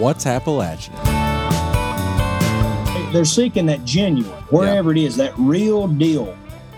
What's 0.00 0.24
Appalachian? 0.24 0.94
They're 3.12 3.26
seeking 3.26 3.66
that 3.66 3.84
genuine, 3.84 4.32
wherever 4.44 4.92
it 4.92 4.96
is, 4.96 5.14
that 5.18 5.34
real 5.36 5.88
deal. 5.88 6.34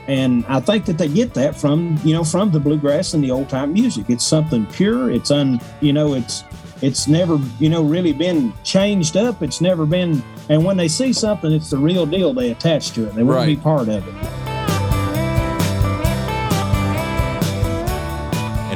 And 0.08 0.44
I 0.46 0.58
think 0.58 0.86
that 0.86 0.98
they 0.98 1.06
get 1.06 1.32
that 1.34 1.54
from, 1.54 2.00
you 2.02 2.14
know, 2.14 2.24
from 2.24 2.50
the 2.50 2.58
bluegrass 2.58 3.14
and 3.14 3.22
the 3.22 3.30
old 3.30 3.48
time 3.48 3.74
music. 3.74 4.06
It's 4.10 4.24
something 4.24 4.66
pure. 4.66 5.12
It's 5.12 5.30
un, 5.30 5.60
you 5.80 5.92
know, 5.92 6.14
it's, 6.14 6.42
it's 6.80 7.06
never, 7.06 7.38
you 7.60 7.68
know, 7.68 7.84
really 7.84 8.12
been 8.12 8.52
changed 8.64 9.16
up. 9.16 9.40
It's 9.40 9.60
never 9.60 9.86
been, 9.86 10.20
and 10.48 10.64
when 10.64 10.76
they 10.76 10.88
see 10.88 11.12
something, 11.12 11.52
it's 11.52 11.70
the 11.70 11.78
real 11.78 12.06
deal. 12.06 12.34
They 12.34 12.50
attach 12.50 12.90
to 12.92 13.06
it. 13.06 13.14
They 13.14 13.22
want 13.22 13.42
to 13.42 13.46
be 13.46 13.56
part 13.56 13.88
of 13.88 14.08
it. 14.08 14.31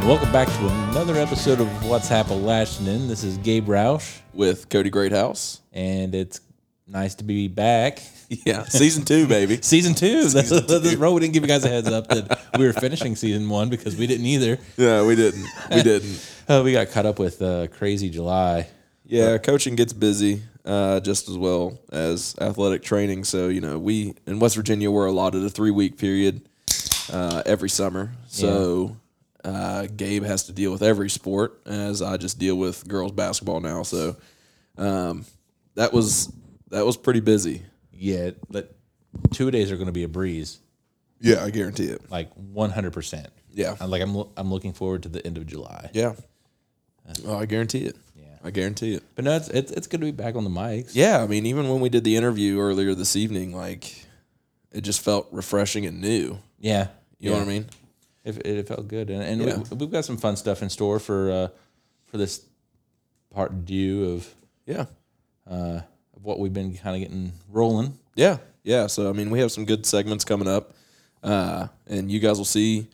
Welcome 0.06 0.30
back 0.30 0.46
to 0.46 0.68
another 0.90 1.16
episode 1.16 1.60
of 1.60 1.84
What's 1.84 2.12
Appalachian. 2.12 3.08
This 3.08 3.24
is 3.24 3.38
Gabe 3.38 3.66
Roush, 3.66 4.20
with 4.32 4.68
Cody 4.68 4.88
Greathouse. 4.88 5.62
and 5.72 6.14
it's 6.14 6.40
nice 6.86 7.16
to 7.16 7.24
be 7.24 7.48
back. 7.48 8.00
Yeah, 8.28 8.64
season 8.64 9.04
two, 9.04 9.28
baby. 9.28 9.58
Season 9.62 9.94
two. 9.94 10.24
That's, 10.24 10.50
that's 10.50 10.94
bro, 10.96 11.12
we 11.12 11.20
didn't 11.20 11.32
give 11.34 11.44
you 11.44 11.48
guys 11.48 11.64
a 11.64 11.68
heads 11.68 11.86
up 11.86 12.08
that 12.08 12.40
we 12.58 12.66
were 12.66 12.72
finishing 12.72 13.14
season 13.14 13.48
one 13.48 13.68
because 13.68 13.94
we 13.94 14.08
didn't 14.08 14.26
either. 14.26 14.58
Yeah, 14.76 15.06
we 15.06 15.14
didn't. 15.14 15.46
We 15.70 15.82
didn't. 15.84 16.32
Uh, 16.48 16.62
we 16.64 16.72
got 16.72 16.90
caught 16.90 17.06
up 17.06 17.20
with 17.20 17.40
uh, 17.40 17.68
crazy 17.68 18.10
July. 18.10 18.68
Yeah, 19.04 19.38
coaching 19.38 19.76
gets 19.76 19.92
busy 19.92 20.42
uh, 20.64 20.98
just 21.00 21.28
as 21.28 21.38
well 21.38 21.78
as 21.92 22.34
athletic 22.40 22.82
training. 22.82 23.22
So 23.22 23.46
you 23.46 23.60
know, 23.60 23.78
we 23.78 24.14
in 24.26 24.40
West 24.40 24.56
Virginia 24.56 24.90
we're 24.90 25.06
allotted 25.06 25.44
a 25.44 25.50
three 25.50 25.70
week 25.70 25.98
period 25.98 26.48
uh, 27.12 27.42
every 27.46 27.68
summer. 27.68 28.10
So 28.26 28.96
uh, 29.46 29.86
Gabe 29.96 30.24
has 30.24 30.44
to 30.44 30.52
deal 30.52 30.72
with 30.72 30.82
every 30.82 31.08
sport, 31.08 31.60
as 31.66 32.02
I 32.02 32.16
just 32.16 32.38
deal 32.38 32.56
with 32.56 32.86
girls 32.88 33.12
basketball 33.12 33.60
now. 33.60 33.82
So 33.84 34.16
um, 34.76 35.24
that 35.76 35.92
was 35.92 36.32
that 36.70 36.84
was 36.84 36.96
pretty 36.96 37.20
busy. 37.20 37.62
Yeah, 37.92 38.30
but 38.50 38.74
two 39.32 39.50
days 39.50 39.70
are 39.70 39.76
going 39.76 39.86
to 39.86 39.92
be 39.92 40.02
a 40.02 40.08
breeze, 40.08 40.58
Yeah, 41.20 41.42
I 41.44 41.50
guarantee 41.50 41.86
it. 41.86 42.10
like 42.10 42.30
one 42.34 42.70
hundred 42.70 42.92
percent. 42.92 43.28
Yeah, 43.52 43.74
I'm 43.80 43.88
like 43.90 44.02
I'm 44.02 44.16
I'm 44.36 44.50
looking 44.52 44.72
forward 44.74 45.04
to 45.04 45.08
the 45.08 45.24
end 45.26 45.38
of 45.38 45.46
July. 45.46 45.90
yeah. 45.94 46.14
Oh, 47.24 47.38
I 47.38 47.46
guarantee 47.46 47.84
it. 47.86 47.96
Yeah. 48.16 48.24
I 48.42 48.50
guarantee 48.50 48.94
it. 48.94 49.02
But 49.14 49.24
no, 49.24 49.36
it's 49.36 49.48
it's, 49.48 49.70
it's 49.72 49.86
good 49.86 50.00
to 50.00 50.06
be 50.06 50.10
back 50.10 50.34
on 50.34 50.42
the 50.44 50.50
mics. 50.50 50.90
Yeah, 50.92 51.22
I 51.22 51.26
mean, 51.28 51.46
even 51.46 51.68
when 51.68 51.80
we 51.80 51.88
did 51.88 52.02
the 52.04 52.16
interview 52.16 52.58
earlier 52.58 52.94
this 52.96 53.14
evening, 53.14 53.54
like 53.56 53.94
it 54.72 54.80
just 54.82 55.00
felt 55.00 55.28
refreshing 55.30 55.86
and 55.86 56.00
new. 56.00 56.38
yeah. 56.58 56.88
You 57.18 57.30
know 57.30 57.38
what 57.38 57.44
I 57.46 57.48
mean? 57.50 57.66
It, 58.26 58.44
it 58.46 58.66
felt 58.68 58.88
good, 58.88 59.08
and, 59.08 59.22
and 59.22 59.40
Yeah. 59.40 59.58
we, 59.70 59.76
we've 59.76 59.90
got 59.90 60.04
some 60.04 60.16
fun 60.16 60.36
stuff 60.36 60.60
in 60.62 60.68
store 60.68 60.98
for 60.98 61.30
uh, 61.30 61.48
for 62.06 62.18
this 62.18 62.44
part 63.32 63.64
due 63.64 64.12
of 64.14 64.34
Yeah, 64.66 64.86
uh, 65.48 65.80
of 66.16 66.24
what 66.24 66.38
we've 66.40 66.52
been 66.52 66.74
kind 66.76 66.96
of 66.96 67.08
getting 67.08 67.32
rolling. 67.48 67.96
yeah, 68.16 68.38
yeah. 68.64 68.88
So 68.88 69.08
I 69.08 69.12
mean, 69.12 69.30
we 69.30 69.38
have 69.38 69.52
some 69.52 69.64
good 69.64 69.86
segments 69.86 70.24
coming 70.24 70.48
up, 70.48 70.74
uh, 71.22 71.68
and 71.86 72.10
you 72.10 72.18
guys 72.18 72.36
will 72.38 72.44
see 72.44 72.88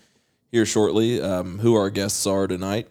here 0.50 0.66
shortly 0.66 1.20
um, 1.22 1.58
who 1.60 1.74
our 1.76 1.88
guests 1.88 2.26
are 2.26 2.46
tonight. 2.46 2.88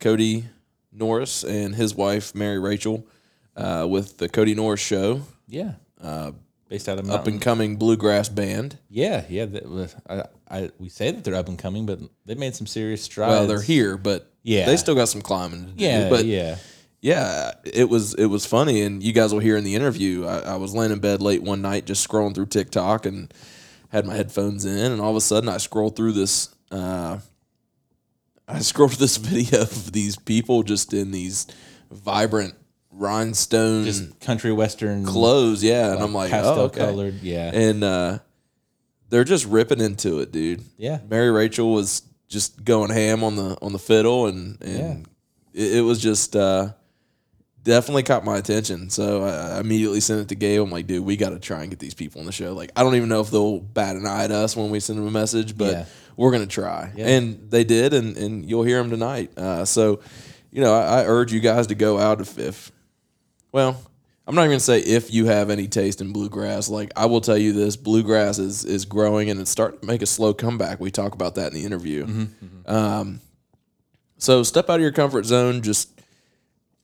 Cody 0.00 0.46
Norris 0.92 1.44
and 1.44 1.74
his 1.74 1.94
wife 1.94 2.34
Mary 2.34 2.58
Rachel 2.58 3.06
uh, 3.54 3.86
with 3.88 4.16
the 4.16 4.30
Cody 4.30 4.54
Norris 4.54 4.80
Show, 4.80 5.20
Yeah, 5.46 5.74
uh, 6.00 6.32
based 6.72 6.88
out 6.88 6.98
of 6.98 7.10
up 7.10 7.26
and 7.26 7.38
coming 7.38 7.76
bluegrass 7.76 8.30
band. 8.30 8.78
yeah, 8.88 9.24
yeah. 9.28 9.44
That 9.44 9.68
was, 9.68 9.94
I, 10.08 10.24
I 10.50 10.70
we 10.78 10.88
say 10.88 11.10
that 11.10 11.22
they're 11.22 11.34
up 11.34 11.48
and 11.48 11.58
coming, 11.58 11.84
but 11.84 12.00
they 12.24 12.34
made 12.34 12.54
some 12.56 12.66
serious 12.66 13.02
strides. 13.02 13.28
Well, 13.30 13.46
they're 13.46 13.60
here, 13.60 13.98
but 13.98 14.32
Yeah. 14.42 14.64
they 14.64 14.78
still 14.78 14.94
got 14.94 15.10
some 15.10 15.20
climbing 15.20 15.66
to 15.66 15.72
do. 15.72 15.84
Yeah, 15.84 16.08
but 16.08 16.24
yeah, 16.24 16.56
Yeah, 17.02 17.52
it 17.64 17.90
was 17.90 18.14
it 18.14 18.24
was 18.24 18.46
funny, 18.46 18.80
and 18.80 19.02
you 19.02 19.12
guys 19.12 19.34
will 19.34 19.40
hear 19.40 19.58
in 19.58 19.64
the 19.64 19.74
interview. 19.74 20.24
I, 20.24 20.38
I 20.38 20.56
was 20.56 20.74
laying 20.74 20.92
in 20.92 20.98
bed 20.98 21.20
late 21.20 21.42
one 21.42 21.60
night, 21.60 21.84
just 21.84 22.08
scrolling 22.08 22.34
through 22.34 22.46
TikTok, 22.46 23.04
and 23.04 23.32
had 23.90 24.06
my 24.06 24.14
headphones 24.14 24.64
in, 24.64 24.92
and 24.92 25.00
all 25.02 25.10
of 25.10 25.16
a 25.16 25.20
sudden, 25.20 25.50
I 25.50 25.58
scrolled 25.58 25.94
through 25.94 26.12
this. 26.12 26.48
Uh, 26.70 27.18
I 28.48 28.58
scrolled 28.70 28.92
through 28.92 29.04
this 29.04 29.18
video 29.18 29.60
of 29.60 29.92
these 29.92 30.16
people 30.16 30.62
just 30.62 30.94
in 30.94 31.10
these 31.10 31.46
vibrant 31.90 32.54
rhinestone 33.02 33.84
just 33.84 34.20
country 34.20 34.52
western 34.52 35.04
clothes, 35.04 35.62
yeah, 35.62 35.92
and 35.92 36.02
I'm 36.02 36.14
like, 36.14 36.30
pastel 36.30 36.58
oh, 36.58 36.64
okay. 36.66 36.80
colored. 36.80 37.14
Yeah, 37.22 37.50
and 37.52 37.82
uh, 37.84 38.18
they're 39.10 39.24
just 39.24 39.44
ripping 39.46 39.80
into 39.80 40.20
it, 40.20 40.32
dude. 40.32 40.62
Yeah. 40.78 41.00
Mary 41.10 41.30
Rachel 41.30 41.72
was 41.72 42.02
just 42.28 42.64
going 42.64 42.90
ham 42.90 43.22
on 43.22 43.36
the 43.36 43.58
on 43.60 43.72
the 43.72 43.78
fiddle, 43.78 44.26
and 44.26 44.60
and 44.62 45.06
it, 45.52 45.76
it 45.78 45.80
was 45.82 46.00
just 46.00 46.34
uh, 46.34 46.72
definitely 47.62 48.04
caught 48.04 48.24
my 48.24 48.38
attention. 48.38 48.88
So 48.88 49.22
I 49.24 49.60
immediately 49.60 50.00
sent 50.00 50.20
it 50.22 50.28
to 50.28 50.34
Gabe. 50.34 50.62
I'm 50.62 50.70
like, 50.70 50.86
dude, 50.86 51.04
we 51.04 51.16
got 51.16 51.30
to 51.30 51.38
try 51.38 51.60
and 51.60 51.68
get 51.70 51.78
these 51.78 51.94
people 51.94 52.20
on 52.20 52.26
the 52.26 52.32
show. 52.32 52.54
Like, 52.54 52.72
I 52.74 52.82
don't 52.82 52.94
even 52.94 53.10
know 53.10 53.20
if 53.20 53.30
they'll 53.30 53.60
bat 53.60 53.96
an 53.96 54.06
eye 54.06 54.24
at 54.24 54.30
us 54.30 54.56
when 54.56 54.70
we 54.70 54.80
send 54.80 54.98
them 54.98 55.06
a 55.06 55.10
message, 55.10 55.58
but 55.58 55.72
Yeah. 55.72 55.84
we're 56.16 56.32
gonna 56.32 56.46
try. 56.46 56.90
Yeah. 56.96 57.08
And 57.08 57.50
they 57.50 57.64
did, 57.64 57.92
and 57.92 58.16
and 58.16 58.48
you'll 58.48 58.64
hear 58.64 58.78
them 58.78 58.88
tonight. 58.90 59.36
Uh, 59.36 59.66
so, 59.66 60.00
you 60.50 60.62
know, 60.62 60.72
I, 60.74 61.02
I 61.02 61.04
urge 61.04 61.32
you 61.34 61.40
guys 61.40 61.66
to 61.66 61.74
go 61.74 61.98
out 61.98 62.20
if, 62.22 62.38
if 62.38 62.71
well, 63.52 63.80
I'm 64.26 64.34
not 64.34 64.42
even 64.42 64.52
gonna 64.52 64.60
say 64.60 64.80
if 64.80 65.12
you 65.12 65.26
have 65.26 65.50
any 65.50 65.66
taste 65.68 66.00
in 66.00 66.12
bluegrass. 66.12 66.68
Like 66.68 66.92
I 66.96 67.06
will 67.06 67.20
tell 67.20 67.36
you 67.38 67.52
this, 67.52 67.76
bluegrass 67.76 68.38
is 68.38 68.64
is 68.64 68.84
growing 68.84 69.30
and 69.30 69.40
it's 69.40 69.50
starting 69.50 69.80
to 69.80 69.86
make 69.86 70.02
a 70.02 70.06
slow 70.06 70.32
comeback. 70.34 70.80
We 70.80 70.90
talk 70.90 71.14
about 71.14 71.34
that 71.36 71.48
in 71.52 71.54
the 71.60 71.64
interview. 71.64 72.26
Um, 72.66 73.20
so 74.18 74.42
step 74.42 74.70
out 74.70 74.76
of 74.76 74.80
your 74.82 74.92
comfort 74.92 75.24
zone, 75.26 75.62
just 75.62 75.90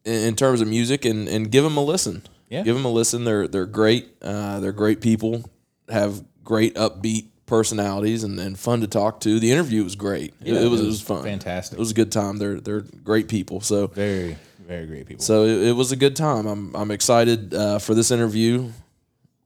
in, 0.04 0.14
in 0.28 0.36
terms 0.36 0.60
of 0.60 0.68
music, 0.68 1.04
and 1.04 1.28
and 1.28 1.50
give 1.50 1.64
them 1.64 1.76
a 1.76 1.84
listen. 1.84 2.22
Yeah. 2.50 2.62
give 2.62 2.74
them 2.74 2.84
a 2.86 2.90
listen. 2.90 3.24
They're 3.24 3.46
they're 3.46 3.66
great. 3.66 4.08
Uh, 4.22 4.58
they're 4.60 4.72
great 4.72 5.00
people. 5.00 5.48
Have 5.90 6.24
great 6.42 6.74
upbeat 6.76 7.26
personalities 7.46 8.24
and, 8.24 8.38
and 8.40 8.58
fun 8.58 8.80
to 8.80 8.86
talk 8.86 9.20
to. 9.20 9.38
The 9.38 9.52
interview 9.52 9.84
was 9.84 9.96
great. 9.96 10.34
It- 10.44 10.52
Yeah, 10.54 10.60
it, 10.60 10.68
was 10.70 10.80
it 10.80 10.84
it 10.84 10.86
was 10.86 10.94
was 10.98 11.02
fun. 11.02 11.22
fantastic. 11.22 11.78
It 11.78 11.80
was 11.80 11.90
a 11.92 11.94
good 11.94 12.10
time. 12.10 12.38
They're 12.38 12.58
they're 12.60 12.80
great 12.80 13.28
people. 13.28 13.60
So 13.60 13.86
very 13.86 14.36
very 14.68 14.86
great 14.86 15.06
people. 15.06 15.24
so 15.24 15.44
it, 15.44 15.68
it 15.68 15.72
was 15.72 15.92
a 15.92 15.96
good 15.96 16.14
time. 16.14 16.46
I'm 16.46 16.76
I'm 16.76 16.90
excited 16.90 17.54
uh, 17.54 17.78
for 17.78 17.94
this 17.94 18.10
interview, 18.10 18.70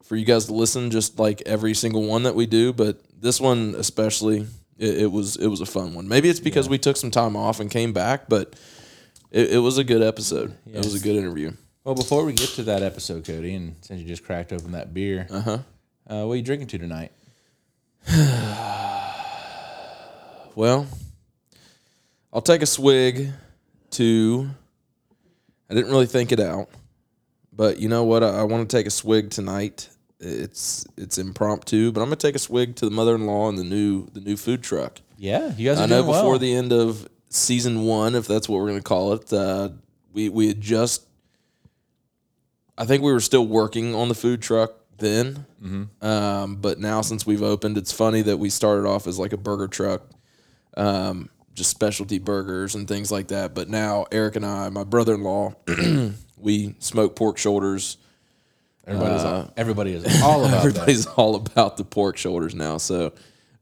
for 0.02 0.16
you 0.16 0.24
guys 0.24 0.46
to 0.46 0.52
listen, 0.52 0.90
just 0.90 1.18
like 1.20 1.42
every 1.46 1.74
single 1.74 2.02
one 2.02 2.24
that 2.24 2.34
we 2.34 2.44
do. 2.44 2.72
But 2.72 3.00
this 3.20 3.40
one 3.40 3.76
especially, 3.78 4.48
it, 4.78 5.02
it 5.02 5.12
was 5.12 5.36
it 5.36 5.46
was 5.46 5.60
a 5.60 5.66
fun 5.66 5.94
one. 5.94 6.08
Maybe 6.08 6.28
it's 6.28 6.40
because 6.40 6.68
we 6.68 6.76
took 6.76 6.96
some 6.96 7.12
time 7.12 7.36
off 7.36 7.60
and 7.60 7.70
came 7.70 7.92
back, 7.92 8.28
but 8.28 8.58
it, 9.30 9.52
it 9.52 9.58
was 9.58 9.78
a 9.78 9.84
good 9.84 10.02
episode. 10.02 10.56
It 10.66 10.78
was 10.84 10.94
a 10.94 11.00
good 11.00 11.14
interview. 11.14 11.52
Well, 11.84 11.94
before 11.94 12.24
we 12.24 12.32
get 12.32 12.48
to 12.50 12.64
that 12.64 12.82
episode, 12.82 13.24
Cody, 13.24 13.54
and 13.54 13.76
since 13.80 14.00
you 14.00 14.06
just 14.06 14.24
cracked 14.24 14.52
open 14.52 14.72
that 14.72 14.92
beer, 14.92 15.28
uh-huh. 15.30 15.58
uh 16.08 16.24
What 16.24 16.32
are 16.32 16.36
you 16.36 16.42
drinking 16.42 16.68
to 16.68 16.78
tonight? 16.78 17.12
Well, 20.54 20.86
I'll 22.30 22.42
take 22.42 22.60
a 22.60 22.66
swig 22.66 23.30
to. 23.92 24.50
I 25.72 25.74
didn't 25.74 25.90
really 25.90 26.06
think 26.06 26.32
it 26.32 26.38
out, 26.40 26.68
but 27.52 27.78
you 27.78 27.88
know 27.88 28.04
what? 28.04 28.22
I, 28.22 28.40
I 28.40 28.42
want 28.42 28.68
to 28.68 28.76
take 28.76 28.86
a 28.86 28.90
swig 28.90 29.30
tonight. 29.30 29.88
It's 30.20 30.86
it's 30.98 31.16
impromptu, 31.18 31.90
but 31.92 32.00
I'm 32.02 32.06
gonna 32.08 32.16
take 32.16 32.34
a 32.36 32.38
swig 32.38 32.76
to 32.76 32.84
the 32.84 32.90
mother-in-law 32.90 33.48
and 33.48 33.56
the 33.58 33.64
new 33.64 34.06
the 34.12 34.20
new 34.20 34.36
food 34.36 34.62
truck. 34.62 35.00
Yeah, 35.16 35.52
you 35.56 35.68
guys 35.68 35.78
are 35.80 35.84
I 35.84 35.86
know 35.86 36.02
before 36.02 36.30
well. 36.32 36.38
the 36.38 36.54
end 36.54 36.72
of 36.72 37.08
season 37.30 37.82
one, 37.82 38.14
if 38.14 38.26
that's 38.26 38.48
what 38.48 38.60
we're 38.60 38.68
gonna 38.68 38.82
call 38.82 39.14
it, 39.14 39.32
uh, 39.32 39.70
we 40.12 40.28
we 40.28 40.48
had 40.48 40.60
just. 40.60 41.06
I 42.78 42.84
think 42.84 43.02
we 43.02 43.12
were 43.12 43.20
still 43.20 43.46
working 43.46 43.94
on 43.94 44.08
the 44.08 44.14
food 44.14 44.42
truck 44.42 44.72
then, 44.98 45.46
Mm-hmm. 45.62 46.04
um, 46.06 46.56
but 46.56 46.78
now 46.80 47.00
since 47.02 47.26
we've 47.26 47.42
opened, 47.42 47.78
it's 47.78 47.92
funny 47.92 48.22
that 48.22 48.36
we 48.38 48.50
started 48.50 48.86
off 48.86 49.06
as 49.06 49.18
like 49.18 49.32
a 49.32 49.36
burger 49.36 49.68
truck, 49.68 50.02
um, 50.76 51.28
just 51.54 51.70
specialty 51.70 52.18
burgers 52.18 52.74
and 52.74 52.86
things 52.88 53.10
like 53.12 53.28
that. 53.28 53.54
But 53.54 53.68
now 53.68 54.06
Eric 54.12 54.36
and 54.36 54.46
I, 54.46 54.68
my 54.70 54.84
brother-in-law, 54.84 55.54
we 56.36 56.74
smoke 56.78 57.16
pork 57.16 57.38
shoulders. 57.38 57.98
Everybody's 58.86 59.22
all, 59.24 59.52
everybody 59.56 59.92
is 59.94 60.22
all 60.22 60.40
about 60.44 60.50
that. 60.50 60.66
Everybody's 60.66 61.06
all 61.16 61.36
about 61.36 61.76
the 61.76 61.84
pork 61.84 62.16
shoulders 62.16 62.54
now. 62.54 62.78
So 62.78 63.12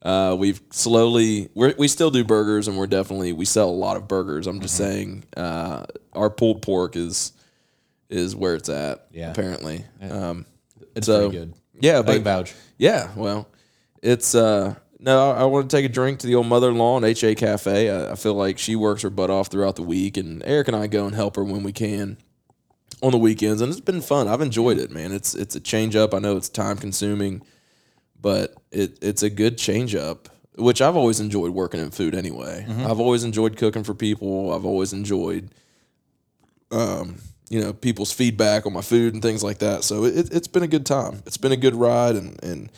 uh, 0.01 0.35
we've 0.39 0.59
slowly 0.71 1.49
we're, 1.53 1.75
we 1.77 1.87
still 1.87 2.09
do 2.09 2.23
burgers, 2.23 2.67
and 2.67 2.75
we're 2.77 2.87
definitely 2.87 3.31
we 3.33 3.45
sell 3.45 3.69
a 3.69 3.71
lot 3.71 3.97
of 3.97 4.07
burgers. 4.07 4.47
I'm 4.47 4.59
just 4.61 4.79
Mm-hmm. 4.81 4.91
saying 4.91 5.23
uh, 5.37 5.83
our 6.13 6.29
pulled 6.31 6.61
pork 6.63 6.95
is 6.95 7.33
is 8.09 8.35
where 8.35 8.55
it's 8.55 8.67
at. 8.69 9.05
Yeah. 9.11 9.29
apparently. 9.31 9.85
Um, 10.01 10.45
It's 10.95 11.05
so 11.05 11.29
good. 11.29 11.53
yeah, 11.79 12.01
but 12.01 12.21
vouch. 12.23 12.53
yeah, 12.77 13.11
well, 13.15 13.47
it's 14.01 14.33
uh 14.33 14.73
no, 15.01 15.31
I, 15.31 15.41
I 15.41 15.43
want 15.45 15.69
to 15.69 15.75
take 15.75 15.85
a 15.85 15.89
drink 15.89 16.19
to 16.19 16.27
the 16.27 16.35
old 16.35 16.47
mother-in-law 16.47 16.97
and 16.97 17.05
HA 17.05 17.35
Cafe. 17.35 17.89
I, 17.89 18.11
I 18.11 18.15
feel 18.15 18.35
like 18.35 18.59
she 18.59 18.75
works 18.75 19.01
her 19.01 19.09
butt 19.09 19.31
off 19.31 19.47
throughout 19.47 19.75
the 19.75 19.81
week, 19.83 20.15
and 20.15 20.43
Eric 20.45 20.67
and 20.67 20.77
I 20.77 20.87
go 20.87 21.05
and 21.05 21.15
help 21.15 21.35
her 21.35 21.43
when 21.43 21.63
we 21.63 21.73
can 21.73 22.17
on 23.01 23.11
the 23.11 23.17
weekends, 23.17 23.61
and 23.61 23.71
it's 23.71 23.81
been 23.81 24.01
fun. 24.01 24.27
I've 24.27 24.41
enjoyed 24.41 24.77
it, 24.77 24.91
man. 24.91 25.11
It's 25.11 25.33
it's 25.33 25.55
a 25.55 25.59
change 25.59 25.95
up. 25.95 26.13
I 26.13 26.19
know 26.19 26.37
it's 26.37 26.49
time 26.49 26.77
consuming, 26.77 27.41
but 28.21 28.53
it 28.71 28.99
it's 29.01 29.23
a 29.23 29.29
good 29.29 29.57
change 29.57 29.95
up. 29.95 30.29
Which 30.55 30.81
I've 30.81 30.97
always 30.97 31.19
enjoyed 31.19 31.51
working 31.51 31.79
in 31.79 31.91
food 31.91 32.13
anyway. 32.13 32.65
I've 32.85 32.99
always 32.99 33.23
enjoyed 33.23 33.57
cooking 33.57 33.83
for 33.83 33.93
people. 33.95 34.53
I've 34.53 34.65
always 34.65 34.91
enjoyed, 34.91 35.49
um, 36.71 37.15
you 37.49 37.61
know 37.61 37.73
people's 37.73 38.11
feedback 38.11 38.65
on 38.65 38.73
my 38.73 38.81
food 38.81 39.13
and 39.13 39.23
things 39.23 39.43
like 39.43 39.59
that. 39.59 39.83
So 39.83 40.03
it, 40.03 40.31
it's 40.31 40.47
been 40.47 40.61
a 40.61 40.67
good 40.67 40.85
time. 40.85 41.23
It's 41.25 41.37
been 41.37 41.53
a 41.53 41.57
good 41.57 41.73
ride, 41.73 42.15
and 42.15 42.41
and 42.43 42.69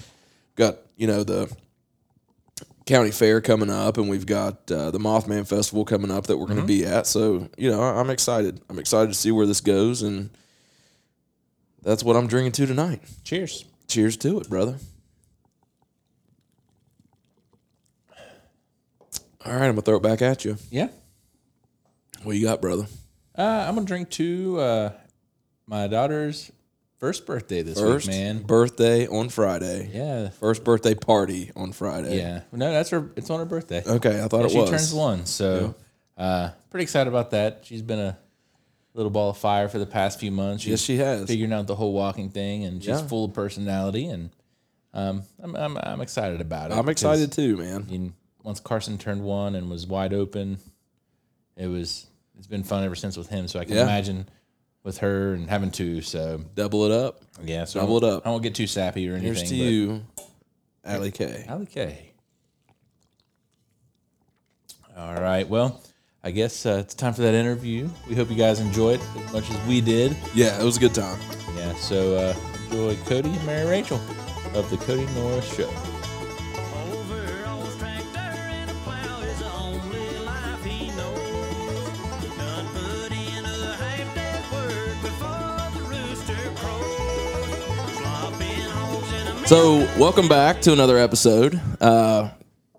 got 0.56 0.78
you 0.96 1.08
know 1.08 1.24
the 1.24 1.54
county 2.86 3.12
fair 3.12 3.42
coming 3.42 3.70
up, 3.70 3.98
and 3.98 4.10
we've 4.10 4.26
got 4.26 4.70
uh, 4.72 4.92
the 4.92 5.00
Mothman 5.00 5.48
Festival 5.48 5.86
coming 5.86 6.12
up 6.12 6.28
that 6.28 6.38
we're 6.38 6.48
going 6.48 6.60
to 6.60 6.66
be 6.66 6.86
at. 6.86 7.08
So 7.08 7.50
you 7.58 7.70
know 7.72 7.82
I'm 7.82 8.10
excited. 8.10 8.62
I'm 8.70 8.80
excited 8.80 9.08
to 9.08 9.14
see 9.14 9.32
where 9.32 9.46
this 9.46 9.62
goes, 9.62 10.02
and 10.02 10.30
that's 11.82 12.04
what 12.04 12.16
I'm 12.16 12.28
drinking 12.28 12.54
to 12.54 12.66
tonight. 12.66 13.02
Cheers. 13.24 13.66
Cheers 13.88 14.18
to 14.18 14.40
it, 14.40 14.50
brother. 14.50 14.78
All 19.46 19.52
right, 19.52 19.66
I'm 19.66 19.72
gonna 19.72 19.82
throw 19.82 19.98
it 19.98 20.04
back 20.04 20.22
at 20.22 20.46
you. 20.46 20.58
Yeah. 20.72 20.88
What 22.24 22.38
you 22.38 22.46
got, 22.46 22.62
brother? 22.62 22.88
Uh, 23.38 23.66
I'm 23.68 23.76
gonna 23.76 23.86
drink 23.86 24.10
to 24.12 24.60
uh, 24.60 24.92
my 25.68 25.88
daughter's 25.88 26.50
first 27.04 27.26
birthday 27.26 27.62
this 27.64 27.78
First 27.78 28.08
week, 28.08 28.16
man. 28.16 28.44
birthday 28.44 29.08
on 29.08 29.28
Friday. 29.28 29.90
Yeah. 29.94 30.30
First 30.30 30.64
birthday 30.64 30.96
party 30.96 31.52
on 31.54 31.74
Friday. 31.74 32.16
Yeah. 32.18 32.44
No, 32.54 32.72
that's 32.72 32.92
her. 32.92 33.12
It's 33.18 33.30
on 33.30 33.40
her 33.40 33.46
birthday. 33.46 33.84
Okay, 33.86 34.24
I 34.24 34.30
thought 34.30 34.40
Yeah, 34.40 34.46
it 34.46 34.52
she 34.52 34.58
was. 34.60 34.70
turns 34.70 34.94
one, 34.94 35.26
so 35.26 35.76
uh, 36.18 36.52
pretty 36.70 36.84
excited 36.84 37.10
about 37.10 37.32
that. 37.32 37.64
She's 37.66 37.82
been 37.82 38.00
a 38.00 38.18
little 38.94 39.10
ball 39.10 39.32
of 39.32 39.38
fire 39.38 39.68
for 39.68 39.80
the 39.80 39.86
past 39.86 40.18
few 40.18 40.32
months. 40.32 40.64
She's 40.64 40.70
Yes, 40.72 40.80
she 40.80 40.96
has. 41.00 41.28
figuring 41.28 41.52
out 41.52 41.68
the 41.68 41.76
whole 41.76 41.92
walking 41.92 42.30
thing, 42.30 42.64
and 42.64 42.82
she's 42.82 42.88
Yeah. 42.88 43.06
full 43.06 43.26
of 43.26 43.34
personality, 43.34 44.06
and 44.08 44.30
um, 44.94 45.24
I'm, 45.42 45.58
I'm 45.58 45.78
I'm 45.78 46.00
excited 46.00 46.40
about 46.40 46.72
it. 46.72 46.76
I'm 46.78 46.86
because, 46.86 47.02
excited 47.04 47.34
too, 47.34 47.58
man. 47.58 48.14
once 48.46 48.62
Carson 48.62 48.98
turned 48.98 49.24
one 49.26 49.56
and 49.56 49.70
was 49.70 49.86
wide 49.86 50.14
open, 50.14 50.58
it 51.58 51.68
was 51.68 52.08
it's 52.38 52.48
been 52.48 52.64
fun 52.64 52.86
ever 52.86 52.96
since 52.96 53.18
with 53.18 53.28
him. 53.28 53.50
So 53.50 53.60
I 53.60 53.66
can 53.66 53.76
Yeah. 53.76 53.84
imagine 53.84 54.30
with 54.84 55.00
her 55.00 55.34
and 55.34 55.50
having 55.50 55.72
two. 55.72 56.02
So 56.02 56.42
Double 56.56 56.86
it 56.86 56.92
up. 56.92 57.22
yeah, 57.44 57.66
so 57.66 57.80
Double 57.80 57.98
it 57.98 58.04
up. 58.04 58.26
I 58.26 58.30
won't 58.30 58.44
get 58.44 58.56
too 58.56 58.68
sappy 58.68 59.10
or 59.10 59.14
anything. 59.14 59.36
Here's 59.36 59.50
to 59.50 59.58
but- 59.58 59.64
you, 59.66 60.06
Allie 60.86 61.12
K. 61.12 61.46
Allie 61.48 61.66
K. 61.66 62.12
All 64.96 65.16
right. 65.16 65.48
Well, 65.48 65.82
I 66.24 66.32
guess 66.32 66.66
uh, 66.66 66.78
it's 66.82 66.94
time 66.94 67.14
for 67.14 67.22
that 67.24 67.34
interview. 67.34 67.90
We 68.08 68.16
hope 68.16 68.30
you 68.30 68.36
guys 68.36 68.60
enjoyed 68.60 69.00
as 69.26 69.34
much 69.34 69.50
as 69.50 69.68
we 69.68 69.82
did. 69.82 70.16
Yeah, 70.36 70.60
it 70.60 70.64
was 70.64 70.78
a 70.78 70.80
good 70.80 70.94
time. 70.94 71.20
Yeah. 71.56 71.74
So 71.76 72.16
uh, 72.16 72.36
enjoy 72.66 72.96
Cody 73.06 73.30
and 73.30 73.46
Mary 73.46 73.70
Rachel 73.70 74.00
of 74.54 74.70
the 74.70 74.78
Cody 74.78 75.06
Norris 75.16 75.52
Show. 75.56 75.70
So, 89.54 89.88
welcome 90.00 90.28
back 90.28 90.62
to 90.62 90.74
another 90.74 90.98
episode. 90.98 91.62
Uh, 91.80 92.32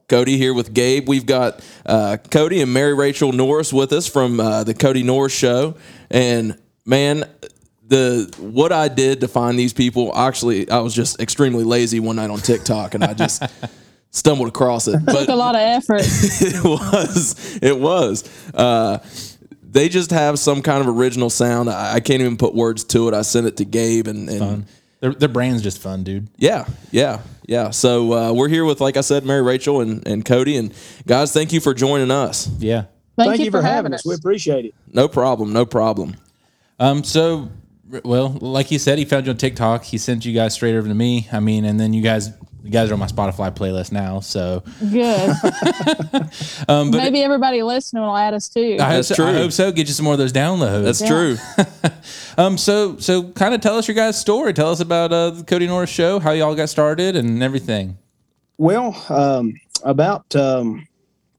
Cody 0.08 0.36
here 0.36 0.52
with 0.52 0.74
Gabe. 0.74 1.08
We've 1.08 1.24
got 1.24 1.64
uh, 1.86 2.16
Cody 2.32 2.62
and 2.62 2.72
Mary 2.72 2.94
Rachel 2.94 3.30
Norris 3.30 3.72
with 3.72 3.92
us 3.92 4.08
from 4.08 4.40
uh, 4.40 4.64
the 4.64 4.74
Cody 4.74 5.04
Norris 5.04 5.32
Show. 5.32 5.76
And 6.10 6.58
man, 6.84 7.30
the 7.86 8.34
what 8.40 8.72
I 8.72 8.88
did 8.88 9.20
to 9.20 9.28
find 9.28 9.56
these 9.56 9.72
people, 9.72 10.10
actually, 10.18 10.68
I 10.68 10.80
was 10.80 10.96
just 10.96 11.20
extremely 11.20 11.62
lazy 11.62 12.00
one 12.00 12.16
night 12.16 12.30
on 12.30 12.40
TikTok, 12.40 12.94
and 12.94 13.04
I 13.04 13.14
just 13.14 13.44
stumbled 14.10 14.48
across 14.48 14.88
it. 14.88 14.98
But 15.04 15.12
took 15.12 15.28
a 15.28 15.36
lot 15.36 15.54
of 15.54 15.60
effort. 15.60 16.00
it 16.02 16.64
was 16.64 17.56
it 17.62 17.78
was 17.78 18.28
uh 18.52 18.98
they 19.62 19.88
just 19.88 20.10
have 20.10 20.40
some 20.40 20.60
kind 20.60 20.80
of 20.80 20.88
original 20.88 21.30
sound 21.30 21.70
i, 21.70 21.94
I 21.94 22.00
can't 22.00 22.20
even 22.20 22.36
put 22.36 22.54
words 22.54 22.84
to 22.84 23.08
it 23.08 23.14
i 23.14 23.22
sent 23.22 23.48
it 23.48 23.56
to 23.56 23.64
gabe 23.64 24.06
and, 24.06 24.28
and 24.28 24.38
Fun. 24.38 24.66
Their, 25.04 25.12
their 25.12 25.28
brand's 25.28 25.62
just 25.62 25.82
fun, 25.82 26.02
dude. 26.02 26.28
yeah 26.38 26.64
yeah 26.90 27.20
yeah 27.46 27.68
so 27.68 28.10
uh, 28.14 28.32
we're 28.32 28.48
here 28.48 28.64
with 28.64 28.80
like 28.80 28.96
i 28.96 29.02
said 29.02 29.22
mary 29.26 29.42
rachel 29.42 29.82
and, 29.82 30.08
and 30.08 30.24
cody 30.24 30.56
and 30.56 30.72
guys 31.06 31.30
thank 31.30 31.52
you 31.52 31.60
for 31.60 31.74
joining 31.74 32.10
us 32.10 32.48
Yeah. 32.58 32.84
Thank, 33.18 33.38
you, 33.38 33.50
for 33.50 33.60
having 33.60 33.92
us. 33.92 34.06
We 34.06 34.14
appreciate 34.14 34.64
it. 34.64 34.74
no 34.94 35.06
problem 35.06 35.52
no 35.52 35.66
problem 35.66 36.16
Um. 36.80 37.04
So, 37.04 37.50
well, 38.02 38.30
like 38.40 38.64
he 38.68 38.78
said, 38.78 38.96
he 38.96 39.04
found 39.04 39.26
you 39.26 39.32
on 39.32 39.36
TikTok. 39.36 39.84
He 39.84 39.98
sent 39.98 40.24
you 40.24 40.32
guys 40.32 40.54
straight 40.54 40.74
over 40.74 40.88
to 40.88 40.94
me. 40.94 41.28
I 41.30 41.38
mean, 41.40 41.66
and 41.66 41.78
then 41.78 41.92
you 41.92 42.02
guys, 42.02 42.30
you 42.64 42.70
guys 42.70 42.90
are 42.90 42.94
on 42.94 42.98
my 42.98 43.06
Spotify 43.06 43.54
playlist 43.54 43.92
now. 43.92 44.20
So 44.20 44.62
Good. 44.80 45.36
Um, 46.68 46.90
Maybe 46.90 47.22
everybody 47.22 47.62
listening 47.62 48.02
will 48.02 48.16
add 48.16 48.34
us 48.34 48.48
too. 48.48 48.78
I 48.80 48.84
hope, 48.84 48.92
That's 48.96 49.08
so, 49.08 49.14
true. 49.16 49.26
I 49.26 49.32
hope 49.34 49.52
so. 49.52 49.70
Get 49.70 49.86
you 49.86 49.92
some 49.92 50.04
more 50.04 50.14
of 50.14 50.18
those 50.18 50.32
downloads. 50.32 50.84
that's 50.84 51.00
Yeah. 51.02 51.08
true 51.08 51.36
Um, 52.38 52.58
so 52.58 52.96
so 52.98 53.24
kind 53.32 53.54
of 53.54 53.60
tell 53.60 53.76
us 53.78 53.86
your 53.86 53.94
guys' 53.94 54.18
story. 54.18 54.52
Tell 54.54 54.70
us 54.70 54.80
about 54.80 55.12
uh, 55.12 55.30
the 55.30 55.44
Cody 55.44 55.66
Norris 55.66 55.90
show, 55.90 56.18
how 56.18 56.32
y'all 56.32 56.54
got 56.56 56.68
started, 56.68 57.14
and 57.16 57.42
everything. 57.42 57.96
Well, 58.58 58.96
um, 59.08 59.54
about 59.84 60.34
um, 60.34 60.88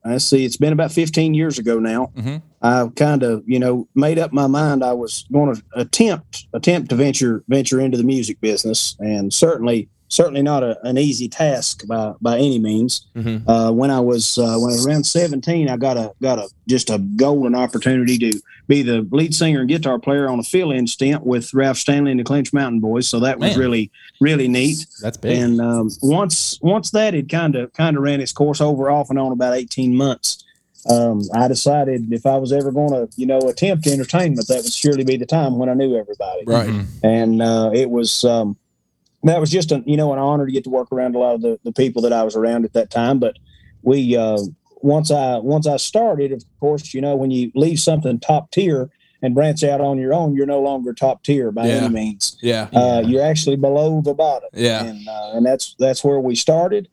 let's 0.06 0.24
see, 0.26 0.46
it's 0.46 0.58
been 0.58 0.72
about 0.74 0.92
15 0.94 1.34
years 1.34 1.60
ago 1.60 1.80
now. 1.80 2.12
Mhm. 2.18 2.42
I 2.62 2.88
kind 2.96 3.24
of, 3.24 3.44
you 3.46 3.60
know, 3.60 3.88
made 3.94 4.18
up 4.20 4.32
my 4.32 4.48
mind 4.48 4.84
I 4.84 4.94
was 4.94 5.26
going 5.32 5.54
to 5.56 5.62
attempt 5.76 6.48
attempt 6.54 6.90
to 6.92 6.96
venture 6.96 7.44
venture 7.50 7.80
into 7.82 7.98
the 7.98 8.04
music 8.04 8.40
business, 8.40 8.96
and 9.00 9.34
certainly 9.34 9.90
certainly 10.08 10.42
not 10.42 10.64
a, 10.64 10.78
an 10.86 10.98
easy 10.98 11.28
task 11.28 11.86
by 11.88 12.14
by 12.22 12.38
any 12.38 12.60
means. 12.60 13.06
Mhm. 13.16 13.42
Uh, 13.48 13.72
when 13.72 13.92
I 13.92 14.00
was 14.00 14.38
uh, 14.38 14.58
when 14.58 14.70
I 14.72 14.76
was 14.76 14.86
around 14.86 15.06
17, 15.06 15.70
I 15.70 15.78
got 15.78 15.98
a 15.98 16.14
got 16.22 16.40
a 16.40 16.48
just 16.68 16.90
a 16.90 16.98
golden 17.00 17.56
opportunity 17.56 18.18
to 18.20 18.40
be 18.68 18.82
the 18.82 19.08
lead 19.12 19.36
singer 19.36 19.60
and 19.60 19.70
guitar 19.70 20.00
player 20.00 20.28
on 20.28 20.40
a 20.40 20.44
fill-in 20.44 20.88
stint 20.88 21.24
with 21.24 21.54
Ralph 21.54 21.78
Stanley 21.78 22.10
and 22.12 22.20
the 22.20 22.24
Clinch 22.24 22.52
Mountain 22.52 22.80
Boys. 22.80 23.08
So 23.08 23.20
that 23.20 23.40
was 23.40 23.56
really 23.58 23.92
really 24.20 24.48
neat. 24.48 24.86
That's 25.02 25.18
big. 25.18 25.38
And 25.38 25.60
um, 25.62 25.90
once 26.02 26.60
once 26.62 26.92
that 26.92 27.14
had 27.14 27.30
kind 27.30 27.56
of 27.56 27.74
kind 27.74 27.96
of 27.98 28.04
ran 28.04 28.22
its 28.22 28.32
course 28.32 28.62
over 28.62 28.90
off 28.90 29.10
and 29.10 29.20
on 29.20 29.32
about 29.32 29.54
eighteen 29.54 29.96
months, 29.96 30.44
um, 30.90 31.22
I 31.34 31.48
decided 31.48 32.12
if 32.14 32.26
I 32.26 32.38
was 32.38 32.52
ever 32.52 32.72
going 32.72 32.92
to 32.92 33.10
you 33.18 33.26
know 33.26 33.40
attempt 33.40 33.86
entertainment, 33.88 34.48
that 34.48 34.64
would 34.64 34.74
surely 34.74 35.04
be 35.04 35.18
the 35.18 35.26
time 35.26 35.58
when 35.58 35.70
I 35.70 35.74
knew 35.74 35.96
everybody. 35.96 36.44
right 36.46 36.70
Mhm. 36.70 36.86
And 37.04 37.42
uh, 37.42 37.72
it 37.74 37.90
was 37.90 38.24
um, 38.24 38.56
that 39.26 39.40
was 39.40 39.50
just 39.52 39.72
a 39.72 39.84
you 39.86 39.98
know 39.98 40.14
an 40.14 40.20
honor 40.20 40.46
to 40.46 40.52
get 40.52 40.64
to 40.64 40.70
work 40.70 40.92
around 40.92 41.16
a 41.16 41.20
lot 41.20 41.36
of 41.36 41.42
the, 41.42 41.60
the 41.64 41.72
people 41.74 42.02
that 42.04 42.14
I 42.14 42.24
was 42.24 42.36
around 42.36 42.66
at 42.66 42.74
that 42.74 42.90
time. 42.90 43.20
But 43.20 43.36
we 43.82 44.16
uh, 44.16 44.40
once 44.82 45.12
I 45.12 45.38
once 45.38 45.68
I 45.68 45.78
started, 45.78 46.32
of 46.32 46.44
course, 46.60 46.94
you 46.94 47.02
know 47.02 47.16
when 47.16 47.32
you 47.32 47.52
leave 47.56 47.80
something 47.80 48.20
top 48.20 48.52
tier 48.52 48.90
and 49.22 49.34
branch 49.34 49.64
out 49.64 49.82
on 49.82 49.98
your 49.98 50.14
own, 50.14 50.36
you're 50.36 50.46
no 50.46 50.62
longer 50.62 50.94
top 50.94 51.24
tier 51.24 51.52
by 51.52 51.68
Yeah. 51.68 51.78
any 51.78 51.90
means. 51.90 52.38
yeah 52.42 52.68
Uh, 52.74 53.02
you're 53.06 53.24
actually 53.24 53.56
below 53.56 54.02
the 54.02 54.14
bottom 54.14 54.50
yeah 54.54 54.84
and 54.84 55.08
uh, 55.08 55.32
and 55.34 55.46
that's 55.46 55.76
that's 55.80 56.04
where 56.04 56.20
we 56.20 56.36
started, 56.36 56.88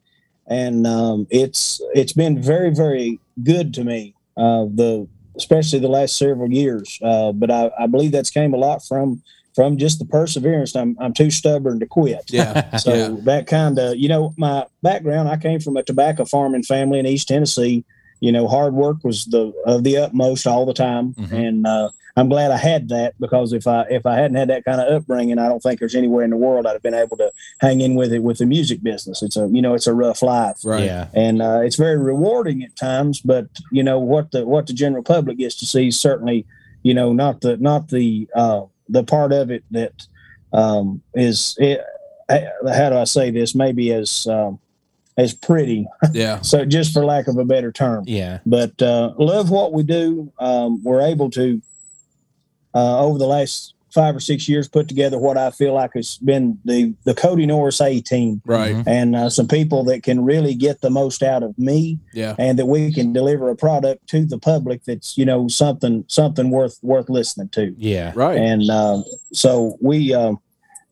and 0.47 0.87
um, 0.87 1.27
it's 1.31 1.81
it's 1.95 2.13
been 2.15 2.41
very 2.41 2.71
very 2.71 3.21
good 3.43 3.75
to 3.75 3.85
me. 3.85 4.15
Uh, 4.37 4.65
the 4.75 5.07
especially 5.37 5.79
the 5.79 5.89
last 5.89 6.17
several 6.19 6.51
years, 6.53 6.99
uh, 7.03 7.33
but 7.33 7.51
I, 7.51 7.71
I 7.79 7.87
believe 7.87 8.13
that's 8.13 8.31
came 8.31 8.53
a 8.53 8.59
lot 8.59 8.83
from 8.85 9.23
from 9.55 9.77
just 9.77 9.99
the 9.99 10.05
perseverance. 10.05 10.75
I'm 10.75 10.97
I'm 11.01 11.13
too 11.13 11.31
stubborn 11.31 11.81
to 11.81 11.87
quit. 11.87 12.25
yeah 12.31 12.77
So 12.79 12.95
yeah 12.95 13.17
that 13.25 13.47
kind 13.47 13.79
of, 13.79 13.97
you 13.97 14.09
know, 14.09 14.33
my 14.37 14.67
background, 14.83 15.29
I 15.29 15.37
came 15.37 15.61
from 15.61 15.77
a 15.77 15.83
tobacco 15.83 16.25
farming 16.25 16.63
family 16.65 16.99
in 16.99 17.07
East 17.07 17.29
Tennessee. 17.29 17.85
You 18.21 18.31
know, 18.33 18.47
hard 18.47 18.75
work 18.75 18.99
was 19.03 19.25
the 19.27 19.53
of 19.67 19.83
the 19.85 19.97
utmost 19.97 20.47
all 20.47 20.65
the 20.65 20.73
time, 20.75 21.15
Mhm. 21.15 21.33
and 21.33 21.67
uh, 21.67 21.89
I'm 22.17 22.29
glad 22.29 22.51
I 22.53 22.57
had 22.57 22.89
that 22.91 23.15
because 23.19 23.53
if 23.53 23.67
I 23.67 23.83
if 23.91 24.07
I 24.07 24.15
hadn't 24.15 24.37
had 24.37 24.49
that 24.49 24.65
kind 24.65 24.81
of 24.81 24.87
upbringing, 24.93 25.39
I 25.41 25.49
don't 25.49 25.61
think 25.61 25.81
there's 25.81 25.97
anywhere 25.97 26.23
in 26.23 26.31
the 26.31 26.37
world 26.37 26.65
I'd 26.67 26.75
have 26.75 26.83
been 26.83 26.95
able 26.95 27.17
to 27.17 27.33
hang 27.59 27.81
in 27.81 27.95
with 27.97 28.13
it 28.13 28.23
with 28.23 28.39
the 28.39 28.47
music 28.47 28.81
business. 28.83 29.23
It's 29.25 29.37
a 29.37 29.49
you 29.49 29.61
know 29.61 29.75
it's 29.75 29.89
a 29.89 29.95
rough 29.95 30.23
life, 30.23 30.59
right 30.65 30.85
Yeah. 30.85 31.09
and 31.15 31.43
uh, 31.43 31.63
it's 31.65 31.75
very 31.77 31.97
rewarding 31.99 32.63
at 32.63 32.77
times. 32.77 33.21
But 33.21 33.47
you 33.73 33.83
know 33.83 33.99
what 33.99 34.31
the 34.31 34.47
what 34.47 34.67
the 34.69 34.73
general 34.73 35.03
public 35.03 35.39
gets 35.39 35.57
to 35.57 35.67
see 35.67 35.89
is 35.89 35.99
certainly 36.01 36.47
you 36.85 36.95
know 36.95 37.13
not 37.13 37.41
the 37.41 37.57
not 37.57 37.89
the 37.89 38.29
uh, 38.37 38.63
the 38.93 39.05
part 39.05 39.33
of 39.33 39.51
it 39.51 39.65
that 39.71 40.07
um, 40.53 41.03
is 41.15 41.57
it, 41.59 41.81
how 42.29 42.91
do 42.91 42.97
I 42.97 43.05
say 43.05 43.31
this? 43.31 43.55
Maybe 43.55 43.93
as 43.93 44.27
um, 44.27 44.59
as 45.17 45.35
pretty. 45.35 45.87
Yeah. 46.13 46.41
So 46.43 46.65
just 46.65 46.93
for 46.93 47.05
lack 47.05 47.27
of 47.29 47.39
a 47.39 47.45
better 47.45 47.73
term. 47.73 48.05
Yeah. 48.07 48.39
but 48.47 48.81
uh, 48.81 49.15
love 49.19 49.51
what 49.51 49.73
we 49.73 49.83
do. 49.83 50.33
Um, 50.39 50.83
we're 50.83 51.03
able 51.03 51.31
to 51.31 51.61
uh, 52.75 53.05
over 53.05 53.19
the 53.19 53.27
last 53.27 53.72
five 53.93 54.17
or 54.17 54.21
six 54.21 54.49
years 54.49 54.69
put 54.69 54.89
together 54.89 55.19
what 55.19 55.37
I 55.37 55.51
feel 55.51 55.75
like 55.75 55.93
has 55.95 56.17
been 56.19 56.59
the 56.65 56.95
the 57.05 57.15
Cody 57.15 57.47
Norris 57.47 57.81
A 57.81 58.01
team 58.01 58.41
right 58.47 58.75
Mhm. 58.75 58.85
and 58.87 59.17
uh, 59.17 59.31
some 59.31 59.47
people 59.49 59.85
that 59.85 60.03
can 60.03 60.25
really 60.25 60.55
get 60.55 60.81
the 60.81 60.91
most 60.91 61.23
out 61.23 61.43
of 61.43 61.59
me 61.59 61.99
yeah 62.15 62.35
and 62.39 62.59
that 62.59 62.67
we 62.67 62.93
can 62.93 63.13
deliver 63.13 63.51
a 63.51 63.57
product 63.57 64.07
to 64.09 64.25
the 64.25 64.39
public 64.39 64.85
that's 64.85 65.17
you 65.19 65.25
know 65.25 65.47
something 65.49 66.05
something 66.09 66.51
worth 66.51 66.79
worth 66.83 67.09
listening 67.11 67.49
to 67.51 67.75
Yeah. 67.79 68.13
right 68.15 68.39
and 68.39 68.71
um, 68.71 69.05
so 69.33 69.77
we 69.81 70.15
um, 70.15 70.39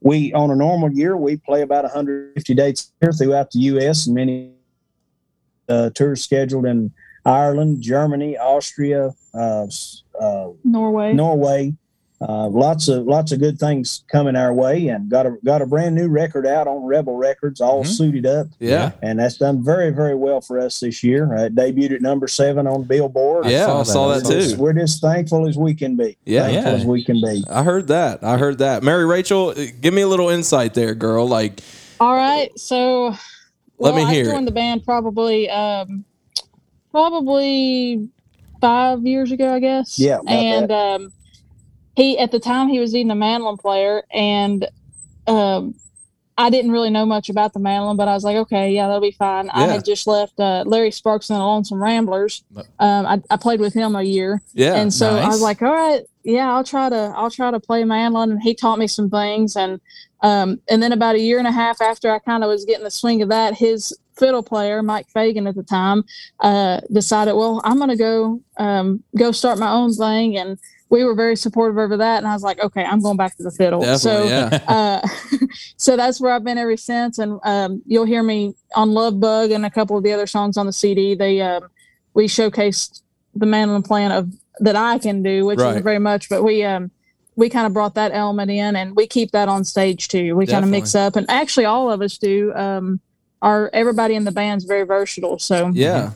we 0.02 0.32
on 0.34 0.50
a 0.50 0.56
normal 0.56 0.90
year 0.92 1.16
we 1.16 1.36
play 1.36 1.62
about 1.62 1.84
150 1.84 2.54
dates 2.54 2.92
here 3.00 3.12
throughout 3.12 3.50
the 3.50 3.58
U.S. 3.72 4.06
and 4.06 4.14
many 4.14 4.52
uh, 5.68 5.90
tours 5.90 6.22
scheduled 6.24 6.66
in 6.66 6.90
Ireland, 7.24 7.82
Germany, 7.82 8.36
Austria, 8.38 9.10
uh, 9.34 9.66
uh, 10.20 10.48
Norway. 10.64 11.12
Norway, 11.12 11.74
uh, 12.22 12.48
lots 12.48 12.86
of 12.88 13.06
lots 13.06 13.32
of 13.32 13.40
good 13.40 13.58
things 13.58 14.04
coming 14.12 14.36
our 14.36 14.52
way, 14.52 14.88
and 14.88 15.08
got 15.08 15.24
a 15.24 15.36
got 15.44 15.62
a 15.62 15.66
brand 15.66 15.94
new 15.94 16.06
record 16.08 16.46
out 16.46 16.66
on 16.68 16.82
Rebel 16.84 17.16
Records, 17.16 17.60
all 17.62 17.82
Mhm. 17.82 17.86
suited 17.86 18.26
up, 18.26 18.46
Yeah. 18.58 18.90
and 19.02 19.18
that's 19.18 19.38
done 19.38 19.64
very 19.64 19.90
very 19.90 20.14
well 20.14 20.42
for 20.42 20.58
us 20.58 20.80
this 20.80 21.02
year. 21.02 21.34
Uh, 21.34 21.44
it 21.44 21.54
debuted 21.54 21.94
at 21.94 22.02
number 22.02 22.28
seven 22.28 22.66
on 22.66 22.82
Billboard. 22.82 23.46
Yeah, 23.46 23.64
saw 23.66 23.80
I 23.80 23.82
saw 23.84 24.08
that 24.08 24.24
We're 24.24 24.40
too. 24.50 24.56
We're 24.58 24.72
just 24.74 25.00
thankful 25.00 25.46
as 25.48 25.56
we 25.56 25.72
can 25.74 25.96
be. 25.96 26.18
Yeah. 26.26 26.42
thankful 26.48 26.72
Yeah. 26.72 26.78
as 26.78 26.84
we 26.84 27.02
can 27.04 27.20
be. 27.22 27.42
I 27.50 27.62
heard 27.62 27.88
that. 27.88 28.22
I 28.22 28.36
heard 28.36 28.58
that. 28.58 28.82
Mary 28.82 29.06
Rachel, 29.06 29.54
give 29.80 29.94
me 29.94 30.02
a 30.02 30.08
little 30.08 30.28
insight 30.28 30.74
there, 30.74 30.94
girl. 30.94 31.26
Like, 31.26 31.60
All 32.00 32.14
right, 32.14 32.50
so 32.58 33.14
Let 33.78 33.94
me 33.94 34.02
well, 34.02 34.10
hear 34.12 34.26
I 34.26 34.28
it. 34.28 34.32
joined 34.32 34.46
the 34.48 34.52
band 34.52 34.84
probably 34.84 35.48
um, 35.48 36.04
probably 36.90 38.08
five 38.60 39.06
years 39.06 39.32
ago, 39.32 39.54
I 39.54 39.60
guess. 39.60 39.98
Yeah, 39.98 40.18
about 40.18 40.28
and 40.30 40.70
um, 40.72 41.12
he 42.00 42.18
at 42.18 42.30
the 42.30 42.40
time 42.40 42.68
he 42.68 42.78
was 42.78 42.94
even 42.94 43.10
a 43.10 43.14
mandolin 43.14 43.58
player, 43.58 44.04
and 44.10 44.66
um, 45.26 45.74
I 46.38 46.48
didn't 46.48 46.70
really 46.70 46.88
know 46.88 47.04
much 47.04 47.28
about 47.28 47.52
the 47.52 47.58
mandolin, 47.58 47.98
but 47.98 48.08
I 48.08 48.14
was 48.14 48.24
like, 48.24 48.36
okay, 48.36 48.72
yeah, 48.72 48.86
that'll 48.86 49.02
be 49.02 49.10
fine. 49.10 49.50
I 49.50 49.66
had 49.66 49.84
just 49.84 50.06
left 50.06 50.40
uh, 50.40 50.64
Larry 50.66 50.90
Sparks 50.90 51.28
and 51.28 51.38
the 51.38 51.44
Lonesome 51.44 51.82
Ramblers. 51.82 52.42
Um, 52.78 53.06
I, 53.06 53.22
I 53.28 53.36
played 53.36 53.60
with 53.60 53.74
him 53.74 53.94
a 53.94 54.02
year, 54.02 54.40
yeah. 54.54 54.76
and 54.76 54.92
so 54.92 55.10
I 55.10 55.26
was 55.28 55.42
like, 55.42 55.60
all 55.60 55.72
right, 55.72 56.02
yeah, 56.24 56.50
I'll 56.50 56.64
try 56.64 56.88
to 56.88 57.12
I'll 57.14 57.30
try 57.30 57.50
to 57.50 57.60
play 57.60 57.84
mandolin. 57.84 58.30
And 58.32 58.42
he 58.42 58.54
taught 58.54 58.78
me 58.78 58.86
some 58.86 59.10
things, 59.10 59.54
and 59.54 59.80
um, 60.22 60.60
and 60.70 60.82
then 60.82 60.92
about 60.92 61.16
a 61.16 61.20
year 61.20 61.38
and 61.38 61.48
a 61.48 61.52
half 61.52 61.82
after 61.82 62.10
I 62.10 62.18
kind 62.18 62.42
of 62.42 62.48
was 62.48 62.64
getting 62.64 62.84
the 62.84 62.90
swing 62.90 63.20
of 63.20 63.28
that, 63.28 63.54
his 63.54 63.96
fiddle 64.16 64.42
player 64.42 64.82
Mike 64.82 65.08
Fagan 65.08 65.46
at 65.46 65.54
the 65.54 65.62
time 65.62 66.04
uh, 66.40 66.80
decided, 66.92 67.34
well, 67.34 67.60
I'm 67.64 67.78
gonna 67.78 67.96
go 67.96 68.40
um, 68.56 69.02
go 69.18 69.32
start 69.32 69.58
my 69.58 69.70
own 69.70 69.92
thing, 69.92 70.38
and 70.38 70.58
we 70.90 71.04
were 71.04 71.14
very 71.14 71.36
supportive 71.36 71.78
over 71.78 71.96
that. 71.96 72.18
And 72.18 72.26
I 72.26 72.32
was 72.34 72.42
like, 72.42 72.58
okay, 72.58 72.84
I'm 72.84 73.00
going 73.00 73.16
back 73.16 73.36
to 73.36 73.42
the 73.42 73.50
fiddle. 73.52 73.80
Definitely, 73.80 73.98
so 73.98 74.24
yeah. 74.26 74.64
uh, 74.68 75.08
so 75.76 75.96
that's 75.96 76.20
where 76.20 76.32
I've 76.32 76.44
been 76.44 76.58
ever 76.58 76.76
since. 76.76 77.18
And 77.18 77.38
um, 77.44 77.80
you'll 77.86 78.04
hear 78.06 78.22
me 78.22 78.54
on 78.74 78.90
Love 78.90 79.18
Bug 79.20 79.50
and 79.52 79.64
a 79.64 79.70
couple 79.70 79.96
of 79.96 80.02
the 80.04 80.12
other 80.12 80.26
songs 80.26 80.56
on 80.56 80.66
the 80.66 80.72
CD. 80.72 81.14
They 81.14 81.40
um, 81.40 81.68
we 82.14 82.26
showcased 82.26 83.02
the 83.34 83.46
mandolin 83.46 83.82
playing 83.84 84.10
of 84.10 84.32
that 84.58 84.76
I 84.76 84.98
can 84.98 85.22
do, 85.22 85.46
which 85.46 85.58
Right. 85.60 85.70
isn't 85.70 85.84
very 85.84 86.00
much, 86.00 86.28
but 86.28 86.42
we 86.42 86.64
um 86.64 86.90
we 87.36 87.48
kind 87.48 87.66
of 87.66 87.72
brought 87.72 87.94
that 87.94 88.10
element 88.12 88.50
in, 88.50 88.74
and 88.76 88.94
we 88.96 89.06
keep 89.06 89.30
that 89.30 89.48
on 89.48 89.64
stage 89.64 90.08
too. 90.08 90.34
We 90.36 90.46
kind 90.46 90.64
of 90.64 90.70
mix 90.70 90.94
up, 90.94 91.16
and 91.16 91.24
actually 91.30 91.64
all 91.66 91.90
of 91.90 92.02
us 92.02 92.18
do. 92.18 92.52
Um, 92.54 93.00
our 93.42 93.70
everybody 93.72 94.16
in 94.16 94.24
the 94.24 94.32
band's 94.32 94.64
very 94.64 94.82
versatile, 94.84 95.38
so 95.38 95.70
Yeah. 95.72 96.10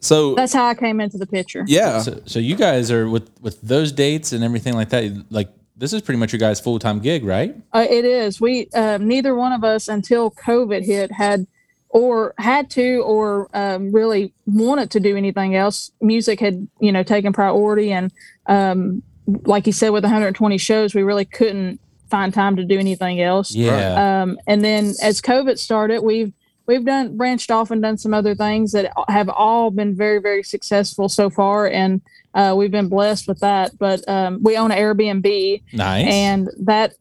So, 0.00 0.34
that's 0.34 0.52
how 0.52 0.66
I 0.66 0.74
came 0.74 1.00
into 1.00 1.18
the 1.18 1.26
picture. 1.26 1.64
yeah. 1.66 2.00
So, 2.00 2.20
so 2.26 2.38
you 2.38 2.54
guys 2.54 2.90
are 2.90 3.08
with 3.08 3.30
with 3.40 3.60
those 3.62 3.92
dates 3.92 4.32
and 4.32 4.44
everything 4.44 4.74
like 4.74 4.90
that. 4.90 5.24
Like 5.30 5.48
this 5.76 5.92
is 5.92 6.02
pretty 6.02 6.18
much 6.18 6.32
your 6.32 6.40
guys' 6.40 6.60
full 6.60 6.78
time 6.78 7.00
gig, 7.00 7.24
right? 7.24 7.54
Uh, 7.72 7.86
it 7.88 8.04
is. 8.04 8.40
We 8.40 8.68
um, 8.74 9.06
neither 9.06 9.34
one 9.34 9.52
of 9.52 9.64
us 9.64 9.88
until 9.88 10.30
COVID 10.30 10.84
hit 10.84 11.12
had 11.12 11.46
or 11.88 12.34
had 12.38 12.70
to 12.70 13.02
or 13.06 13.48
um, 13.54 13.92
really 13.92 14.32
wanted 14.46 14.90
to 14.92 15.00
do 15.00 15.16
anything 15.16 15.54
else. 15.54 15.92
Music 16.00 16.40
had 16.40 16.66
you 16.80 16.92
know 16.92 17.02
taken 17.02 17.32
priority, 17.32 17.92
and 17.92 18.12
um, 18.46 19.02
like 19.26 19.66
you 19.66 19.72
said, 19.72 19.90
with 19.90 20.04
120 20.04 20.58
shows, 20.58 20.94
we 20.94 21.02
really 21.02 21.24
couldn't 21.24 21.80
find 22.10 22.32
time 22.32 22.56
to 22.56 22.64
do 22.64 22.78
anything 22.78 23.20
else. 23.20 23.54
Yeah. 23.54 24.22
Um, 24.22 24.38
and 24.46 24.64
then 24.64 24.94
as 25.02 25.20
COVID 25.20 25.58
started, 25.58 26.02
we've 26.02 26.32
we've 26.66 26.84
done 26.84 27.16
branched 27.16 27.50
off 27.50 27.70
and 27.70 27.82
done 27.82 27.98
some 27.98 28.14
other 28.14 28.34
things 28.34 28.72
that 28.72 28.92
have 29.08 29.28
all 29.28 29.70
been 29.70 29.96
very 29.96 30.20
very 30.20 30.42
successful 30.42 31.08
so 31.08 31.30
far, 31.30 31.68
and 31.68 32.00
uh, 32.34 32.54
we've 32.56 32.70
been 32.70 32.88
blessed 32.88 33.28
with 33.28 33.40
that. 33.40 33.76
But 33.78 34.06
um, 34.08 34.42
we 34.42 34.56
own 34.56 34.70
an 34.70 34.78
Airbnb, 34.78 35.62
nice. 35.72 36.06
and 36.06 36.48
that 36.60 36.94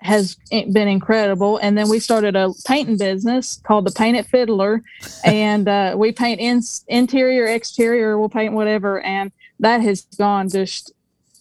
has 0.00 0.36
been 0.50 0.88
incredible. 0.88 1.58
And 1.58 1.76
then 1.76 1.88
we 1.88 1.98
started 1.98 2.36
a 2.36 2.52
painting 2.66 2.98
business 2.98 3.60
called 3.64 3.86
the 3.86 3.92
painted 3.92 4.26
Fiddler, 4.26 4.82
and 5.24 5.68
uh, 5.68 5.94
we 5.96 6.12
paint 6.12 6.40
in, 6.40 6.62
interior, 6.88 7.46
exterior. 7.46 8.18
We'll 8.18 8.28
paint 8.28 8.54
whatever, 8.54 9.00
and 9.00 9.32
that 9.60 9.80
has 9.80 10.02
gone 10.16 10.48
just 10.48 10.92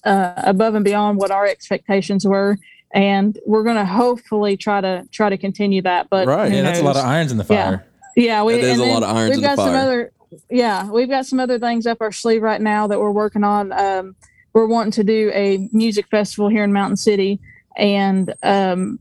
uh, 0.04 0.34
above 0.38 0.76
and 0.76 0.86
beyond 0.86 1.18
what 1.18 1.32
our 1.32 1.46
expectations 1.46 2.26
were. 2.26 2.58
And 2.94 3.38
we're 3.46 3.64
going 3.64 3.76
to 3.76 3.86
hopefully 3.86 4.58
try 4.58 4.82
to 4.82 5.08
try 5.12 5.30
to 5.30 5.38
continue 5.38 5.82
that. 5.82 6.10
But 6.10 6.28
Right. 6.28 6.50
who 6.50 6.58
yeah, 6.58 6.64
that's 6.64 6.80
a 6.80 6.84
lot 6.84 6.96
of 6.96 7.06
irons 7.06 7.32
in 7.32 7.38
the 7.38 7.44
fire. 7.44 7.86
Yeah, 8.16 8.24
yeah 8.24 8.44
we, 8.44 8.54
That 8.54 8.64
is 8.64 8.72
and 8.72 8.82
a 8.82 8.86
then 8.86 8.94
lot 8.94 9.04
of 9.04 9.16
irons 9.16 9.30
we've 9.30 9.38
in 9.38 9.42
the 9.42 9.48
got 9.48 9.58
some 9.58 9.76
other, 9.76 10.12
yeah, 10.50 10.90
we've 10.90 11.10
got 11.10 11.26
some 11.26 11.40
other 11.40 11.60
things 11.60 11.86
up 11.86 11.98
our 12.02 12.12
sleeve 12.12 12.42
right 12.42 12.62
now 12.62 12.88
that 12.88 13.00
we're 13.00 13.12
working 13.12 13.44
on. 13.44 13.72
Um, 13.74 14.16
we're 14.54 14.68
wanting 14.68 14.92
to 14.92 15.04
do 15.04 15.32
a 15.34 15.70
music 15.72 16.08
festival 16.08 16.50
here 16.50 16.64
in 16.64 16.74
Mountain 16.74 16.98
City, 16.98 17.40
and 17.78 18.34
um, 18.42 19.00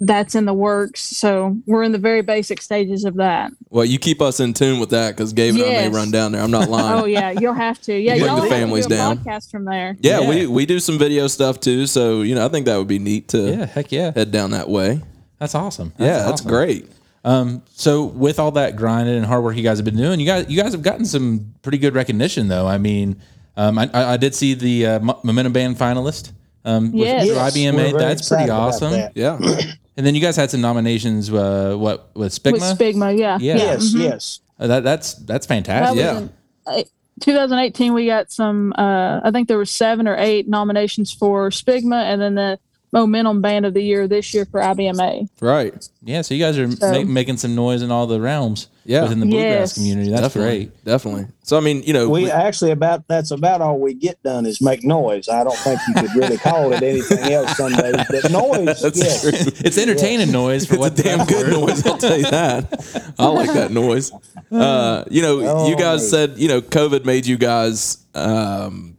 that's 0.00 0.34
in 0.34 0.46
the 0.46 0.54
works. 0.54 1.00
So 1.02 1.58
we're 1.66 1.82
in 1.82 1.92
the 1.92 1.98
very 1.98 2.22
basic 2.22 2.62
stages 2.62 3.04
of 3.04 3.16
that. 3.16 3.52
Well, 3.68 3.84
you 3.84 3.98
keep 3.98 4.20
us 4.22 4.40
in 4.40 4.54
tune 4.54 4.80
with 4.80 4.90
that 4.90 5.14
because 5.16 5.32
Gabe 5.32 5.54
and 5.56 5.62
I 5.64 5.66
may 5.66 5.88
run 5.90 6.10
down 6.10 6.32
there. 6.32 6.42
I'm 6.42 6.50
not 6.50 6.68
lying. 6.70 7.00
Oh 7.02 7.04
yeah, 7.06 7.30
you'll 7.30 7.52
have 7.54 7.80
to. 7.82 7.94
Yeah, 7.98 8.14
Bring 8.14 8.24
y'all 8.24 8.36
the 8.36 8.40
have 8.42 8.50
to 8.50 8.54
families 8.56 8.86
do 8.86 8.94
a 8.94 8.96
down. 8.96 9.18
podcast 9.18 9.50
from 9.50 9.64
there. 9.66 9.96
yeah, 10.00 10.20
Yeah. 10.20 10.28
we 10.28 10.46
we 10.46 10.66
do 10.66 10.80
some 10.80 10.98
video 10.98 11.26
stuff 11.26 11.60
too. 11.60 11.86
So 11.86 12.22
you 12.22 12.34
know, 12.34 12.44
I 12.44 12.48
think 12.48 12.66
that 12.66 12.76
would 12.76 12.88
be 12.88 12.98
neat 12.98 13.28
to 13.28 13.38
Yeah, 13.50 13.66
heck 13.66 13.92
yeah. 13.92 14.12
head 14.14 14.30
down 14.30 14.50
that 14.52 14.68
way. 14.68 15.00
That's 15.38 15.54
awesome. 15.54 15.92
yeah, 15.98 16.24
that's 16.26 16.40
great. 16.40 16.90
Um, 17.22 17.62
so 17.72 18.04
with 18.04 18.38
all 18.38 18.52
that 18.52 18.76
grinding 18.76 19.14
and 19.16 19.26
hard 19.26 19.44
work 19.44 19.54
you 19.54 19.62
guys 19.62 19.76
have 19.76 19.84
been 19.84 19.96
doing, 19.96 20.20
you 20.20 20.26
guys 20.26 20.46
you 20.48 20.60
guys 20.60 20.72
have 20.72 20.82
gotten 20.82 21.04
some 21.04 21.52
pretty 21.60 21.76
good 21.78 21.94
recognition 21.94 22.48
though. 22.48 22.66
I 22.66 22.78
mean, 22.78 23.20
um, 23.58 23.78
I, 23.78 23.90
I 23.92 24.12
I 24.12 24.16
did 24.16 24.34
see 24.34 24.54
the 24.54 24.86
uh, 24.86 24.98
Momentum 25.22 25.52
Band 25.52 25.76
finalist. 25.76 26.32
Um, 26.64 26.92
with- 26.92 27.06
Yes. 27.06 27.26
for 27.28 27.34
Yes, 27.34 27.56
IBMA. 27.56 27.92
we're 27.92 27.98
That's 27.98 28.28
pretty 28.28 28.50
awesome. 28.50 28.92
that. 28.92 29.12
Yeah, 29.14 29.38
And 30.00 30.06
then 30.06 30.14
you 30.14 30.22
guys 30.22 30.34
had 30.34 30.50
some 30.50 30.62
nominations. 30.62 31.30
Uh, 31.30 31.74
what 31.76 32.08
with 32.16 32.32
SPBGMA? 32.32 32.52
With 32.52 32.62
SPBGMA, 32.62 33.18
yeah, 33.18 33.36
Yeah. 33.38 33.56
Yes, 33.56 33.92
mhm. 33.92 34.00
yes. 34.00 34.40
Uh, 34.58 34.66
that 34.66 34.82
that's 34.82 35.12
that's 35.12 35.44
fantastic. 35.44 35.96
was 35.96 36.02
Yeah. 36.02 36.18
in, 36.20 36.30
uh, 36.66 36.82
2018. 37.20 37.92
We 37.92 38.06
got 38.06 38.32
some. 38.32 38.72
Uh, 38.78 39.20
I 39.22 39.30
think 39.30 39.46
there 39.48 39.58
were 39.58 39.66
seven 39.66 40.08
or 40.08 40.16
eight 40.16 40.48
nominations 40.48 41.12
for 41.12 41.50
SPBGMA, 41.50 42.02
and 42.02 42.18
then 42.18 42.34
the 42.34 42.58
Momentum 42.92 43.40
Band 43.40 43.66
of 43.66 43.74
the 43.74 43.82
Year 43.82 44.08
this 44.08 44.34
year 44.34 44.44
for 44.44 44.60
IBMA. 44.60 45.28
right. 45.40 45.88
Yeah, 46.02 46.22
so 46.22 46.34
you 46.34 46.42
guys 46.44 46.58
are 46.58 46.68
So- 46.70 46.92
ma- 46.92 47.04
making 47.04 47.36
some 47.36 47.54
noise 47.54 47.82
in 47.82 47.90
all 47.92 48.06
the 48.08 48.20
realms 48.20 48.68
Yeah. 48.84 49.02
within 49.02 49.20
the 49.20 49.26
bluegrass 49.26 49.52
Yes. 49.60 49.74
community. 49.74 50.10
That's 50.10 50.22
definitely, 50.22 50.64
great. 50.66 50.84
definitely. 50.84 51.26
So 51.44 51.56
I 51.56 51.60
mean, 51.60 51.82
you 51.84 51.92
know, 51.92 52.08
We 52.08 52.24
we- 52.24 52.30
actually 52.30 52.70
about 52.72 53.06
that's 53.06 53.30
about 53.30 53.60
all 53.60 53.78
we 53.78 53.94
get 53.94 54.20
done 54.24 54.44
is 54.46 54.60
make 54.60 54.82
noise. 54.82 55.28
I 55.28 55.44
don't 55.44 55.56
think 55.58 55.78
you 55.86 55.94
could 55.94 56.14
really 56.16 56.38
call 56.38 56.72
it 56.72 56.82
anything 56.82 57.18
else 57.32 57.56
some 57.56 57.72
days, 57.72 57.94
but 58.10 58.30
noise. 58.32 58.80
That's 58.82 58.98
yes. 58.98 59.20
true. 59.22 59.30
It's 59.64 59.78
entertaining 59.78 60.32
noise 60.32 60.66
for 60.66 60.74
it's 60.74 60.78
a 60.78 60.80
what 60.80 60.96
damn 60.96 61.26
good 61.26 61.52
worth. 61.52 61.84
noise. 61.84 61.86
I'll 61.86 61.98
tell 61.98 62.16
you 62.18 62.24
that. 62.30 63.12
I 63.18 63.26
like 63.28 63.52
that 63.52 63.70
noise. 63.70 64.10
Uh, 64.50 65.04
you 65.10 65.22
know, 65.22 65.40
Oh, 65.42 65.68
you 65.68 65.76
guys 65.76 66.00
mate. 66.00 66.08
said 66.08 66.32
you 66.38 66.48
know 66.48 66.60
COVID 66.60 67.04
made 67.04 67.26
you 67.26 67.36
guys 67.36 67.98
um, 68.16 68.96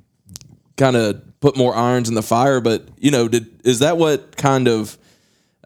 kind 0.77 0.95
of 0.95 1.21
put 1.41 1.57
more 1.57 1.75
irons 1.75 2.07
in 2.07 2.15
the 2.15 2.23
fire, 2.23 2.61
but 2.61 2.87
you 2.97 3.11
know, 3.11 3.27
did 3.27 3.47
is 3.65 3.79
that 3.79 3.97
what 3.97 4.37
kind 4.37 4.67
of 4.67 4.97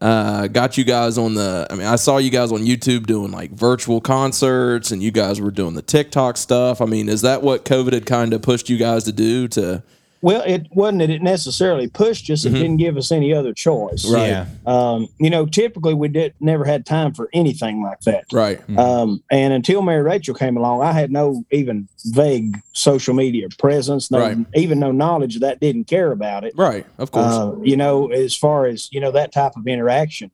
uh, 0.01 0.47
got 0.47 0.77
you 0.77 0.83
guys 0.83 1.17
on 1.17 1.35
the? 1.35 1.67
I 1.69 1.75
mean, 1.75 1.85
I 1.85 1.95
saw 1.97 2.17
you 2.17 2.31
guys 2.31 2.51
on 2.51 2.59
YouTube 2.59 3.05
doing 3.05 3.31
like 3.31 3.51
virtual 3.51 4.01
concerts, 4.01 4.91
and 4.91 5.03
you 5.03 5.11
guys 5.11 5.39
were 5.39 5.51
doing 5.51 5.75
the 5.75 5.81
TikTok 5.81 6.37
stuff. 6.37 6.81
I 6.81 6.85
mean, 6.85 7.07
is 7.07 7.21
that 7.21 7.43
what 7.43 7.65
COVID 7.65 7.93
had 7.93 8.05
kind 8.05 8.33
of 8.33 8.41
pushed 8.41 8.69
you 8.69 8.77
guys 8.77 9.03
to 9.03 9.11
do? 9.11 9.47
To 9.49 9.83
Well, 10.25 10.41
it 10.43 10.65
wasn't 10.71 10.99
that 11.01 11.11
it 11.11 11.21
necessarily 11.21 11.87
pushed 11.87 12.31
us. 12.31 12.45
It 12.45 12.49
didn't 12.49 12.77
give 12.77 12.97
us 12.97 13.11
any 13.11 13.31
other 13.31 13.53
choice. 13.53 14.09
Right. 14.09 14.29
Yeah. 14.29 14.47
Um, 14.65 15.07
you 15.19 15.29
know, 15.29 15.45
typically 15.45 15.93
we 15.93 16.07
did 16.07 16.33
never 16.39 16.65
had 16.65 16.83
time 16.83 17.13
for 17.13 17.29
anything 17.31 17.83
like 17.83 17.99
that. 18.01 18.25
right, 18.33 18.59
Um, 18.75 19.21
and 19.29 19.53
until 19.53 19.83
Mary 19.83 20.01
Rachel 20.01 20.33
came 20.33 20.57
along, 20.57 20.81
I 20.81 20.93
had 20.93 21.11
no 21.11 21.45
even 21.51 21.87
vague 22.05 22.57
social 22.73 23.13
media 23.13 23.49
presence, 23.59 24.09
no, 24.09 24.17
Right. 24.19 24.37
even 24.55 24.79
no 24.79 24.91
knowledge 24.91 25.35
of 25.35 25.41
that. 25.41 25.59
Didn't 25.59 25.83
care 25.85 26.11
about 26.11 26.43
it. 26.43 26.53
right, 26.57 26.87
of 26.97 27.11
course, 27.11 27.31
Uh, 27.31 27.53
you 27.61 27.77
know, 27.77 28.07
as 28.07 28.35
far 28.35 28.65
as 28.65 28.89
you 28.91 28.99
know, 28.99 29.11
that 29.11 29.31
type 29.31 29.55
of 29.55 29.67
interaction. 29.67 30.31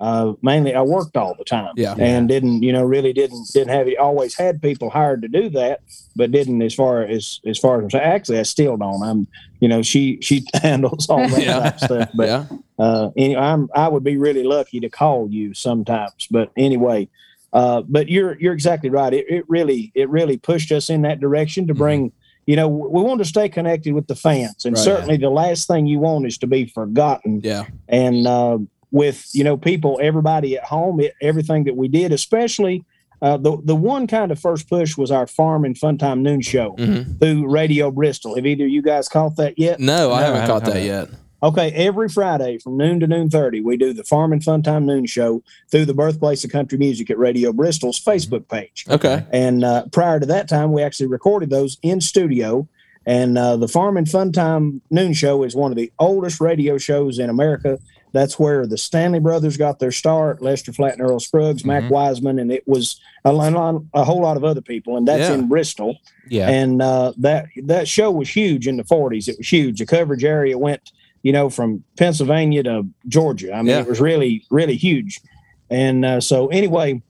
Uh, 0.00 0.32
mainly, 0.42 0.74
I 0.74 0.82
worked 0.82 1.16
all 1.16 1.34
the 1.38 1.44
time, 1.44 1.72
Yeah. 1.76 1.94
and 1.98 2.28
didn't, 2.28 2.62
you 2.62 2.72
know, 2.72 2.82
really 2.84 3.12
didn't 3.12 3.46
didn't 3.52 3.68
have. 3.72 3.88
Always 4.00 4.36
had 4.36 4.60
people 4.60 4.90
hired 4.90 5.22
to 5.22 5.28
do 5.28 5.48
that, 5.50 5.80
but 6.16 6.32
didn't 6.32 6.60
as 6.62 6.74
far 6.74 7.02
as 7.02 7.40
as 7.46 7.58
far 7.58 7.84
as 7.84 7.94
actually, 7.94 8.38
I 8.38 8.42
still 8.42 8.76
don't. 8.76 9.02
I'm, 9.02 9.26
you 9.60 9.68
know, 9.68 9.82
she 9.82 10.18
she 10.20 10.44
handles 10.54 11.08
all 11.08 11.28
that 11.28 11.42
Yeah. 11.42 11.60
type 11.60 11.78
stuff, 11.78 12.08
but 12.14 12.26
yeah, 12.28 12.46
uh, 12.78 13.10
anyway, 13.16 13.40
I'm 13.40 13.68
I 13.74 13.88
would 13.88 14.04
be 14.04 14.16
really 14.16 14.42
lucky 14.42 14.80
to 14.80 14.90
call 14.90 15.28
you 15.30 15.54
sometimes. 15.54 16.26
But 16.30 16.50
anyway, 16.56 17.08
uh, 17.52 17.82
but 17.88 18.08
you're 18.08 18.36
you're 18.40 18.52
exactly 18.52 18.90
right. 18.90 19.14
It, 19.14 19.26
it 19.28 19.44
really 19.48 19.92
it 19.94 20.08
really 20.10 20.36
pushed 20.38 20.72
us 20.72 20.90
in 20.90 21.02
that 21.02 21.20
direction 21.20 21.66
to 21.68 21.74
bring. 21.74 22.12
You 22.46 22.56
know, 22.56 22.68
we 22.68 23.00
want 23.00 23.20
to 23.20 23.24
stay 23.24 23.48
connected 23.48 23.94
with 23.94 24.06
the 24.06 24.14
fans, 24.14 24.66
and 24.66 24.74
Right. 24.74 24.84
certainly 24.84 25.16
the 25.16 25.30
last 25.30 25.66
thing 25.66 25.86
you 25.86 25.98
want 25.98 26.26
is 26.26 26.36
to 26.38 26.46
be 26.46 26.66
forgotten. 26.66 27.40
yeah, 27.42 27.64
And 27.88 28.26
uh, 28.26 28.58
with 29.00 29.18
you 29.34 29.44
know 29.44 29.56
people, 29.56 29.92
everybody 30.00 30.56
at 30.56 30.64
home, 30.64 31.00
it, 31.00 31.12
everything 31.20 31.64
that 31.64 31.76
we 31.76 31.88
did, 31.88 32.12
especially 32.12 32.76
Uh, 33.22 33.38
the 33.38 33.56
the 33.64 33.76
one 33.94 34.06
kind 34.06 34.30
of 34.32 34.38
first 34.38 34.68
push 34.68 34.98
was 34.98 35.10
our 35.10 35.26
farm 35.26 35.64
and 35.64 35.78
fun 35.78 35.96
time 35.96 36.22
noon 36.22 36.42
show 36.42 36.74
Mhm. 36.76 37.18
through 37.20 37.40
Radio 37.60 37.90
Bristol. 37.90 38.34
Have 38.36 38.44
either 38.44 38.64
of 38.64 38.70
you 38.76 38.82
guys 38.82 39.08
caught 39.08 39.36
that 39.36 39.54
yet? 39.58 39.80
No, 39.80 40.12
I 40.12 40.20
No, 40.20 40.24
haven't 40.26 40.40
I 40.42 40.46
caught 40.46 40.62
haven't 40.66 40.82
that 40.82 40.98
caught 40.98 41.10
yet. 41.10 41.18
Okay, 41.48 41.68
every 41.88 42.08
Friday 42.08 42.58
from 42.58 42.76
noon 42.76 43.00
to 43.00 43.06
noon 43.06 43.30
thirty, 43.30 43.60
we 43.62 43.76
do 43.78 43.94
the 43.94 44.04
Farm 44.04 44.32
and 44.34 44.42
Fun 44.44 44.62
Time 44.62 44.84
Noon 44.84 45.06
Show 45.06 45.42
through 45.70 45.86
the 45.86 45.94
Birthplace 46.02 46.44
of 46.44 46.50
Country 46.50 46.76
Music 46.76 47.08
at 47.10 47.18
Radio 47.18 47.50
Bristol's 47.52 47.98
Facebook 48.10 48.44
page. 48.48 48.84
Okay. 48.90 49.22
And 49.32 49.64
uh, 49.64 49.84
prior 49.98 50.18
to 50.20 50.26
that 50.26 50.46
time, 50.48 50.72
we 50.72 50.82
actually 50.82 51.06
recorded 51.18 51.48
those 51.50 51.78
in 51.82 52.00
studio. 52.02 52.66
And 53.06 53.36
uh, 53.38 53.56
the 53.56 53.68
Farm 53.68 53.96
and 53.96 54.08
Fun 54.08 54.32
Time 54.32 54.80
Noon 54.90 55.12
Show 55.14 55.44
is 55.44 55.54
one 55.54 55.70
of 55.70 55.76
the 55.78 55.90
oldest 55.98 56.40
radio 56.40 56.76
shows 56.78 57.18
in 57.18 57.30
America. 57.30 57.78
That's 58.14 58.38
where 58.38 58.64
the 58.64 58.78
Stanley 58.78 59.18
Brothers 59.18 59.56
got 59.56 59.80
their 59.80 59.90
start. 59.90 60.40
Lester 60.40 60.72
Flatt 60.72 60.92
and 60.92 61.02
Earl 61.02 61.18
Scruggs, 61.18 61.64
Mac 61.64 61.90
Wiseman, 61.90 62.38
and 62.38 62.50
it 62.52 62.66
was 62.66 63.00
a, 63.24 63.30
a 63.30 64.04
whole 64.04 64.22
lot 64.22 64.36
of 64.36 64.44
other 64.44 64.60
people. 64.62 64.96
And 64.96 65.06
that's 65.06 65.28
Yeah. 65.28 65.34
in 65.34 65.48
Bristol 65.48 65.96
Yeah. 66.30 66.48
and 66.48 66.80
uh, 66.80 67.12
that 67.18 67.46
that 67.64 67.88
show 67.88 68.12
was 68.12 68.28
huge 68.28 68.68
in 68.68 68.76
the 68.76 68.84
40s. 68.84 69.28
It 69.28 69.36
was 69.38 69.48
huge. 69.48 69.80
The 69.80 69.86
coverage 69.86 70.22
area 70.24 70.56
went, 70.56 70.92
you 71.24 71.32
know, 71.32 71.50
from 71.50 71.82
Pennsylvania 71.98 72.62
to 72.62 72.86
Georgia. 73.08 73.52
I 73.52 73.58
mean, 73.58 73.66
Yeah. 73.66 73.80
it 73.80 73.88
was 73.88 74.00
really 74.00 74.44
really 74.48 74.76
huge. 74.76 75.20
And 75.68 76.04
uh, 76.04 76.20
so 76.20 76.46
anyway, 76.48 77.02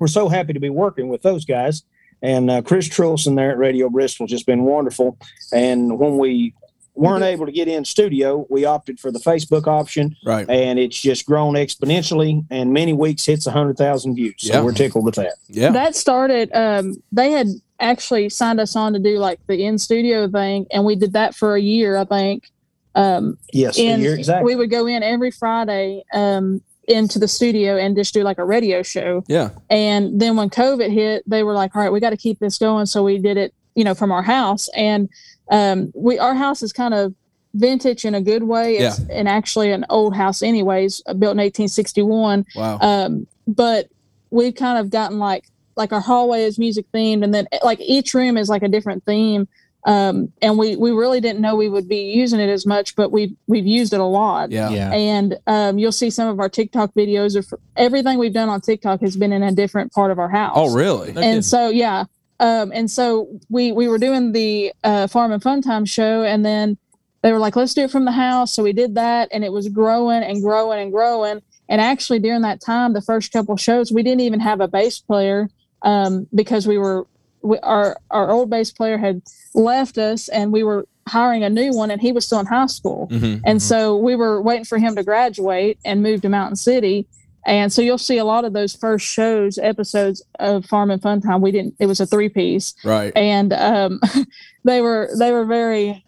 we're 0.00 0.08
so 0.08 0.28
happy 0.28 0.52
to 0.54 0.60
be 0.60 0.70
working 0.70 1.08
with 1.08 1.22
those 1.22 1.44
guys. 1.44 1.84
And 2.20 2.50
uh, 2.50 2.62
Chris 2.62 2.88
Trulson 2.88 3.36
there 3.36 3.52
at 3.52 3.58
Radio 3.58 3.88
Bristol 3.88 4.26
just 4.26 4.44
been 4.46 4.62
wonderful. 4.64 5.16
And 5.52 5.98
when 6.00 6.18
we 6.18 6.54
weren't 6.94 7.24
able 7.24 7.46
to 7.46 7.52
get 7.52 7.68
in 7.68 7.84
studio, 7.84 8.46
we 8.50 8.64
opted 8.64 9.00
for 9.00 9.10
the 9.10 9.18
Facebook 9.18 9.66
option, 9.66 10.14
Right. 10.26 10.48
and 10.50 10.78
it's 10.78 11.00
just 11.00 11.24
grown 11.26 11.54
exponentially. 11.54 12.44
And 12.50 12.72
many 12.72 12.92
weeks 12.92 13.24
hits 13.24 13.46
hundred 13.46 13.78
thousand 13.78 14.14
views. 14.16 14.34
So 14.38 14.52
Yeah. 14.54 14.62
we're 14.62 14.72
tickled 14.72 15.04
with 15.04 15.14
that. 15.14 15.34
Yeah. 15.48 15.70
that 15.72 15.96
started 15.96 16.50
um 16.54 16.96
they 17.10 17.30
had 17.32 17.48
actually 17.80 18.28
signed 18.28 18.60
us 18.60 18.76
on 18.76 18.92
to 18.92 18.98
do 18.98 19.18
like 19.18 19.40
the 19.48 19.64
in 19.64 19.76
studio 19.78 20.28
thing 20.28 20.66
and 20.70 20.84
we 20.84 20.94
did 20.94 21.12
that 21.14 21.34
for 21.34 21.56
a 21.56 21.60
year 21.60 21.96
i 21.96 22.04
think 22.04 22.48
um 22.94 23.36
Yes, 23.52 23.76
and 23.78 24.00
you're 24.00 24.14
exactly. 24.14 24.44
we 24.44 24.54
would 24.54 24.70
go 24.70 24.86
in 24.86 25.02
every 25.02 25.32
friday 25.32 26.04
um 26.14 26.60
into 26.86 27.18
the 27.18 27.26
studio 27.26 27.76
and 27.76 27.96
just 27.96 28.14
do 28.14 28.22
like 28.22 28.38
a 28.38 28.44
radio 28.44 28.82
show 28.82 29.24
Yeah. 29.26 29.50
and 29.68 30.20
then 30.20 30.36
when 30.36 30.48
covid 30.48 30.92
hit 30.92 31.24
they 31.28 31.42
were 31.42 31.54
like 31.54 31.74
all 31.74 31.82
right 31.82 31.90
we 31.92 31.98
got 31.98 32.10
to 32.10 32.16
keep 32.16 32.38
this 32.38 32.56
going 32.56 32.86
so 32.86 33.02
we 33.02 33.18
did 33.18 33.36
it 33.36 33.52
you 33.74 33.82
know 33.82 33.94
from 33.94 34.12
our 34.12 34.22
house 34.22 34.68
and 34.76 35.08
um 35.52 35.92
we 35.94 36.18
our 36.18 36.34
house 36.34 36.62
is 36.62 36.72
kind 36.72 36.92
of 36.94 37.14
vintage 37.54 38.04
in 38.04 38.14
a 38.14 38.20
good 38.20 38.42
way 38.44 38.78
it's 38.78 38.98
and 39.10 39.28
actually 39.28 39.70
an 39.70 39.84
old 39.90 40.16
house 40.16 40.42
anyways 40.42 41.02
uh, 41.06 41.12
built 41.12 41.32
in 41.32 41.38
1861 41.38 42.46
Wow. 42.56 42.78
um 42.80 43.26
but 43.46 43.88
we've 44.30 44.54
kind 44.54 44.78
of 44.78 44.88
gotten 44.90 45.18
like 45.18 45.44
like 45.76 45.92
our 45.92 46.00
hallway 46.00 46.44
is 46.44 46.58
music 46.58 46.86
themed 46.94 47.22
and 47.22 47.32
then 47.34 47.46
like 47.62 47.78
each 47.80 48.14
room 48.14 48.36
is 48.38 48.48
like 48.48 48.62
a 48.62 48.68
different 48.68 49.04
theme 49.04 49.46
um 49.84 50.32
and 50.40 50.56
we 50.56 50.76
we 50.76 50.92
really 50.92 51.20
didn't 51.20 51.40
know 51.42 51.54
we 51.56 51.68
would 51.68 51.88
be 51.88 52.12
using 52.12 52.40
it 52.40 52.48
as 52.48 52.64
much 52.64 52.94
but 52.96 53.10
we've 53.12 53.34
we've 53.48 53.66
used 53.66 53.92
it 53.92 54.00
a 54.00 54.04
lot 54.04 54.50
yeah. 54.50 54.70
yeah. 54.70 54.90
and 54.92 55.36
um 55.46 55.78
you'll 55.78 55.90
see 55.92 56.08
some 56.08 56.28
of 56.28 56.38
our 56.40 56.48
tiktok 56.48 56.94
videos 56.94 57.36
of 57.36 57.52
everything 57.76 58.16
we've 58.16 58.32
done 58.32 58.48
on 58.48 58.60
tiktok 58.62 59.00
has 59.00 59.16
been 59.16 59.32
in 59.32 59.42
a 59.42 59.52
different 59.52 59.92
part 59.92 60.10
of 60.10 60.18
our 60.18 60.28
house 60.30 60.52
Oh, 60.54 60.72
really? 60.74 61.08
No 61.08 61.20
kidding. 61.20 61.24
and 61.34 61.44
so 61.44 61.68
yeah 61.68 62.04
um 62.42 62.72
and 62.74 62.90
so 62.90 63.28
we 63.48 63.72
we 63.72 63.88
were 63.88 63.98
doing 63.98 64.32
the 64.32 64.72
uh 64.84 65.06
farm 65.06 65.32
and 65.32 65.42
fun 65.42 65.62
time 65.62 65.84
show 65.86 66.22
and 66.24 66.44
then 66.44 66.76
they 67.22 67.32
were 67.32 67.38
like 67.38 67.54
let's 67.56 67.72
do 67.72 67.82
it 67.82 67.90
from 67.90 68.04
the 68.04 68.12
house. 68.12 68.52
So 68.52 68.62
we 68.64 68.72
did 68.72 68.96
that 68.96 69.28
and 69.32 69.44
it 69.44 69.52
was 69.52 69.68
growing 69.68 70.22
and 70.24 70.42
growing 70.42 70.80
and 70.80 70.90
growing. 70.92 71.40
And 71.68 71.80
actually 71.80 72.18
during 72.18 72.42
that 72.42 72.60
time 72.60 72.92
the 72.92 73.00
first 73.00 73.32
couple 73.32 73.56
shows 73.56 73.92
we 73.92 74.02
didn't 74.02 74.22
even 74.22 74.40
have 74.40 74.60
a 74.60 74.68
bass 74.68 74.98
player 74.98 75.48
um 75.82 76.26
because 76.34 76.66
we 76.66 76.78
were 76.78 77.06
we, 77.42 77.58
our 77.60 77.96
our 78.10 78.30
old 78.30 78.50
bass 78.50 78.72
player 78.72 78.98
had 78.98 79.22
left 79.54 79.96
us 79.98 80.28
and 80.28 80.52
we 80.52 80.62
were 80.64 80.86
hiring 81.08 81.42
a 81.44 81.50
new 81.50 81.72
one 81.72 81.90
and 81.92 82.00
he 82.00 82.12
was 82.12 82.26
still 82.26 82.40
in 82.40 82.46
high 82.46 82.66
school. 82.66 83.06
Hmm 83.10 83.36
and 83.44 83.62
so 83.62 83.96
we 83.96 84.16
were 84.16 84.42
waiting 84.42 84.64
for 84.64 84.78
him 84.78 84.96
to 84.96 85.04
graduate 85.04 85.78
and 85.84 86.02
move 86.02 86.22
to 86.22 86.28
Mountain 86.28 86.56
City. 86.56 87.06
And 87.46 87.72
so 87.72 87.82
you'll 87.82 87.98
see 87.98 88.18
a 88.18 88.24
lot 88.24 88.44
of 88.44 88.52
those 88.52 88.74
first 88.76 89.04
shows, 89.06 89.58
episodes 89.58 90.22
of 90.38 90.64
Farm 90.66 90.90
and 90.90 91.02
Fun 91.02 91.20
Time. 91.20 91.40
We 91.40 91.50
didn't, 91.50 91.74
it 91.80 91.86
was 91.86 91.98
a 92.00 92.06
three 92.06 92.28
piece 92.28 92.74
Right. 92.84 93.12
and 93.16 93.52
um, 93.52 94.00
they 94.64 94.80
were, 94.80 95.10
they 95.18 95.32
were 95.32 95.44
very, 95.44 96.04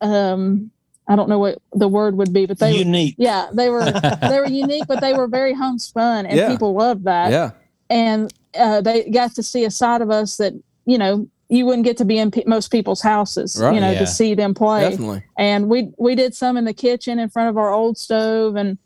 um, 0.00 0.70
I 1.08 1.16
don't 1.16 1.28
know 1.28 1.38
what 1.38 1.58
the 1.72 1.88
word 1.88 2.16
would 2.18 2.32
be, 2.34 2.44
but 2.46 2.58
they, 2.58 2.72
were, 2.72 2.78
unique. 2.78 3.14
yeah, 3.18 3.48
they 3.52 3.70
were, 3.70 3.84
they 4.20 4.38
were 4.40 4.46
unique, 4.46 4.84
but 4.86 5.00
they 5.00 5.14
were 5.14 5.26
very 5.26 5.54
homespun 5.54 6.26
and 6.26 6.36
Yeah. 6.36 6.50
people 6.50 6.74
loved 6.74 7.04
that 7.04 7.30
Yeah. 7.32 7.50
and 7.88 8.32
uh, 8.58 8.80
they 8.82 9.08
got 9.08 9.34
to 9.36 9.42
see 9.42 9.64
a 9.64 9.70
side 9.70 10.02
of 10.02 10.10
us 10.10 10.36
that 10.36 10.52
you 10.84 10.98
know 10.98 11.26
you 11.50 11.64
wouldn't 11.64 11.84
get 11.84 11.96
to 11.98 12.04
be 12.04 12.18
in 12.18 12.30
pe 12.30 12.42
most 12.46 12.70
people's 12.70 13.00
houses 13.02 13.58
Right. 13.60 13.74
you 13.74 13.80
know 13.80 13.90
Yeah. 13.92 14.00
to 14.00 14.06
see 14.06 14.34
them 14.34 14.52
play 14.54 14.90
Definitely. 14.90 15.22
and 15.38 15.68
we 15.68 15.92
we 15.98 16.14
did 16.14 16.34
some 16.34 16.56
in 16.56 16.64
the 16.64 16.72
kitchen 16.74 17.18
in 17.18 17.28
front 17.28 17.48
of 17.50 17.56
our 17.58 17.72
old 17.72 17.96
stove 17.98 18.56
and 18.56 18.78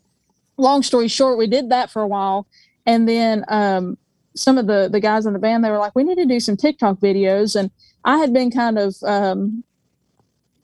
long 0.57 0.83
story 0.83 1.07
short 1.07 1.37
we 1.37 1.47
did 1.47 1.69
that 1.69 1.89
for 1.89 2.01
a 2.01 2.07
while 2.07 2.47
and 2.85 3.07
then 3.07 3.43
um 3.47 3.97
some 4.35 4.57
of 4.57 4.67
the 4.67 4.89
the 4.91 4.99
guys 4.99 5.25
in 5.25 5.33
the 5.33 5.39
band 5.39 5.63
they 5.63 5.69
were 5.71 5.77
like 5.79 5.95
we 5.95 6.03
need 6.03 6.15
to 6.15 6.25
do 6.25 6.39
some 6.39 6.55
tiktok 6.57 6.99
videos 6.99 7.55
and 7.55 7.71
i 8.05 8.17
had 8.17 8.33
been 8.33 8.51
kind 8.51 8.77
of 8.77 8.95
um 9.03 9.63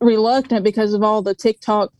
reluctant 0.01 0.63
because 0.63 0.93
of 0.93 1.03
all 1.03 1.21
the 1.21 1.35
tiktok 1.35 1.91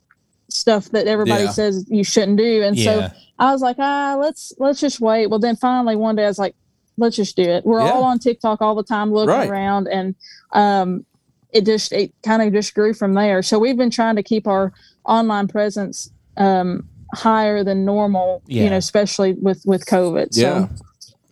stuff 0.49 0.89
that 0.91 1.07
everybody 1.07 1.43
Yeah. 1.43 1.49
says 1.51 1.85
you 1.89 2.03
shouldn't 2.03 2.37
do 2.37 2.63
and 2.63 2.77
so. 2.77 3.09
I 3.41 3.53
was 3.53 3.61
like, 3.61 3.77
ah, 3.79 4.17
let's 4.19 4.51
let's 4.57 4.81
just 4.81 4.99
wait. 4.99 5.27
Well, 5.27 5.39
then 5.39 5.55
finally 5.55 5.95
one 5.95 6.17
day 6.17 6.25
I 6.25 6.27
was 6.27 6.37
like, 6.39 6.55
let's 6.97 7.15
just 7.15 7.37
do 7.37 7.43
it. 7.43 7.65
We're 7.65 7.79
Yeah. 7.79 7.91
all 7.93 8.03
on 8.03 8.19
TikTok 8.19 8.61
all 8.61 8.75
the 8.75 8.83
time, 8.83 9.13
looking 9.13 9.29
Right. 9.33 9.49
around, 9.49 9.87
and 9.87 10.13
um, 10.51 11.05
it 11.53 11.65
just 11.65 11.93
it 11.93 12.13
kind 12.21 12.41
of 12.41 12.51
just 12.51 12.73
grew 12.73 12.93
from 12.93 13.13
there. 13.13 13.41
So 13.41 13.57
we've 13.57 13.77
been 13.77 13.91
trying 13.91 14.17
to 14.17 14.23
keep 14.23 14.45
our 14.45 14.73
online 15.05 15.47
presence 15.47 16.11
um, 16.35 16.89
higher 17.13 17.63
than 17.63 17.85
normal, 17.85 18.41
you 18.47 18.69
know, 18.69 18.77
especially 18.77 19.33
with 19.33 19.63
with 19.65 19.85
COVID. 19.85 20.33
So. 20.33 20.41
Yeah. 20.41 20.67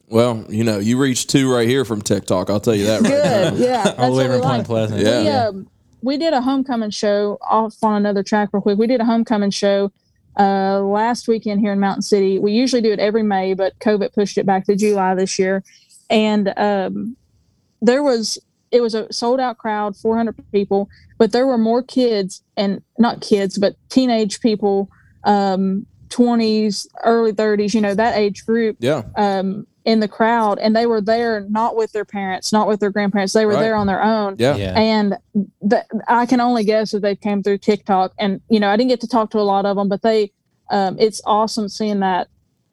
Well, 0.09 0.45
you 0.47 0.63
know, 0.63 0.79
you 0.79 0.97
reached 0.97 1.29
two 1.29 1.53
right 1.53 1.67
here 1.67 1.83
from 1.83 2.01
TikTok. 2.01 2.49
I'll 2.49 2.61
tell 2.61 2.75
you 2.75 2.85
that 2.85 3.01
right 3.01 3.11
Good, 3.11 3.53
now. 3.53 3.65
yeah. 3.65 3.83
That's 3.83 3.99
All 3.99 4.11
the 4.11 4.17
way 4.17 4.27
what 4.29 4.35
we 4.35 4.41
from 4.41 4.49
Point 4.49 4.57
like. 4.59 4.65
Pleasant. 4.65 5.01
Yeah. 5.01 5.21
We, 5.21 5.29
um, 5.29 5.69
we 6.01 6.17
did 6.17 6.33
a 6.33 6.41
homecoming 6.41 6.91
show 6.91 7.37
off 7.41 7.75
on 7.83 7.95
another 7.95 8.23
track 8.23 8.49
real 8.53 8.61
quick. 8.61 8.77
We 8.77 8.87
did 8.87 9.01
a 9.01 9.05
homecoming 9.05 9.49
show 9.51 9.91
uh, 10.39 10.79
last 10.79 11.27
weekend 11.27 11.59
here 11.59 11.73
in 11.73 11.79
Mountain 11.79 12.03
City. 12.03 12.39
We 12.39 12.53
usually 12.53 12.81
do 12.81 12.91
it 12.91 12.99
every 12.99 13.23
May, 13.23 13.53
but 13.53 13.77
COVID 13.79 14.13
pushed 14.13 14.37
it 14.37 14.45
back 14.45 14.65
to 14.65 14.75
July 14.75 15.15
this 15.15 15.37
year. 15.37 15.63
And 16.09 16.53
um, 16.57 17.17
there 17.81 18.03
was 18.03 18.39
it 18.71 18.81
was 18.81 18.93
a 18.93 19.11
sold 19.11 19.39
out 19.39 19.57
crowd, 19.57 19.95
400 19.95 20.35
people, 20.51 20.89
but 21.17 21.31
there 21.31 21.47
were 21.47 21.57
more 21.57 21.81
kids 21.81 22.43
and 22.55 22.81
not 22.97 23.21
kids, 23.21 23.57
but 23.57 23.75
teenage 23.89 24.41
people, 24.41 24.89
um, 25.27 25.85
20s, 26.09 26.87
early 27.03 27.33
30s, 27.33 27.73
you 27.73 27.81
know, 27.81 27.93
that 27.93 28.17
age 28.17 28.45
group 28.45 28.77
Yeah. 28.79 29.03
um, 29.17 29.67
in 29.85 29.99
the 29.99 30.07
crowd, 30.07 30.57
and 30.59 30.75
they 30.75 30.85
were 30.85 30.99
there 31.01 31.45
not 31.49 31.75
with 31.75 31.91
their 31.91 32.05
parents, 32.05 32.51
not 32.51 32.67
with 32.67 32.79
their 32.79 32.89
grandparents. 32.89 33.33
They 33.33 33.45
were 33.45 33.53
Right. 33.53 33.61
there 33.61 33.75
on 33.75 33.87
their 33.87 34.03
own. 34.03 34.35
Yeah. 34.37 34.55
Yeah. 34.55 34.73
And 34.77 35.17
th- 35.69 35.83
I 36.07 36.25
can 36.25 36.41
only 36.41 36.63
guess 36.63 36.91
that 36.91 37.01
they 37.01 37.15
came 37.15 37.43
through 37.43 37.59
TikTok. 37.59 38.13
And 38.17 38.41
you 38.49 38.59
know, 38.59 38.69
I 38.69 38.75
didn't 38.77 38.89
get 38.89 39.01
to 39.01 39.07
talk 39.07 39.29
to 39.31 39.39
a 39.39 39.41
lot 39.47 39.65
of 39.65 39.75
them, 39.77 39.87
but 39.89 40.01
they, 40.01 40.31
um, 40.71 40.97
it's 40.99 41.21
awesome 41.25 41.69
seeing 41.69 41.99
that 42.01 42.27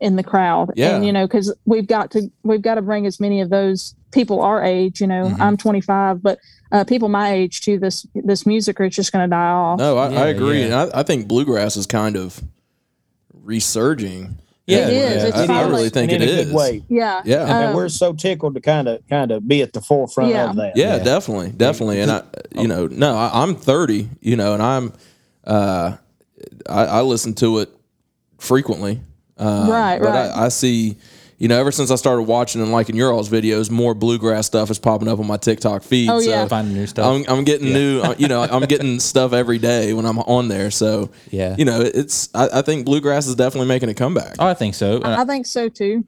in 0.05 0.17
the 0.17 0.23
crowd. 0.23 0.71
Yeah. 0.77 0.95
And 0.95 1.05
you 1.07 1.13
know, 1.13 1.27
because 1.27 1.53
we've 1.65 1.87
got 1.87 2.11
to 2.13 2.31
we've 2.43 2.63
got 2.63 2.75
to 2.77 2.83
bring 2.83 3.07
as 3.07 3.19
many 3.19 3.41
of 3.41 3.51
those 3.51 3.95
people 4.13 4.41
our 4.43 4.63
age. 4.63 5.01
You 5.01 5.07
know, 5.09 5.25
Mhm. 5.25 5.41
I'm 5.41 5.57
25, 5.57 6.23
but 6.23 6.39
uh, 6.73 6.85
people 6.85 7.09
my 7.09 7.33
age 7.33 7.61
to 7.63 7.79
This 7.79 8.07
this 8.15 8.45
music 8.47 8.81
are 8.81 8.89
just 8.89 9.13
going 9.13 9.25
to 9.25 9.31
die 9.31 9.49
off. 9.51 9.79
No, 9.79 9.97
I, 9.99 10.11
Yeah, 10.11 10.23
I 10.23 10.27
agree. 10.29 10.59
yeah. 10.61 10.65
And 10.67 10.75
I, 10.95 11.01
I 11.01 11.03
think 11.03 11.27
bluegrass 11.27 11.77
is 11.77 11.87
kind 11.87 12.17
of 12.17 12.41
resurging. 13.43 14.39
Yeah, 14.67 14.89
It 14.89 14.93
is. 14.95 15.23
Yeah, 15.23 15.29
It's 15.29 15.51
I, 15.51 15.61
I 15.63 15.67
really 15.69 15.91
think 15.91 16.11
and 16.13 16.23
it 16.23 16.29
in 16.31 16.37
a 16.37 16.41
is. 16.41 16.47
good 16.47 16.55
way. 16.55 16.83
Yeah. 16.89 17.21
Yeah. 17.25 17.43
and 17.43 17.69
Um, 17.69 17.75
we're 17.77 17.91
so 17.91 18.13
tickled 18.15 18.55
to 18.55 18.61
kind 18.63 18.89
of 18.89 19.07
kind 19.11 19.31
of 19.31 19.47
be 19.47 19.61
at 19.63 19.73
the 19.75 19.81
forefront 19.83 20.31
Yeah. 20.31 20.51
of 20.51 20.57
that. 20.57 20.77
Yeah, 20.77 20.97
Yeah. 20.97 21.03
definitely, 21.05 21.51
definitely. 21.51 22.01
And 22.01 22.11
I, 22.11 22.23
you 22.55 22.67
know, 22.69 22.87
no, 22.87 23.15
I, 23.15 23.43
I'm 23.43 23.55
30, 23.57 24.09
you 24.23 24.37
know, 24.37 24.55
and 24.55 24.63
I'm, 24.63 24.93
uh, 25.47 25.97
I, 26.69 26.85
I 26.87 27.01
listen 27.03 27.35
to 27.35 27.59
it 27.59 27.69
frequently. 28.39 29.01
Uh, 29.39 29.67
Right, 29.71 29.99
but 30.01 30.09
right. 30.09 30.31
I, 30.31 30.47
I 30.47 30.49
see, 30.49 30.97
you 31.39 31.49
know, 31.49 31.59
ever 31.59 31.73
since 31.73 31.91
I 31.91 31.97
started 31.97 32.23
watching 32.23 32.63
and 32.63 32.71
liking 32.71 32.95
your 32.95 33.13
all's 33.13 33.29
videos, 33.29 33.71
more 33.71 33.95
bluegrass 33.95 34.47
stuff 34.47 34.71
is 34.71 34.79
popping 34.79 35.09
up 35.09 35.19
on 35.19 35.27
my 35.27 35.37
TikTok 35.37 35.83
feed. 35.83 36.09
Oh, 36.09 36.21
so 36.21 36.31
yeah. 36.31 36.47
Finding 36.47 36.75
new 36.75 36.87
stuff. 36.87 37.07
I'm, 37.07 37.25
I'm 37.39 37.45
getting 37.45 37.73
new, 37.73 38.01
uh, 38.01 38.15
you 38.19 38.29
know, 38.29 38.43
I'm 38.43 38.63
getting 38.67 39.01
stuff 39.13 39.33
every 39.33 39.59
day 39.59 39.93
when 39.93 40.07
I'm 40.07 40.19
on 40.21 40.49
there. 40.49 40.71
So, 40.71 41.11
Yeah. 41.31 41.57
you 41.59 41.65
know, 41.65 41.81
it's, 41.81 42.29
I, 42.35 42.61
I 42.61 42.63
think 42.63 42.87
bluegrass 42.87 43.27
is 43.27 43.35
definitely 43.35 43.69
making 43.69 43.89
a 43.89 43.95
comeback. 43.95 44.37
oh, 44.39 44.47
I 44.47 44.55
think 44.55 44.75
so. 44.75 45.01
I- 45.03 45.23
I 45.23 45.25
think 45.25 45.47
so 45.47 45.69
too. 45.69 46.07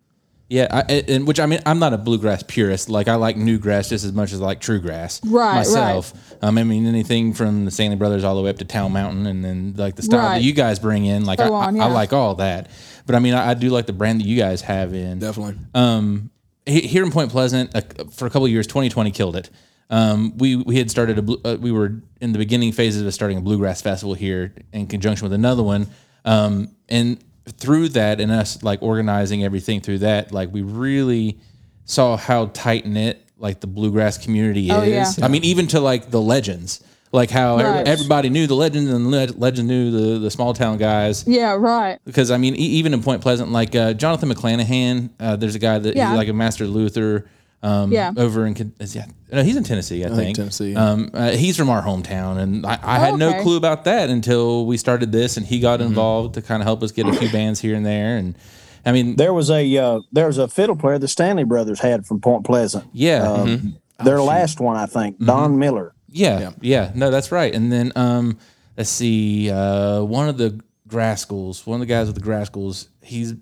Yeah, 0.49 0.69
I, 0.71 0.83
and 1.09 1.27
which 1.27 1.41
I 1.41 1.47
mean, 1.47 1.59
I'm 1.67 1.81
not 1.81 1.93
a 1.93 1.99
bluegrass 1.99 2.45
purist. 2.45 2.89
Like 2.89 3.09
I 3.09 3.17
like 3.17 3.37
new 3.37 3.59
grass 3.59 3.89
just 3.89 4.05
as 4.05 4.13
much 4.13 4.33
as 4.33 4.41
I 4.41 4.45
like 4.45 4.61
true 4.61 4.79
grass. 4.79 5.21
Right, 5.25 5.57
myself. 5.57 6.13
Um, 6.41 6.57
I 6.57 6.63
mean, 6.63 6.87
anything 6.87 7.33
from 7.33 7.65
the 7.65 7.73
Stanley 7.73 7.97
Brothers 7.97 8.23
all 8.23 8.37
the 8.37 8.43
way 8.43 8.51
up 8.51 8.59
to 8.59 8.65
Town 8.65 8.93
Mountain, 8.93 9.27
and 9.27 9.45
then 9.45 9.75
like 9.77 9.97
the 9.97 10.03
style 10.03 10.21
Right. 10.21 10.35
that 10.39 10.45
you 10.45 10.53
guys 10.53 10.79
bring 10.79 11.05
in. 11.05 11.25
Like 11.25 11.41
I, 11.41 11.49
So 11.49 11.55
on, 11.55 11.81
I, 11.81 11.87
I 11.87 11.89
like 11.89 12.13
all 12.13 12.37
that. 12.37 12.71
But 13.07 13.15
I 13.15 13.19
mean, 13.21 13.35
I, 13.35 13.51
I 13.51 13.55
do 13.55 13.71
like 13.71 13.87
the 13.87 13.93
brand 13.93 14.21
that 14.21 14.27
you 14.27 14.37
guys 14.37 14.61
have 14.63 14.93
in. 14.93 15.19
Definitely. 15.21 15.57
Um, 15.75 16.31
here 16.67 17.05
in 17.05 17.11
Point 17.13 17.31
Pleasant 17.31 17.75
uh, 17.75 17.81
for 18.11 18.27
a 18.27 18.31
couple 18.31 18.45
of 18.47 18.51
years, 18.51 18.67
2020 18.67 19.11
killed 19.13 19.37
it. 19.37 19.49
Um, 19.89 20.37
we 20.39 20.57
we 20.57 20.77
had 20.79 20.91
started 20.91 21.17
a 21.19 21.23
blue- 21.23 21.41
uh, 21.45 21.57
we 21.61 21.71
were 21.71 22.01
in 22.21 22.33
the 22.33 22.39
beginning 22.39 22.73
phases 22.73 23.03
of 23.03 23.15
starting 23.15 23.39
a 23.39 23.41
bluegrass 23.41 23.81
festival 23.81 24.15
here 24.15 24.53
in 24.73 24.89
conjunction 24.89 25.25
with 25.25 25.33
another 25.33 25.63
one, 25.63 25.87
um, 26.25 26.75
and 26.89 27.19
through 27.59 27.91
that 27.91 28.21
and 28.21 28.33
us 28.33 28.65
like 28.65 28.83
organizing 28.83 29.45
everything 29.45 29.81
through 29.81 29.99
that, 29.99 30.33
like 30.33 30.53
we 30.53 30.63
really 30.63 31.39
saw 31.85 32.17
how 32.17 32.47
tight 32.47 32.85
knit 32.85 33.23
like 33.39 33.61
the 33.61 33.69
bluegrass 33.69 34.19
community 34.19 34.69
Oh, 34.73 34.81
is. 34.83 35.19
yeah. 35.19 35.25
I 35.25 35.29
mean, 35.29 35.45
even 35.45 35.69
to 35.69 35.79
like 35.79 36.11
the 36.11 36.21
legends, 36.21 36.83
like 37.17 37.31
how 37.31 37.57
Right. 37.57 37.89
everybody 37.89 38.29
knew 38.29 38.47
the 38.47 38.55
legends 38.55 38.91
and 38.91 39.11
le- 39.11 39.35
legend 39.37 39.67
knew 39.69 39.91
the 39.91 40.19
the 40.21 40.31
small 40.31 40.53
town 40.55 40.77
guys 40.79 41.25
Yeah, 41.27 41.57
right. 41.59 41.99
because 42.05 42.31
I 42.31 42.37
mean, 42.37 42.55
e- 42.55 42.59
even 42.79 42.93
in 42.95 43.03
Point 43.03 43.23
Pleasant, 43.23 43.51
like 43.51 43.75
uh, 43.75 43.95
Jonathan 43.95 44.29
McClanahan, 44.29 45.11
uh, 45.19 45.37
there's 45.37 45.55
a 45.55 45.59
guy 45.59 45.79
that 45.79 45.97
Yeah. 45.97 46.11
he's 46.11 46.17
like 46.19 46.29
a 46.29 46.33
master 46.33 46.67
luthier. 46.67 47.27
Um, 47.63 47.91
Yeah. 47.91 48.13
over 48.17 48.47
in 48.47 48.55
Ken- 48.55 48.75
is 48.79 48.93
he, 48.93 49.01
no, 49.33 49.43
he's 49.43 49.57
in 49.57 49.65
Tennessee, 49.65 50.05
I, 50.05 50.11
think. 50.11 50.37
Tennessee. 50.37 50.77
Um, 50.77 51.11
uh, 51.15 51.31
he's 51.31 51.57
from 51.57 51.69
our 51.71 51.83
hometown, 51.83 52.37
and 52.39 52.65
I, 52.67 52.79
I 52.83 52.99
had 52.99 53.17
no 53.19 53.31
Okay. 53.31 53.43
clue 53.43 53.57
about 53.57 53.85
that 53.87 54.09
until 54.11 54.67
we 54.67 54.77
started 54.77 55.11
this, 55.11 55.37
and 55.39 55.45
he 55.47 55.59
got 55.59 55.81
Mm-hmm. 55.81 55.89
involved 55.89 56.35
to 56.35 56.43
kind 56.43 56.61
of 56.63 56.67
help 56.67 56.83
us 56.83 56.93
get 56.93 57.09
a 57.09 57.13
few 57.15 57.31
bands 57.39 57.59
here 57.61 57.75
and 57.75 57.85
there. 57.85 58.19
And 58.19 58.37
I 58.85 58.93
mean, 58.93 59.17
There 59.17 59.33
was 59.33 59.51
a 59.51 59.63
uh, 59.79 60.01
there 60.13 60.27
was 60.27 60.39
a 60.39 60.47
fiddle 60.49 60.77
player 60.77 60.99
the 60.99 61.09
Stanley 61.09 61.45
brothers 61.45 61.81
had 61.81 62.07
from 62.07 62.21
Point 62.21 62.45
Pleasant. 62.45 62.85
yeah, 62.93 63.23
Um, 63.33 63.49
mhm. 63.49 63.73
Their 64.05 64.21
last 64.21 64.61
one, 64.61 64.77
I 64.77 64.85
think, 64.87 65.19
Don 65.25 65.59
Miller. 65.59 65.95
Yeah, 66.17 66.51
yeah, 66.61 66.93
No, 66.95 67.11
that's 67.11 67.31
right. 67.31 67.55
And 67.55 67.71
then 67.71 67.93
um, 67.97 68.39
let's 68.77 68.91
see, 68.91 69.51
uh, 69.51 70.03
one 70.03 70.29
of 70.29 70.39
the 70.39 70.61
Grascals, 70.89 71.67
one 71.67 71.81
of 71.81 71.87
the 71.87 71.93
guys 71.93 72.07
with 72.07 72.15
the 72.17 72.23
Grascals, 72.23 72.89
he's 73.03 73.35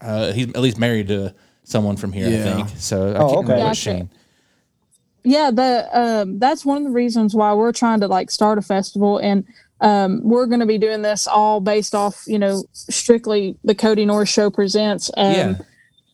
uh, 0.00 0.32
he's 0.32 0.48
at 0.48 0.60
least 0.60 0.78
married 0.78 1.08
to 1.08 1.34
someone 1.64 1.96
from 1.96 2.12
here, 2.12 2.28
Yeah. 2.28 2.38
I 2.58 2.62
think. 2.64 2.78
So 2.78 3.12
I 3.12 3.16
Oh, 3.16 3.18
can't 3.18 3.20
okay. 3.20 3.34
remember 3.36 3.52
what 3.54 3.58
Gotcha. 3.68 3.74
Shane. 3.80 4.10
yeah 5.24 5.50
the 5.52 5.88
um 5.92 6.38
that's 6.40 6.64
one 6.64 6.78
of 6.78 6.84
the 6.84 6.90
reasons 6.90 7.34
why 7.34 7.52
we're 7.54 7.72
trying 7.72 8.00
to 8.00 8.08
like 8.08 8.30
start 8.30 8.58
a 8.58 8.62
festival 8.62 9.18
and 9.18 9.44
um 9.80 10.20
we're 10.24 10.46
going 10.46 10.58
to 10.60 10.66
be 10.66 10.78
doing 10.78 11.02
this 11.02 11.28
all 11.28 11.60
based 11.60 11.94
off 11.94 12.24
you 12.26 12.38
know 12.38 12.64
strictly 12.72 13.56
the 13.62 13.74
cody 13.74 14.04
norris 14.04 14.28
show 14.28 14.50
presents 14.50 15.10
um 15.16 15.32
Yeah. 15.32 15.54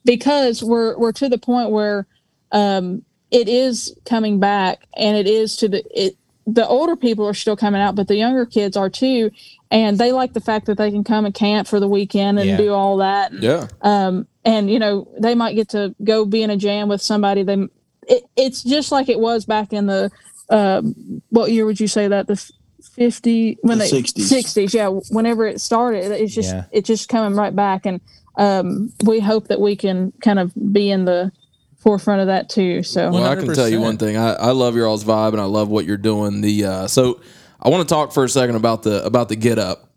because 0.04 0.62
we're 0.62 0.98
we're 0.98 1.12
to 1.12 1.28
the 1.30 1.38
point 1.38 1.70
where 1.70 2.06
um 2.52 3.02
it 3.30 3.48
is 3.48 3.94
coming 4.04 4.40
back 4.40 4.86
and 4.96 5.16
it 5.16 5.26
is 5.26 5.56
to 5.56 5.68
the 5.68 5.84
it 5.94 6.16
the 6.46 6.66
older 6.66 6.96
people 6.96 7.26
are 7.26 7.34
still 7.34 7.56
coming 7.56 7.80
out 7.80 7.94
but 7.94 8.08
the 8.08 8.16
younger 8.16 8.46
kids 8.46 8.76
are 8.76 8.88
too 8.88 9.30
and 9.70 9.98
they 9.98 10.12
like 10.12 10.32
the 10.32 10.40
fact 10.40 10.64
that 10.66 10.78
they 10.78 10.90
can 10.90 11.04
come 11.04 11.26
and 11.26 11.34
camp 11.34 11.68
for 11.68 11.78
the 11.78 11.88
weekend 11.88 12.38
and 12.38 12.48
Yeah. 12.48 12.56
do 12.56 12.72
all 12.72 12.96
that 12.98 13.32
and, 13.32 13.42
Yeah. 13.42 13.66
um, 13.82 14.26
and 14.46 14.70
you 14.70 14.78
know 14.78 15.06
they 15.20 15.34
might 15.34 15.54
get 15.56 15.68
to 15.70 15.94
go 16.02 16.24
be 16.24 16.42
in 16.42 16.48
a 16.50 16.56
jam 16.56 16.88
with 16.88 17.02
somebody 17.02 17.42
they 17.42 17.66
it, 18.08 18.22
it's 18.36 18.62
just 18.62 18.90
like 18.90 19.10
it 19.10 19.20
was 19.20 19.44
back 19.44 19.72
in 19.74 19.86
the 19.86 20.10
um, 20.48 21.20
what 21.28 21.52
year 21.52 21.66
would 21.66 21.78
you 21.80 21.86
say 21.88 22.08
that 22.08 22.26
the 22.26 22.32
f- 22.32 22.50
50 22.94 23.58
when 23.60 23.78
The 23.78 23.84
they 23.84 23.90
60s. 24.02 24.32
60s 24.32 24.72
yeah 24.74 24.88
whenever 25.10 25.46
it 25.46 25.60
started 25.60 26.10
it's 26.12 26.34
just 26.34 26.54
Yeah. 26.54 26.64
it's 26.72 26.86
just 26.86 27.08
coming 27.10 27.36
right 27.36 27.54
back 27.54 27.84
and 27.84 28.00
um, 28.38 28.92
we 29.04 29.20
hope 29.20 29.48
that 29.48 29.60
we 29.60 29.74
can 29.76 30.12
kind 30.22 30.38
of 30.38 30.52
be 30.72 30.90
in 30.90 31.04
the 31.04 31.30
forefront 31.78 32.20
of 32.20 32.26
that 32.26 32.48
too 32.48 32.82
so 32.82 33.10
Well, 33.10 33.24
I 33.24 33.36
can 33.36 33.54
tell 33.54 33.68
you 33.68 33.80
one 33.80 33.96
thing. 33.96 34.16
I, 34.16 34.34
I 34.34 34.50
love 34.50 34.76
your 34.76 34.86
all's 34.86 35.04
vibe, 35.04 35.32
and 35.32 35.40
I 35.40 35.44
love 35.44 35.68
what 35.68 35.84
you're 35.84 35.96
doing. 35.96 36.40
The 36.40 36.64
uh, 36.64 36.86
so 36.88 37.20
I 37.60 37.68
want 37.68 37.88
to 37.88 37.94
talk 37.94 38.12
for 38.12 38.24
a 38.24 38.28
second 38.28 38.56
about 38.56 38.82
the 38.82 39.04
about 39.04 39.28
the 39.28 39.36
get 39.36 39.58
up. 39.58 39.88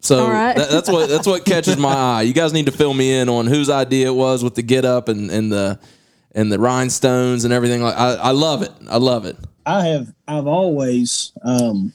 So 0.00 0.24
All 0.24 0.30
right. 0.30 0.56
that, 0.56 0.70
that's 0.70 0.90
what 0.90 1.08
that's 1.08 1.26
what 1.26 1.44
catches 1.44 1.76
my 1.76 1.92
eye. 1.94 2.22
You 2.22 2.32
guys 2.32 2.52
need 2.52 2.66
to 2.66 2.72
fill 2.72 2.92
me 2.92 3.14
in 3.14 3.28
on 3.28 3.46
whose 3.46 3.70
idea 3.70 4.08
it 4.08 4.14
was 4.14 4.42
with 4.42 4.54
the 4.54 4.62
get 4.62 4.84
up 4.84 5.08
and, 5.08 5.30
and 5.30 5.50
the 5.52 5.78
and 6.34 6.50
the 6.50 6.58
rhinestones 6.58 7.44
and 7.44 7.52
everything. 7.52 7.82
Like 7.82 7.96
I, 7.96 8.14
I 8.14 8.30
love 8.32 8.62
it. 8.62 8.72
I 8.90 8.96
love 8.96 9.26
it. 9.26 9.36
I 9.64 9.86
have 9.86 10.12
I've 10.26 10.46
always 10.46 11.32
um 11.44 11.92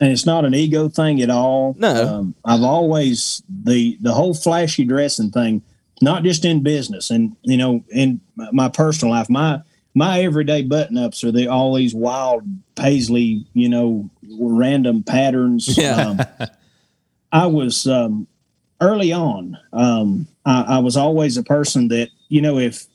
and 0.00 0.10
it's 0.10 0.24
not 0.24 0.46
an 0.46 0.54
ego 0.54 0.88
thing 0.88 1.20
at 1.20 1.28
all. 1.28 1.74
No. 1.78 2.06
Um, 2.06 2.34
I've 2.44 2.62
always 2.62 3.42
the 3.48 3.98
the 4.00 4.14
whole 4.14 4.32
flashy 4.32 4.84
dressing 4.84 5.30
thing, 5.30 5.62
not 6.00 6.22
just 6.22 6.44
in 6.46 6.62
business 6.62 7.10
and 7.10 7.36
you 7.42 7.58
know 7.58 7.84
in 7.90 8.20
my 8.52 8.68
personal 8.68 9.14
life. 9.14 9.28
My 9.30 9.60
my 9.94 10.20
everyday 10.20 10.62
button 10.62 10.96
ups 10.96 11.24
are 11.24 11.32
the 11.32 11.48
all 11.48 11.74
these 11.74 11.94
wild 11.94 12.42
paisley, 12.76 13.44
you 13.54 13.68
know, 13.68 14.08
random 14.38 15.02
patterns. 15.02 15.76
Yeah. 15.78 15.96
Um, 15.96 16.20
I 17.32 17.46
was 17.46 17.86
um, 17.86 18.26
early 18.80 19.12
on. 19.12 19.56
Um, 19.72 20.26
I, 20.44 20.62
I 20.62 20.78
was 20.78 20.96
always 20.96 21.36
a 21.36 21.42
person 21.42 21.88
that 21.88 22.08
you 22.28 22.40
know 22.42 22.58
if 22.58 22.86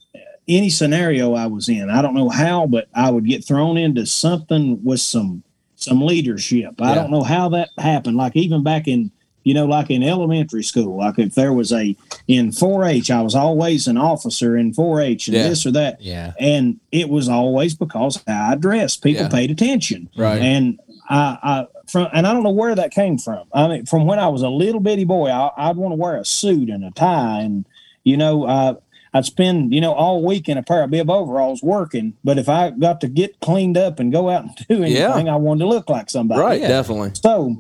any 0.48 0.70
scenario 0.70 1.34
I 1.34 1.48
was 1.48 1.70
in, 1.70 1.90
I 1.90 2.02
don't 2.02 2.14
know 2.14 2.30
how, 2.30 2.68
but 2.68 2.88
I 2.94 3.10
would 3.10 3.26
get 3.26 3.44
thrown 3.46 3.78
into 3.78 4.06
something 4.06 4.84
with 4.84 5.00
some 5.02 5.44
some 5.78 6.02
leadership. 6.02 6.82
I 6.82 6.90
Yeah. 6.90 6.96
don't 6.96 7.12
know 7.12 7.24
how 7.24 7.50
that 7.50 7.70
happened. 7.78 8.18
Like 8.18 8.36
even 8.36 8.64
back 8.64 8.88
in 8.88 9.12
you 9.46 9.54
know, 9.54 9.66
like 9.66 9.90
in 9.90 10.04
elementary 10.04 10.64
school, 10.64 10.98
like 10.98 11.18
if 11.18 11.36
there 11.36 11.54
was 11.54 11.72
a 11.72 11.96
in 12.28 12.50
4-H, 12.50 13.10
I 13.12 13.22
was 13.22 13.36
always 13.36 13.88
an 13.88 13.96
officer 13.96 14.58
in 14.58 14.74
4-H 14.74 15.28
and 15.30 15.38
Yeah. 15.38 15.48
this 15.48 15.66
or 15.66 15.72
that, 15.72 16.02
Yeah. 16.02 16.34
and 16.40 16.80
it 16.92 17.08
was 17.10 17.30
always 17.30 17.76
because 17.76 18.22
how 18.28 18.52
I 18.52 18.56
dressed. 18.56 19.02
People 19.04 19.24
Yeah. 19.24 19.30
paid 19.30 19.52
attention, 19.52 20.10
Right. 20.18 20.42
and 20.42 20.80
I, 21.08 21.38
I 21.44 21.68
from 21.88 22.08
and 22.14 22.26
I 22.26 22.34
don't 22.34 22.42
know 22.44 22.50
where 22.50 22.74
that 22.76 22.90
came 22.92 23.20
from. 23.20 23.44
I 23.54 23.68
mean, 23.68 23.86
from 23.86 24.06
when 24.08 24.18
I 24.20 24.28
was 24.28 24.42
a 24.42 24.50
little 24.50 24.82
bitty 24.82 25.04
boy, 25.06 25.30
I, 25.30 25.52
I'd 25.56 25.78
want 25.78 25.92
to 25.94 25.96
wear 25.98 26.18
a 26.18 26.26
suit 26.26 26.70
and 26.70 26.84
a 26.84 26.90
tie, 26.92 27.42
and 27.42 27.66
you 28.04 28.18
know, 28.18 28.46
uh, 28.46 28.74
I'd 29.14 29.26
spend 29.26 29.72
you 29.72 29.80
know 29.82 29.94
all 29.94 30.24
week 30.24 30.50
in 30.50 30.58
a 30.58 30.64
pair 30.64 30.82
of 30.84 30.90
bib 30.90 31.10
overalls 31.12 31.62
working. 31.62 32.14
But 32.24 32.40
if 32.40 32.50
I 32.50 32.72
got 32.72 33.00
to 33.02 33.08
get 33.08 33.40
cleaned 33.40 33.78
up 33.78 34.00
and 34.00 34.12
go 34.12 34.30
out 34.32 34.46
and 34.46 34.56
do 34.68 34.78
Yeah. 34.84 35.10
anything, 35.12 35.30
I 35.30 35.36
wanted 35.36 35.66
to 35.66 35.70
look 35.70 35.88
like 35.88 36.10
somebody. 36.10 36.42
Right. 36.42 36.62
Yeah. 36.62 36.70
Definitely. 36.70 37.12
So, 37.14 37.56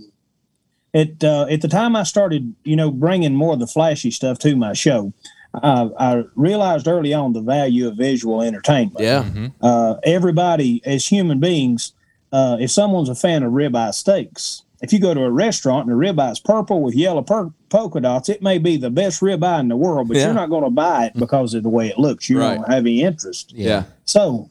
at 0.95 1.23
uh, 1.23 1.45
at 1.49 1.62
the 1.62 1.67
time 1.67 1.95
I 1.95 2.03
started, 2.03 2.55
you 2.63 2.75
know, 2.75 2.89
bringing 2.89 3.36
more 3.36 3.53
of 3.53 3.60
the 3.60 3.67
flashy 3.67 4.10
stuff 4.12 4.39
to 4.39 4.55
my 4.55 4.73
show, 4.73 5.13
uh, 5.53 5.89
I 5.99 6.23
realized 6.36 6.88
early 6.88 7.13
on 7.13 7.34
the 7.34 7.41
value 7.41 7.88
of 7.88 7.97
visual 7.97 8.41
entertainment 8.41 8.99
Yeah. 8.99 9.25
uh, 9.62 9.95
everybody 10.03 10.81
as 10.86 11.05
human 11.05 11.39
beings, 11.39 11.91
uh, 12.31 12.58
if 12.60 12.71
someone's 12.71 13.10
a 13.10 13.15
fan 13.15 13.43
of 13.43 13.51
ribeye 13.53 13.93
steaks, 13.93 14.63
if 14.81 14.91
you 14.93 14.99
go 14.99 15.13
to 15.13 15.21
a 15.23 15.31
restaurant 15.31 15.88
and 15.89 15.95
the 15.99 16.05
ribeye 16.08 16.31
is 16.31 16.39
purple 16.39 16.81
with 16.81 16.95
yellow 16.95 17.21
per- 17.21 17.51
polka 17.69 17.99
dots, 18.01 18.29
it 18.29 18.41
may 18.41 18.58
be 18.58 18.77
the 18.77 18.89
best 18.89 19.21
ribeye 19.21 19.60
in 19.60 19.67
the 19.67 19.75
world, 19.77 20.08
but 20.08 20.17
Yeah. 20.17 20.25
you're 20.25 20.34
not 20.34 20.49
going 20.49 20.63
to 20.63 20.69
buy 20.69 21.05
it 21.08 21.13
because 21.15 21.53
of 21.53 21.63
the 21.63 21.69
way 21.69 21.88
it 21.89 21.97
looks. 21.97 22.29
You 22.29 22.39
Right. 22.39 22.55
don't 22.55 22.67
have 22.69 22.86
any 22.86 23.01
interest. 23.01 23.53
Yeah. 23.53 23.84
So, 24.05 24.49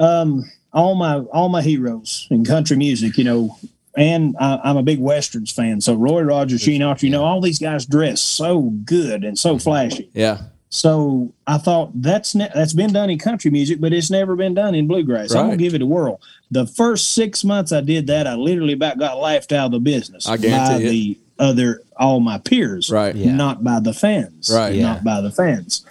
um, 0.00 0.44
all 0.72 0.94
my 0.94 1.18
all 1.34 1.48
my 1.50 1.62
heroes 1.62 2.26
in 2.30 2.44
country 2.44 2.76
music, 2.76 3.18
you 3.18 3.24
know, 3.24 3.56
and 3.96 4.36
I, 4.40 4.60
I'm 4.64 4.76
a 4.76 4.82
big 4.82 4.98
westerns 5.00 5.50
fan. 5.52 5.80
So 5.80 5.94
Roy 5.94 6.22
Rogers, 6.22 6.62
Gene 6.62 6.80
Autry, 6.80 7.04
you 7.04 7.10
know, 7.10 7.24
all 7.24 7.40
these 7.40 7.58
guys 7.58 7.84
dress 7.86 8.20
so 8.22 8.60
good 8.84 9.24
and 9.24 9.38
so 9.38 9.58
flashy. 9.58 10.10
Yeah. 10.14 10.38
So 10.70 11.30
I 11.46 11.58
thought 11.58 11.90
that's 12.00 12.34
ne- 12.34 12.48
that's 12.54 12.72
been 12.72 12.92
done 12.94 13.10
in 13.10 13.18
country 13.18 13.50
music, 13.50 13.78
but 13.80 13.92
it's 13.92 14.10
never 14.10 14.34
been 14.36 14.54
done 14.54 14.74
in 14.74 14.86
bluegrass. 14.86 15.32
I'm 15.32 15.36
Right. 15.42 15.44
gonna 15.48 15.56
give 15.58 15.74
it 15.74 15.82
a 15.82 15.86
whirl. 15.86 16.18
The 16.50 16.66
first 16.66 17.10
six 17.10 17.44
months 17.44 17.72
I 17.72 17.82
did 17.82 18.06
that, 18.06 18.26
I 18.26 18.34
literally 18.36 18.72
about 18.72 18.98
got 18.98 19.18
laughed 19.20 19.52
out 19.52 19.66
of 19.66 19.72
the 19.72 19.80
business 19.80 20.26
I 20.26 20.38
guarantee 20.38 20.72
by 20.72 20.76
it. 20.82 20.88
the 20.90 21.18
other 21.38 21.82
all 21.98 22.20
my 22.20 22.38
peers, 22.38 22.88
Right. 22.90 23.14
Yeah. 23.14 23.34
not 23.34 23.62
by 23.62 23.80
the 23.80 23.92
fans, 23.92 24.50
Right. 24.52 24.74
Yeah. 24.76 24.82
Not 24.84 25.04
by 25.04 25.20
the 25.20 25.30
fans. 25.30 25.84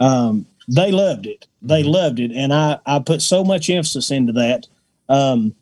Um, 0.00 0.44
they 0.68 0.90
loved 0.92 1.24
it. 1.26 1.46
They 1.62 1.80
Mm-hmm. 1.82 1.90
loved 1.90 2.20
it, 2.20 2.32
and 2.32 2.52
I 2.52 2.78
I 2.84 2.98
put 2.98 3.22
so 3.22 3.42
much 3.42 3.70
emphasis 3.70 4.10
into 4.10 4.32
that. 4.34 4.66
Um, 5.08 5.54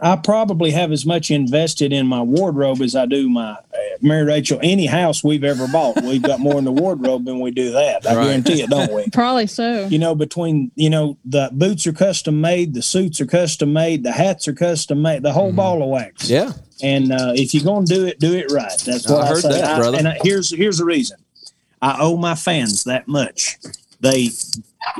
I 0.00 0.14
probably 0.14 0.70
have 0.70 0.92
as 0.92 1.04
much 1.04 1.30
invested 1.30 1.92
in 1.92 2.06
my 2.06 2.22
wardrobe 2.22 2.80
as 2.82 2.94
I 2.94 3.06
do 3.06 3.28
my 3.28 3.50
uh, 3.50 3.56
Mary 4.00 4.24
Rachel. 4.24 4.60
Any 4.62 4.86
house 4.86 5.24
we've 5.24 5.42
ever 5.42 5.66
bought, 5.66 6.00
we've 6.04 6.22
got 6.22 6.38
more 6.38 6.56
in 6.56 6.64
the 6.64 6.70
wardrobe 6.70 7.24
than 7.24 7.40
we 7.40 7.50
do 7.50 7.72
that. 7.72 8.06
I 8.06 8.14
Right. 8.14 8.24
guarantee 8.26 8.62
it, 8.62 8.70
don't 8.70 8.92
we? 8.92 9.08
probably 9.12 9.48
so 9.48 9.86
You 9.88 9.98
know, 9.98 10.14
between 10.14 10.70
you 10.76 10.88
know 10.88 11.16
the 11.24 11.50
boots 11.52 11.84
are 11.88 11.92
custom 11.92 12.40
made, 12.40 12.74
the 12.74 12.82
suits 12.82 13.20
are 13.20 13.26
custom 13.26 13.72
made, 13.72 14.04
the 14.04 14.12
hats 14.12 14.46
are 14.46 14.52
custom 14.54 15.02
made, 15.02 15.22
the 15.24 15.32
whole 15.32 15.52
ball 15.52 15.82
of 15.82 15.88
wax. 15.88 16.28
Mm-hmm. 16.28 16.32
Yeah. 16.32 16.52
And 16.80 17.10
uh, 17.12 17.32
if 17.34 17.52
you're 17.52 17.64
going 17.64 17.86
to 17.86 17.92
do 17.94 18.06
it, 18.06 18.20
do 18.20 18.34
it 18.34 18.52
right. 18.52 18.70
That's 18.86 19.08
what 19.10 19.22
I 19.22 19.26
I, 19.26 19.28
heard 19.30 19.42
say. 19.42 19.48
that, 19.48 19.64
I- 19.64 19.78
brother. 19.78 19.98
and 19.98 20.06
I, 20.06 20.18
here's 20.22 20.50
here's 20.50 20.78
the 20.78 20.84
reason. 20.84 21.18
I 21.82 21.96
owe 22.00 22.16
my 22.16 22.36
fans 22.36 22.84
that 22.84 23.08
much. 23.08 23.56
They 24.00 24.28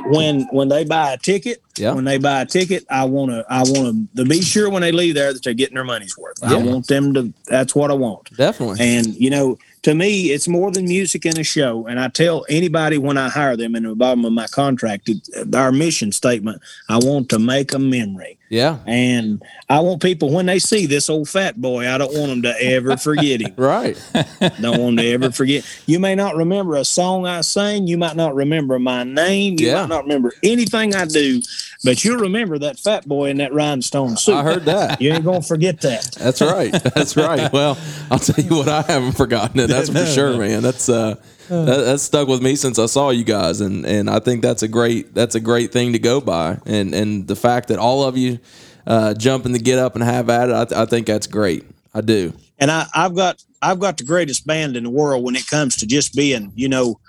when 0.05 0.41
when 0.51 0.69
they 0.69 0.83
buy 0.83 1.13
a 1.13 1.17
ticket, 1.17 1.61
Yeah. 1.77 1.93
when 1.93 2.03
they 2.05 2.17
buy 2.17 2.41
a 2.41 2.45
ticket, 2.45 2.85
I 2.89 3.05
want 3.05 3.31
to 3.31 3.45
I 3.49 3.63
want 3.63 4.15
to 4.15 4.25
be 4.25 4.41
sure 4.41 4.69
when 4.69 4.81
they 4.81 4.91
leave 4.91 5.15
there 5.15 5.33
that 5.33 5.43
they're 5.43 5.53
getting 5.53 5.75
their 5.75 5.83
money's 5.83 6.17
worth. 6.17 6.43
I 6.43 6.55
want 6.57 6.87
them 6.87 7.13
to. 7.13 7.33
That's 7.47 7.75
what 7.75 7.91
I 7.91 7.93
want. 7.93 8.35
Definitely. 8.35 8.77
And 8.81 9.07
you 9.15 9.29
know, 9.29 9.57
to 9.83 9.93
me, 9.93 10.31
it's 10.31 10.47
more 10.47 10.71
than 10.71 10.85
music 10.85 11.25
in 11.25 11.39
a 11.39 11.43
show. 11.43 11.87
And 11.87 11.99
I 11.99 12.07
tell 12.07 12.45
anybody 12.49 12.97
when 12.97 13.17
I 13.17 13.29
hire 13.29 13.55
them 13.57 13.75
in 13.75 13.83
the 13.83 13.95
bottom 13.95 14.25
of 14.25 14.33
my 14.33 14.47
contract, 14.47 15.09
it, 15.09 15.55
our 15.55 15.71
mission 15.71 16.11
statement: 16.11 16.61
I 16.89 16.97
want 16.97 17.29
to 17.29 17.39
make 17.39 17.73
a 17.73 17.79
memory. 17.79 18.38
Yeah. 18.49 18.79
And 18.87 19.43
I 19.69 19.79
want 19.81 20.01
people 20.01 20.31
when 20.31 20.47
they 20.47 20.57
see 20.57 20.87
this 20.87 21.09
old 21.09 21.29
fat 21.29 21.61
boy, 21.61 21.87
I 21.87 21.97
don't 21.99 22.11
want 22.13 22.27
them 22.29 22.41
to 22.43 22.55
ever 22.63 22.97
forget 22.97 23.41
him. 23.41 23.53
Right. 23.57 23.95
Don't 24.61 24.79
want 24.81 24.95
them 24.95 24.97
to 24.97 25.11
ever 25.11 25.31
forget. 25.31 25.63
You 25.85 25.99
may 25.99 26.15
not 26.15 26.35
remember 26.35 26.75
a 26.75 26.85
song 26.85 27.27
I 27.27 27.41
sang. 27.41 27.87
You 27.87 27.97
might 27.97 28.15
not 28.15 28.33
remember 28.33 28.79
my 28.79 29.03
name. 29.03 29.55
You 29.59 29.67
Yeah. 29.67 29.81
might 29.81 29.89
not 29.89 30.03
remember 30.03 30.33
anything 30.43 30.95
I 30.95 31.05
do, 31.05 31.41
but 31.83 32.03
you'll 32.03 32.19
remember 32.19 32.57
that 32.59 32.79
fat 32.79 33.07
boy 33.07 33.29
in 33.29 33.37
that 33.37 33.53
rhinestone 33.53 34.17
suit. 34.17 34.33
I 34.35 34.43
heard 34.43 34.65
that. 34.65 34.99
You 35.01 35.11
ain't 35.11 35.25
gonna 35.25 35.41
forget 35.41 35.81
that. 35.81 36.11
That's 36.19 36.41
right. 36.41 36.71
That's 36.71 37.15
right. 37.15 37.51
Well, 37.59 37.77
I'll 38.09 38.19
tell 38.19 38.43
you 38.43 38.55
what, 38.57 38.67
I 38.69 38.81
haven't 38.83 39.13
forgotten 39.13 39.59
it. 39.59 39.67
That's 39.67 39.89
for 39.89 40.05
sure, 40.05 40.37
man. 40.37 40.63
That's 40.63 40.87
uh, 40.89 41.15
that, 41.49 41.65
that's 41.85 42.03
stuck 42.03 42.27
with 42.27 42.41
me 42.41 42.55
since 42.55 42.79
I 42.79 42.85
saw 42.85 43.09
you 43.09 43.23
guys, 43.23 43.61
and 43.61 43.85
and 43.85 44.09
I 44.09 44.19
think 44.19 44.41
that's 44.41 44.63
a 44.63 44.67
great 44.67 45.13
that's 45.13 45.35
a 45.35 45.39
great 45.39 45.71
thing 45.71 45.93
to 45.93 45.99
go 45.99 46.21
by, 46.21 46.57
and 46.65 46.93
and 46.95 47.27
the 47.27 47.35
fact 47.35 47.67
that 47.69 47.79
all 47.79 48.03
of 48.03 48.17
you 48.17 48.39
uh, 48.87 49.13
jump 49.13 49.45
in 49.45 49.51
the 49.51 49.59
get 49.59 49.79
up 49.79 49.95
and 49.95 50.03
have 50.03 50.29
at 50.29 50.49
it, 50.49 50.73
I, 50.73 50.83
I 50.83 50.85
think 50.85 51.07
that's 51.07 51.27
great. 51.27 51.65
I 51.93 52.01
do. 52.01 52.33
and 52.59 52.69
I, 52.71 52.85
I've 52.93 53.15
got 53.15 53.43
I've 53.61 53.79
got 53.79 53.97
the 53.97 54.03
greatest 54.03 54.45
band 54.47 54.77
in 54.77 54.83
the 54.83 54.89
world 54.89 55.23
when 55.23 55.35
it 55.35 55.47
comes 55.47 55.75
to 55.77 55.87
just 55.87 56.13
being, 56.15 56.51
you 56.55 56.69
know, 56.69 56.99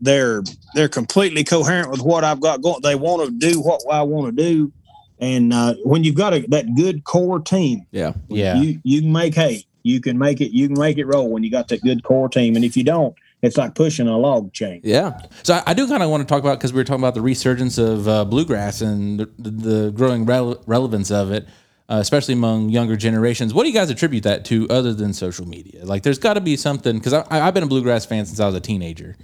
they're 0.00 0.42
they're 0.74 0.88
completely 0.88 1.44
coherent 1.44 1.90
with 1.90 2.02
what 2.02 2.24
I've 2.24 2.40
got 2.40 2.60
going. 2.62 2.80
They 2.82 2.94
want 2.96 3.24
to 3.24 3.30
do 3.30 3.60
what 3.60 3.80
I 3.90 4.02
want 4.02 4.36
to 4.36 4.42
do, 4.42 4.72
and 5.20 5.52
uh, 5.52 5.74
when 5.84 6.02
you've 6.04 6.16
got 6.16 6.34
a, 6.34 6.40
that 6.48 6.74
good 6.74 7.04
core 7.04 7.38
team, 7.40 7.86
Yeah. 7.92 8.14
Yeah. 8.28 8.60
you 8.60 8.80
you 8.82 9.00
can 9.02 9.12
make 9.12 9.34
hay. 9.34 9.64
You 9.84 10.00
can 10.00 10.18
make 10.18 10.40
it. 10.40 10.50
You 10.50 10.66
can 10.68 10.78
make 10.78 10.98
it 10.98 11.04
roll 11.06 11.28
when 11.30 11.42
you 11.44 11.50
got 11.50 11.68
that 11.68 11.82
good 11.82 12.02
core 12.02 12.28
team. 12.28 12.56
And 12.56 12.64
if 12.64 12.76
you 12.76 12.84
don't, 12.84 13.14
it's 13.44 13.56
like 13.56 13.74
pushing 13.74 14.08
a 14.08 14.16
log 14.16 14.52
chain. 14.52 14.80
Yeah. 14.84 15.20
So 15.42 15.54
I, 15.54 15.62
I 15.68 15.74
do 15.74 15.86
kind 15.86 16.02
of 16.02 16.10
want 16.10 16.26
to 16.26 16.32
talk 16.32 16.40
about 16.40 16.58
because 16.58 16.72
we 16.72 16.78
were 16.78 16.84
talking 16.84 17.02
about 17.02 17.14
the 17.14 17.20
resurgence 17.20 17.78
of 17.78 18.08
uh, 18.08 18.24
bluegrass 18.24 18.80
and 18.80 19.20
the, 19.20 19.26
the 19.38 19.90
growing 19.90 20.26
rele- 20.26 20.62
relevance 20.66 21.10
of 21.10 21.30
it, 21.30 21.46
uh, 21.88 21.98
especially 22.00 22.34
among 22.34 22.70
younger 22.70 22.96
generations. 22.96 23.52
What 23.52 23.64
do 23.64 23.68
you 23.68 23.74
guys 23.74 23.90
attribute 23.90 24.24
that 24.24 24.44
to, 24.46 24.68
other 24.70 24.94
than 24.94 25.12
social 25.12 25.46
media? 25.46 25.84
Like, 25.84 26.02
there's 26.02 26.18
got 26.18 26.34
to 26.34 26.40
be 26.40 26.56
something 26.56 26.98
because 26.98 27.12
I, 27.12 27.24
I've 27.30 27.54
been 27.54 27.62
a 27.62 27.68
bluegrass 27.68 28.06
fan 28.06 28.26
since 28.26 28.40
I 28.40 28.46
was 28.46 28.54
a 28.54 28.60
teenager, 28.60 29.16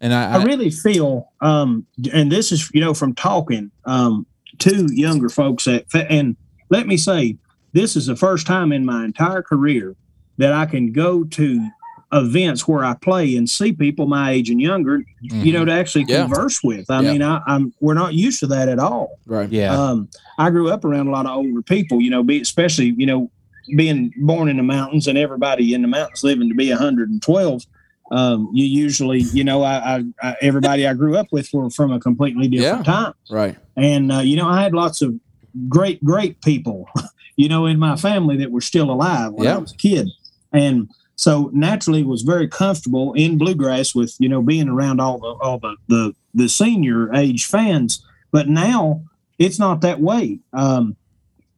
and 0.00 0.12
I, 0.12 0.32
I 0.32 0.40
I 0.40 0.44
really 0.44 0.70
feel, 0.70 1.30
um, 1.40 1.86
and 2.12 2.30
this 2.32 2.52
is 2.52 2.70
you 2.72 2.80
know 2.80 2.94
from 2.94 3.14
talking 3.14 3.70
um, 3.84 4.26
to 4.58 4.86
younger 4.92 5.28
folks 5.28 5.64
that, 5.64 5.86
and 5.94 6.36
let 6.70 6.86
me 6.86 6.96
say, 6.96 7.36
this 7.72 7.96
is 7.96 8.06
the 8.06 8.16
first 8.16 8.46
time 8.46 8.72
in 8.72 8.84
my 8.84 9.04
entire 9.04 9.42
career 9.42 9.94
that 10.38 10.52
I 10.52 10.66
can 10.66 10.92
go 10.92 11.24
to 11.24 11.68
events 12.12 12.66
where 12.66 12.84
I 12.84 12.94
play 12.94 13.36
and 13.36 13.48
see 13.48 13.72
people 13.72 14.06
my 14.06 14.30
age 14.30 14.48
and 14.50 14.60
younger, 14.60 15.02
you 15.20 15.52
know, 15.52 15.64
to 15.64 15.72
actually 15.72 16.04
Yeah. 16.08 16.22
converse 16.22 16.62
with. 16.64 16.90
I 16.90 17.00
Yeah. 17.02 17.12
mean, 17.12 17.22
I, 17.22 17.40
I'm 17.46 17.72
we're 17.80 17.94
not 17.94 18.14
used 18.14 18.40
to 18.40 18.46
that 18.48 18.68
at 18.68 18.78
all. 18.78 19.18
Right. 19.26 19.50
yeah, 19.50 19.74
Um, 19.74 20.08
I 20.38 20.48
grew 20.50 20.70
up 20.70 20.84
around 20.84 21.08
a 21.08 21.10
lot 21.10 21.26
of 21.26 21.36
older 21.36 21.62
people, 21.62 22.00
you 22.00 22.08
know, 22.10 22.22
be, 22.22 22.40
especially, 22.40 22.94
you 22.96 23.04
know, 23.06 23.30
being 23.76 24.10
born 24.16 24.48
in 24.48 24.56
the 24.56 24.62
mountains 24.62 25.06
and 25.06 25.18
everybody 25.18 25.74
in 25.74 25.82
the 25.82 25.88
mountains 25.88 26.24
living 26.24 26.48
to 26.48 26.54
be 26.54 26.70
112. 26.70 27.62
Um, 28.10 28.48
you 28.54 28.64
usually, 28.64 29.20
you 29.34 29.44
know, 29.44 29.62
I, 29.62 29.98
I, 29.98 30.04
I 30.22 30.36
everybody 30.40 30.86
I 30.86 30.94
grew 30.94 31.14
up 31.18 31.26
with 31.30 31.50
were 31.52 31.68
from 31.68 31.92
a 31.92 32.00
completely 32.00 32.48
different 32.48 32.86
Yeah. 32.86 32.92
time. 32.94 33.12
Right. 33.28 33.56
And, 33.76 34.10
uh, 34.10 34.20
you 34.20 34.36
know, 34.36 34.48
I 34.48 34.62
had 34.62 34.72
lots 34.72 35.02
of 35.02 35.14
great, 35.68 36.02
great 36.02 36.40
people, 36.40 36.86
you 37.36 37.50
know, 37.50 37.66
in 37.66 37.78
my 37.78 37.96
family 37.96 38.38
that 38.38 38.50
were 38.50 38.62
still 38.62 38.90
alive 38.90 39.32
when 39.32 39.44
Yeah. 39.44 39.56
I 39.56 39.58
was 39.58 39.72
a 39.72 39.76
kid. 39.76 40.08
And 40.54 40.88
so 41.18 41.50
naturally 41.52 42.04
was 42.04 42.22
very 42.22 42.46
comfortable 42.46 43.12
in 43.14 43.38
bluegrass 43.38 43.92
with, 43.92 44.14
you 44.20 44.28
know, 44.28 44.40
being 44.40 44.68
around 44.68 45.00
all 45.00 45.18
the, 45.18 45.26
all 45.26 45.58
the, 45.58 45.76
the, 45.88 46.14
the 46.32 46.48
senior 46.48 47.12
age 47.12 47.44
fans. 47.46 48.04
But 48.30 48.48
now 48.48 49.02
it's 49.36 49.58
not 49.58 49.80
that 49.80 50.00
way. 50.00 50.38
Um, 50.52 50.96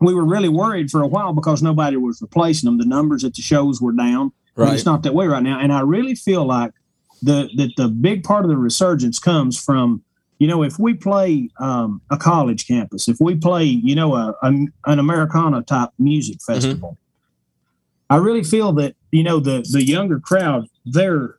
we 0.00 0.14
were 0.14 0.24
really 0.24 0.48
worried 0.48 0.90
for 0.90 1.02
a 1.02 1.06
while 1.06 1.34
because 1.34 1.62
nobody 1.62 1.98
was 1.98 2.22
replacing 2.22 2.68
them. 2.68 2.78
The 2.78 2.86
numbers 2.86 3.22
at 3.22 3.34
the 3.34 3.42
shows 3.42 3.82
were 3.82 3.92
down, 3.92 4.32
but 4.54 4.74
it's 4.74 4.86
not 4.86 5.02
that 5.02 5.12
way 5.14 5.26
right 5.26 5.42
now. 5.42 5.60
And 5.60 5.74
I 5.74 5.80
really 5.80 6.14
feel 6.14 6.46
like 6.46 6.72
the 7.20 7.50
that 7.56 7.72
the 7.76 7.88
big 7.88 8.24
part 8.24 8.46
of 8.46 8.50
the 8.50 8.56
resurgence 8.56 9.18
comes 9.18 9.62
from, 9.62 10.02
you 10.38 10.48
know, 10.48 10.62
if 10.62 10.78
we 10.78 10.94
play 10.94 11.50
um, 11.58 12.00
a 12.10 12.16
college 12.16 12.66
campus, 12.66 13.08
if 13.08 13.18
we 13.20 13.34
play, 13.34 13.64
you 13.64 13.94
know, 13.94 14.14
a, 14.14 14.34
a 14.42 14.48
an 14.86 14.98
Americana 14.98 15.60
type 15.62 15.90
music 15.98 16.40
festival, 16.40 16.96
I 18.10 18.16
really 18.16 18.42
feel 18.44 18.72
that 18.74 18.94
you 19.12 19.22
know 19.22 19.40
the 19.40 19.64
the 19.70 19.82
younger 19.82 20.18
crowd 20.20 20.68
they're 20.84 21.36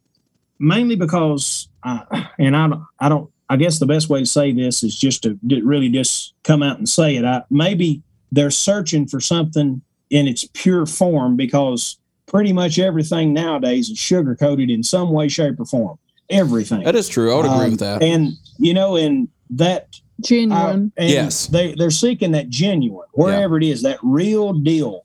mainly 0.59 0.95
because 0.95 1.67
uh, 1.83 1.99
and 2.39 2.55
I 2.55 2.67
don't 2.67 2.83
I 2.99 3.09
don't 3.09 3.29
I 3.49 3.57
guess 3.57 3.79
the 3.79 3.85
best 3.85 4.09
way 4.09 4.19
to 4.21 4.25
say 4.25 4.51
this 4.53 4.81
is 4.83 4.95
just 4.97 5.23
to 5.23 5.37
really 5.43 5.89
just 5.89 6.33
come 6.43 6.63
out 6.63 6.77
and 6.77 6.87
say 6.87 7.17
it. 7.17 7.25
I 7.25 7.43
maybe 7.49 8.01
they're 8.31 8.51
searching 8.51 9.07
for 9.07 9.19
something 9.19 9.81
in 10.09 10.27
its 10.27 10.45
pure 10.53 10.85
form 10.85 11.35
because 11.35 11.97
pretty 12.27 12.53
much 12.53 12.79
everything 12.79 13.33
nowadays 13.33 13.89
is 13.89 13.97
sugar 13.99 14.35
coated 14.35 14.69
in 14.69 14.83
some 14.83 15.11
way, 15.11 15.27
shape, 15.27 15.59
or 15.59 15.65
form. 15.65 15.97
Everything. 16.29 16.83
That 16.83 16.95
is 16.95 17.09
true. 17.09 17.31
I 17.33 17.35
would 17.35 17.45
agree 17.45 17.65
Um, 17.65 17.71
with 17.71 17.79
that. 17.81 18.01
And 18.01 18.33
you 18.57 18.73
know, 18.73 18.95
in 18.95 19.27
that 19.49 19.89
Genuine. 20.21 20.93
and 20.95 21.09
Yes. 21.09 21.47
they 21.47 21.73
they're 21.75 21.89
seeking 21.91 22.31
that 22.31 22.47
genuine, 22.49 23.07
wherever 23.13 23.57
it 23.57 23.63
is, 23.63 23.81
that 23.81 23.97
real 24.01 24.53
deal. 24.53 25.01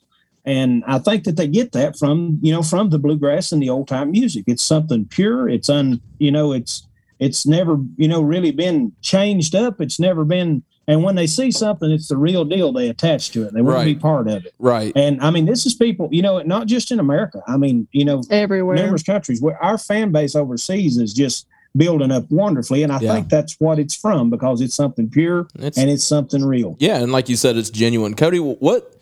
And 0.47 0.85
I 0.87 0.99
think 1.01 1.25
that 1.25 1.37
they 1.37 1.49
get 1.49 1.73
that 1.73 1.99
from 1.99 2.39
you 2.43 2.53
know 2.53 2.63
from 2.63 2.91
the 2.91 2.99
bluegrass 2.99 3.53
and 3.53 3.61
the 3.63 3.69
old 3.71 3.89
time 3.89 4.13
music. 4.13 4.45
It's 4.47 4.63
something 4.63 5.05
pure. 5.07 5.49
It's 5.49 5.69
un 5.69 6.01
you 6.19 6.31
know 6.31 6.53
it's 6.53 6.87
it's 7.19 7.47
never 7.47 7.77
you 7.97 8.09
know 8.09 8.23
really 8.23 8.53
been 8.53 8.93
changed 9.03 9.55
up. 9.55 9.81
It's 9.81 9.99
never 9.99 10.25
been. 10.25 10.63
And 10.89 11.03
when 11.03 11.17
they 11.17 11.27
see 11.27 11.51
something, 11.51 11.91
it's 11.91 12.07
the 12.07 12.17
real 12.17 12.45
deal. 12.45 12.73
They 12.73 12.89
attach 12.89 13.31
to 13.33 13.43
it. 13.45 13.53
They 13.53 13.61
want 13.61 13.81
to 13.81 13.85
be 13.87 13.97
part 13.97 14.29
of 14.29 14.47
it. 14.47 14.55
right. 14.61 14.93
And 14.95 15.21
I 15.21 15.31
mean, 15.33 15.45
this 15.45 15.67
is 15.67 15.75
people. 15.75 16.09
You 16.13 16.23
know, 16.23 16.41
not 16.43 16.69
just 16.69 16.93
in 16.93 17.01
America. 17.01 17.43
I 17.49 17.57
mean, 17.57 17.89
you 17.91 18.05
know, 18.05 18.23
everywhere. 18.31 18.77
numerous 18.77 19.03
countries 19.03 19.43
where 19.43 19.61
our 19.61 19.79
fan 19.79 20.13
base 20.13 20.37
overseas 20.37 20.97
is 20.97 21.13
just 21.13 21.49
building 21.77 22.11
up 22.11 22.25
wonderfully 22.31 22.83
and 22.83 22.91
i 22.91 22.99
Yeah. 23.01 23.13
think 23.13 23.29
that's 23.29 23.57
what 23.61 23.79
it's 23.79 23.95
from 23.95 24.31
because 24.31 24.63
it's 24.63 24.75
something 24.75 25.11
pure 25.11 25.41
It's- 25.57 25.77
and 25.77 25.91
it's 25.91 26.05
something 26.05 26.43
real 26.43 26.75
Yeah, 26.79 27.03
and 27.03 27.13
like 27.13 27.29
you 27.29 27.37
said, 27.37 27.59
it's 27.59 27.69
genuine. 27.69 28.15
Cody, 28.15 28.39
what 28.39 28.95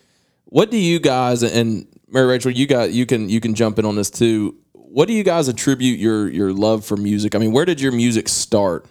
what 0.55 0.71
do 0.71 0.77
you 0.77 0.99
guys 0.99 1.43
and 1.43 1.85
Mary 2.07 2.27
Rachel, 2.27 2.49
you 2.49 2.65
got 2.65 2.93
you 2.93 3.05
can 3.05 3.27
you 3.27 3.41
can 3.41 3.55
jump 3.55 3.77
in 3.77 3.83
on 3.83 3.97
this 3.97 4.09
too. 4.09 4.55
What 4.71 5.09
do 5.09 5.13
you 5.13 5.21
guys 5.21 5.49
attribute 5.49 5.99
your 5.99 6.29
your 6.29 6.53
love 6.53 6.85
for 6.85 6.95
music? 6.95 7.35
I 7.35 7.39
mean, 7.39 7.51
where 7.51 7.65
did 7.65 7.81
your 7.81 7.91
music 7.91 8.29
start? 8.29 8.85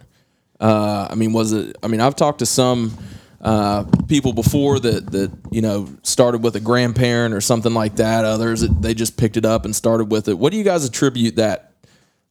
Uh, 0.60 1.08
I 1.10 1.14
mean, 1.14 1.32
was 1.32 1.52
it? 1.52 1.74
I 1.82 1.86
mean, 1.86 2.02
I've 2.02 2.16
talked 2.16 2.40
to 2.40 2.46
some 2.46 2.94
uh, 3.40 3.84
people 4.08 4.34
before 4.34 4.78
that 4.78 5.10
that 5.12 5.32
you 5.50 5.62
know 5.62 5.88
started 6.02 6.42
with 6.42 6.54
a 6.54 6.60
grandparent 6.60 7.32
or 7.32 7.40
something 7.40 7.72
like 7.72 7.96
that. 7.96 8.26
Others 8.26 8.60
that 8.60 8.82
they 8.82 8.92
just 8.92 9.16
picked 9.16 9.38
it 9.38 9.46
up 9.46 9.64
and 9.64 9.74
started 9.74 10.10
with 10.10 10.28
it. 10.28 10.38
What 10.38 10.52
do 10.52 10.58
you 10.58 10.64
guys 10.64 10.84
attribute 10.84 11.36
that 11.36 11.72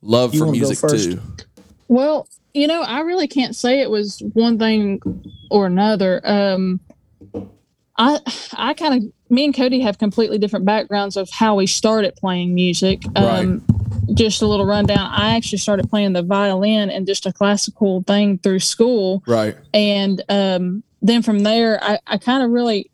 love 0.03 0.35
You 0.35 0.41
for 0.41 0.51
music 0.51 0.77
to? 0.87 1.19
Well, 1.87 2.27
you 2.53 2.67
know, 2.67 2.83
I 2.83 2.99
really 2.99 3.27
can't 3.27 3.55
say 3.55 3.81
it 3.81 3.89
was 3.89 4.21
one 4.33 4.59
thing 4.59 5.01
or 5.49 5.65
another. 5.65 6.21
Um, 6.23 6.79
I 7.97 8.19
I 8.55 8.73
kind 8.73 8.95
of 9.03 9.11
me 9.31 9.45
and 9.45 9.53
Cody 9.55 9.79
have 9.81 9.97
completely 9.97 10.37
different 10.37 10.65
backgrounds 10.65 11.17
of 11.17 11.29
how 11.29 11.55
we 11.55 11.67
started 11.67 12.15
playing 12.15 12.53
music. 12.55 13.03
Um, 13.15 13.63
Just 14.15 14.41
a 14.41 14.47
little 14.47 14.65
rundown. 14.65 15.09
I 15.11 15.35
actually 15.35 15.59
started 15.59 15.89
playing 15.89 16.13
the 16.13 16.21
violin 16.23 16.89
and 16.89 17.07
just 17.07 17.25
a 17.25 17.31
classical 17.31 18.03
thing 18.03 18.37
through 18.39 18.59
school, 18.59 19.23
Right. 19.25 19.55
and 19.73 20.21
um, 20.29 20.83
then 21.01 21.21
from 21.23 21.39
there, 21.39 21.81
I, 21.81 21.99
I 22.05 22.17
kind 22.17 22.43
of 22.43 22.51
really 22.51 22.89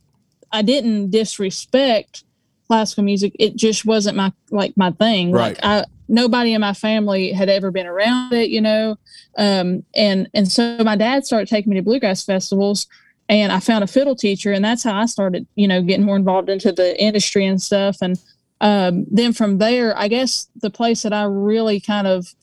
I 0.52 0.62
didn't 0.62 1.10
disrespect 1.12 2.24
classical 2.68 3.04
music. 3.04 3.36
It 3.40 3.56
just 3.56 3.86
wasn't 3.86 4.18
my 4.18 4.32
like 4.52 4.76
my 4.78 4.92
thing. 4.92 5.32
Right. 5.32 5.56
Like 5.56 5.60
I 5.64 5.86
nobody 6.08 6.54
in 6.54 6.62
my 6.62 6.74
family 6.74 7.32
had 7.32 7.50
ever 7.50 7.72
been 7.72 7.88
around 7.88 8.34
it, 8.34 8.50
you 8.50 8.62
know. 8.62 8.98
Um, 9.38 9.84
and 9.96 10.28
and 10.34 10.52
so 10.52 10.78
my 10.84 10.96
dad 10.96 11.26
started 11.26 11.48
taking 11.48 11.72
me 11.72 11.78
to 11.78 11.84
bluegrass 11.84 12.24
festivals, 12.24 12.88
and 13.30 13.52
I 13.52 13.60
found 13.60 13.84
a 13.84 13.88
fiddle 13.88 14.16
teacher, 14.16 14.52
and 14.52 14.66
that's 14.66 14.84
how 14.84 14.96
I 14.96 15.06
started, 15.06 15.48
you 15.56 15.68
know, 15.68 15.82
getting 15.82 16.06
more 16.06 16.18
involved 16.18 16.50
into 16.50 16.72
the 16.72 17.02
industry 17.02 17.46
and 17.46 17.62
stuff. 17.62 17.98
And 18.02 18.20
um, 18.60 19.06
then 19.10 19.32
from 19.32 19.60
there, 19.60 19.98
I 19.98 20.08
guess 20.08 20.50
the 20.58 20.70
place 20.70 21.04
that 21.04 21.14
I 21.14 21.24
really 21.24 21.80
kind 21.80 22.08
of 22.08 22.34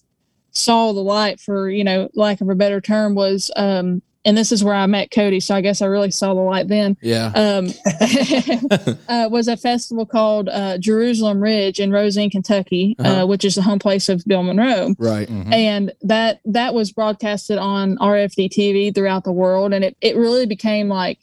saw 0.52 0.92
the 0.92 1.00
light, 1.00 1.40
for 1.40 1.68
you 1.68 1.84
know, 1.84 2.08
lack 2.14 2.40
of 2.40 2.48
a 2.48 2.54
better 2.54 2.80
term, 2.80 3.14
was. 3.14 3.50
Um, 3.56 4.00
and 4.26 4.36
this 4.36 4.52
is 4.52 4.62
where 4.62 4.74
I 4.74 4.84
met 4.86 5.10
Cody, 5.10 5.40
so 5.40 5.54
I 5.54 5.62
guess 5.62 5.80
I 5.80 5.86
really 5.86 6.10
saw 6.10 6.34
the 6.34 6.40
light 6.40 6.68
then 6.68 6.96
Yeah. 7.00 7.32
um, 7.34 7.68
uh, 9.08 9.28
was 9.30 9.48
a 9.48 9.56
festival 9.56 10.04
called 10.04 10.48
uh, 10.50 10.76
Jerusalem 10.78 11.40
Ridge 11.40 11.80
in 11.80 11.90
Rosine, 11.90 12.28
Kentucky, 12.30 12.96
Uh-huh. 12.98 13.22
uh, 13.22 13.26
which 13.26 13.44
is 13.44 13.54
the 13.54 13.62
home 13.62 13.78
place 13.78 14.08
of 14.08 14.22
Bill 14.26 14.42
Monroe. 14.42 14.94
right. 14.98 15.28
Mhm. 15.28 15.52
And 15.54 15.92
that 16.02 16.40
that 16.44 16.74
was 16.74 16.92
broadcasted 16.92 17.56
on 17.58 17.96
RFD 17.98 18.48
TV 18.50 18.94
throughout 18.94 19.24
the 19.24 19.32
world, 19.32 19.72
and 19.72 19.82
it 19.84 19.96
it 20.00 20.16
really 20.16 20.44
became 20.46 20.88
like 20.88 21.18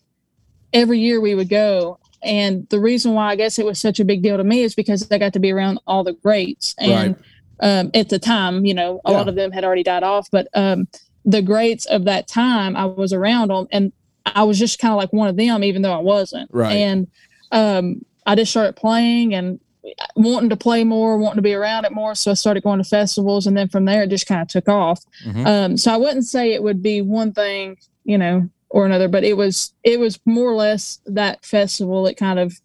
every 0.74 1.00
year 1.00 1.22
we 1.22 1.36
would 1.36 1.50
go. 1.50 2.00
And 2.24 2.68
the 2.70 2.80
reason 2.80 3.14
why 3.14 3.32
I 3.32 3.36
guess 3.36 3.60
it 3.60 3.66
was 3.66 3.80
such 3.80 4.00
a 4.00 4.06
big 4.06 4.22
deal 4.24 4.38
to 4.38 4.44
me 4.44 4.64
is 4.64 4.74
because 4.76 5.06
I 5.12 5.18
got 5.18 5.34
to 5.34 5.40
be 5.40 5.52
around 5.52 5.80
all 5.86 6.04
the 6.06 6.14
greats. 6.14 6.74
And 6.80 7.16
um, 7.60 7.92
at 7.94 8.10
the 8.10 8.18
time, 8.18 8.66
you 8.66 8.74
know, 8.74 9.02
a 9.06 9.12
lot 9.12 9.28
of 9.28 9.36
them 9.36 9.52
had 9.52 9.64
already 9.66 9.84
died 9.84 10.04
off, 10.04 10.30
but 10.32 10.48
um, 10.54 10.88
the 11.26 11.42
greats 11.42 11.86
of 11.86 12.06
that 12.06 12.28
time, 12.28 12.76
I 12.76 12.86
was 12.86 13.14
around 13.14 13.50
them, 13.50 13.68
and 13.72 13.92
I 14.26 14.44
was 14.44 14.60
just 14.60 14.80
kind 14.80 14.92
of 14.92 14.98
like 14.98 15.14
one 15.14 15.28
of 15.28 15.38
them, 15.38 15.64
even 15.64 15.82
though 15.82 15.94
I 15.94 16.02
wasn't. 16.02 16.50
Right. 16.54 16.74
And 16.74 17.08
um, 17.52 18.06
I 18.26 18.36
just 18.36 18.52
started 18.52 18.76
playing 18.76 19.34
and 19.34 19.60
wanting 20.16 20.50
to 20.50 20.56
play 20.56 20.84
more, 20.84 21.18
wanting 21.18 21.38
to 21.38 21.42
be 21.42 21.54
around 21.54 21.86
it 21.86 21.92
more. 21.92 22.16
So 22.16 22.32
I 22.32 22.34
started 22.36 22.64
going 22.64 22.82
to 22.82 22.88
festivals, 22.88 23.48
and 23.48 23.56
then 23.58 23.68
from 23.70 23.86
there 23.86 24.04
it 24.04 24.10
just 24.10 24.28
kind 24.28 24.42
of 24.42 24.48
took 24.48 24.70
off. 24.70 25.04
Mhm. 25.26 25.46
Um, 25.46 25.78
so 25.78 25.94
I 25.94 25.98
wouldn't 25.98 26.26
say 26.26 26.54
it 26.54 26.64
would 26.64 26.82
be 26.82 27.02
one 27.02 27.34
thing, 27.34 27.78
you 28.06 28.18
know, 28.18 28.50
or 28.70 28.86
another, 28.86 29.08
but 29.08 29.24
it 29.24 29.38
was 29.38 29.74
it 29.84 30.00
was 30.00 30.20
more 30.26 30.50
or 30.50 30.56
less 30.56 31.00
that 31.06 31.46
festival 31.46 32.04
that 32.04 32.18
kind 32.18 32.40
of 32.40 32.60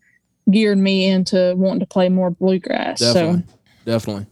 geared 0.51 0.79
me 0.79 1.07
into 1.07 1.55
wanting 1.57 1.81
to 1.81 1.87
play 1.87 2.09
more 2.09 2.31
bluegrass. 2.31 3.01
Definitely. 3.01 3.42
So 3.42 3.55
Definitely. 3.85 4.27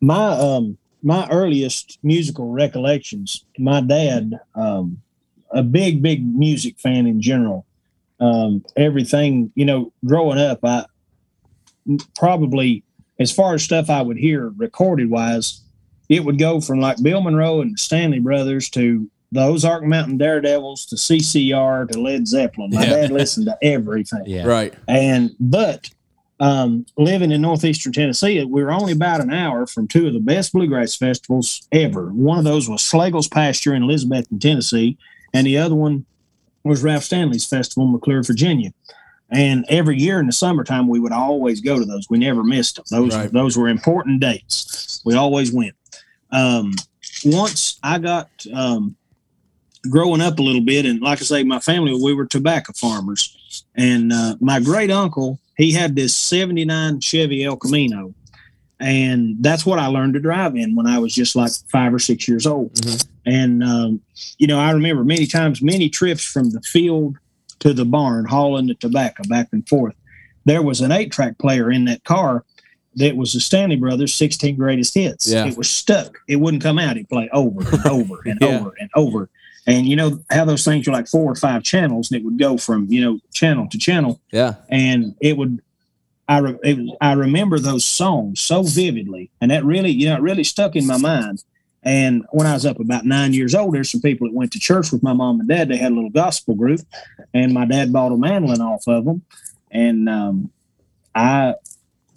my 0.00 0.30
um 0.32 0.78
my 1.02 1.28
earliest 1.28 1.98
musical 2.02 2.50
recollections 2.50 3.44
my 3.58 3.80
dad 3.80 4.32
um 4.54 4.98
a 5.52 5.62
big 5.62 6.02
big 6.02 6.24
music 6.26 6.78
fan 6.78 7.06
in 7.06 7.20
general 7.20 7.64
um 8.20 8.64
everything 8.76 9.50
you 9.54 9.64
know 9.64 9.92
growing 10.04 10.38
up 10.38 10.58
i 10.64 10.84
probably 12.14 12.82
as 13.18 13.30
far 13.32 13.54
as 13.54 13.62
stuff 13.62 13.90
i 13.90 14.02
would 14.02 14.16
hear 14.16 14.52
recorded 14.56 15.10
wise 15.10 15.62
it 16.08 16.24
would 16.24 16.38
go 16.38 16.60
from 16.60 16.80
like 16.80 17.00
bill 17.02 17.20
monroe 17.20 17.60
and 17.60 17.74
the 17.74 17.78
stanley 17.78 18.18
brothers 18.18 18.68
to 18.68 19.08
the 19.32 19.42
ozark 19.42 19.84
mountain 19.84 20.16
daredevils 20.18 20.86
to 20.86 20.96
ccr 20.96 21.88
to 21.88 22.00
led 22.00 22.26
zeppelin 22.26 22.70
my 22.72 22.82
Yeah. 22.84 22.90
dad 22.90 23.10
listened 23.12 23.46
to 23.46 23.56
everything 23.62 24.22
Yeah. 24.26 24.46
Right. 24.46 24.74
and 24.88 25.34
but 25.38 25.90
um, 26.38 26.84
living 26.98 27.32
in 27.32 27.40
northeastern 27.40 27.92
Tennessee, 27.92 28.44
we 28.44 28.62
were 28.62 28.70
only 28.72 28.92
about 28.92 29.20
an 29.20 29.32
hour 29.32 29.66
from 29.66 29.88
two 29.88 30.06
of 30.06 30.12
the 30.12 30.20
best 30.20 30.52
bluegrass 30.52 30.94
festivals 30.94 31.66
ever. 31.72 32.08
One 32.10 32.38
of 32.38 32.44
those 32.44 32.68
was 32.68 32.82
Slagle's 32.82 33.28
Pasture 33.28 33.74
in 33.74 33.82
Elizabethton, 33.82 34.40
Tennessee, 34.40 34.98
and 35.32 35.46
the 35.46 35.56
other 35.58 35.74
one 35.74 36.04
was 36.62 36.82
Ralph 36.82 37.04
Stanley's 37.04 37.46
festival 37.46 37.84
in 37.86 37.92
McClure, 37.92 38.22
Virginia. 38.22 38.72
And 39.30 39.64
every 39.68 39.98
year 39.98 40.20
in 40.20 40.26
the 40.26 40.32
summertime, 40.32 40.88
we 40.88 41.00
would 41.00 41.12
always 41.12 41.60
go 41.60 41.78
to 41.78 41.84
those. 41.84 42.06
We 42.10 42.18
never 42.18 42.44
missed 42.44 42.76
them. 42.76 42.84
Those 42.90 43.14
Right. 43.16 43.32
those 43.32 43.56
were 43.56 43.68
important 43.68 44.20
dates. 44.20 45.00
We 45.04 45.14
always 45.14 45.52
went. 45.52 45.74
Um, 46.30 46.74
once 47.24 47.78
I 47.82 47.98
got 47.98 48.28
um, 48.54 48.94
growing 49.90 50.20
up 50.20 50.38
a 50.38 50.42
little 50.42 50.60
bit, 50.60 50.86
and 50.86 51.00
like 51.00 51.20
I 51.20 51.24
say, 51.24 51.42
my 51.44 51.58
family 51.60 51.92
we 52.00 52.14
were 52.14 52.26
tobacco 52.26 52.72
farmers, 52.76 53.64
and 53.74 54.12
uh, 54.12 54.36
my 54.40 54.60
great 54.60 54.90
uncle 54.90 55.40
he 55.56 55.72
had 55.72 55.96
this 55.96 56.14
'79 56.16 57.00
Chevy 57.00 57.44
El 57.44 57.56
Camino, 57.56 58.14
and 58.80 59.36
that's 59.40 59.64
what 59.64 59.78
I 59.78 59.86
learned 59.86 60.14
to 60.14 60.20
drive 60.20 60.54
in 60.56 60.74
when 60.74 60.86
I 60.86 60.98
was 60.98 61.14
just 61.14 61.34
like 61.36 61.52
five 61.70 61.92
or 61.94 61.98
six 61.98 62.28
years 62.28 62.46
old. 62.46 62.72
Mhm. 62.74 63.06
And 63.26 63.64
um, 63.64 64.00
you 64.38 64.46
know, 64.46 64.58
I 64.58 64.70
remember 64.72 65.04
many 65.04 65.26
times, 65.26 65.62
many 65.62 65.88
trips 65.88 66.24
from 66.24 66.50
the 66.50 66.60
field 66.62 67.16
to 67.60 67.72
the 67.72 67.84
barn, 67.84 68.26
hauling 68.26 68.66
the 68.66 68.74
tobacco 68.74 69.22
back 69.28 69.48
and 69.52 69.66
forth. 69.68 69.94
There 70.44 70.62
was 70.62 70.80
an 70.80 70.92
eight-track 70.92 71.38
player 71.38 71.70
in 71.72 71.86
that 71.86 72.04
car 72.04 72.44
that 72.96 73.16
was 73.16 73.32
the 73.32 73.40
Stanley 73.40 73.76
Brothers 73.76 74.14
16 74.14 74.56
greatest 74.56 74.94
hits. 74.94 75.26
Yeah. 75.28 75.46
It 75.46 75.56
was 75.56 75.68
stuck. 75.68 76.18
It 76.28 76.36
wouldn't 76.36 76.62
come 76.62 76.78
out. 76.78 76.96
It 76.96 77.08
played 77.08 77.30
over 77.32 77.60
and 77.68 77.86
over 77.86 78.20
and 78.26 78.38
Yeah. 78.40 78.60
over 78.60 78.74
and 78.78 78.90
over. 78.94 79.28
And 79.66 79.86
you 79.86 79.96
know 79.96 80.20
how 80.30 80.44
those 80.44 80.64
things 80.64 80.86
are 80.86 80.92
like 80.92 81.08
four 81.08 81.30
or 81.30 81.34
five 81.34 81.62
channels, 81.64 82.10
and 82.10 82.20
it 82.20 82.24
would 82.24 82.38
go 82.38 82.56
from 82.56 82.86
you 82.88 83.00
know 83.00 83.18
channel 83.32 83.68
to 83.70 83.78
channel, 83.78 84.20
Yeah. 84.32 84.54
and 84.68 85.14
it 85.20 85.36
would. 85.36 85.60
I 86.28 86.38
re, 86.38 86.56
it, 86.64 86.96
I 87.00 87.12
remember 87.12 87.58
those 87.58 87.84
songs 87.84 88.40
so 88.40 88.62
vividly, 88.62 89.30
and 89.40 89.50
that 89.50 89.64
really 89.64 89.90
you 89.90 90.08
know 90.08 90.16
it 90.16 90.22
really 90.22 90.44
stuck 90.44 90.76
in 90.76 90.86
my 90.86 90.96
mind. 90.98 91.42
And 91.82 92.26
when 92.30 92.48
I 92.48 92.54
was 92.54 92.66
up 92.66 92.80
about 92.80 93.04
nine 93.04 93.32
years 93.32 93.54
old, 93.54 93.74
there's 93.74 93.90
some 93.90 94.00
people 94.00 94.26
that 94.26 94.34
went 94.34 94.52
to 94.52 94.58
church 94.58 94.90
with 94.90 95.04
my 95.04 95.12
mom 95.12 95.38
and 95.38 95.48
dad. 95.48 95.68
They 95.68 95.76
had 95.76 95.92
a 95.92 95.94
little 95.94 96.10
gospel 96.10 96.54
group, 96.56 96.80
and 97.32 97.52
my 97.54 97.64
dad 97.64 97.92
bought 97.92 98.10
a 98.12 98.16
mandolin 98.16 98.60
off 98.60 98.88
of 98.88 99.04
them. 99.04 99.22
And 99.70 100.08
um, 100.08 100.50
I, 101.14 101.54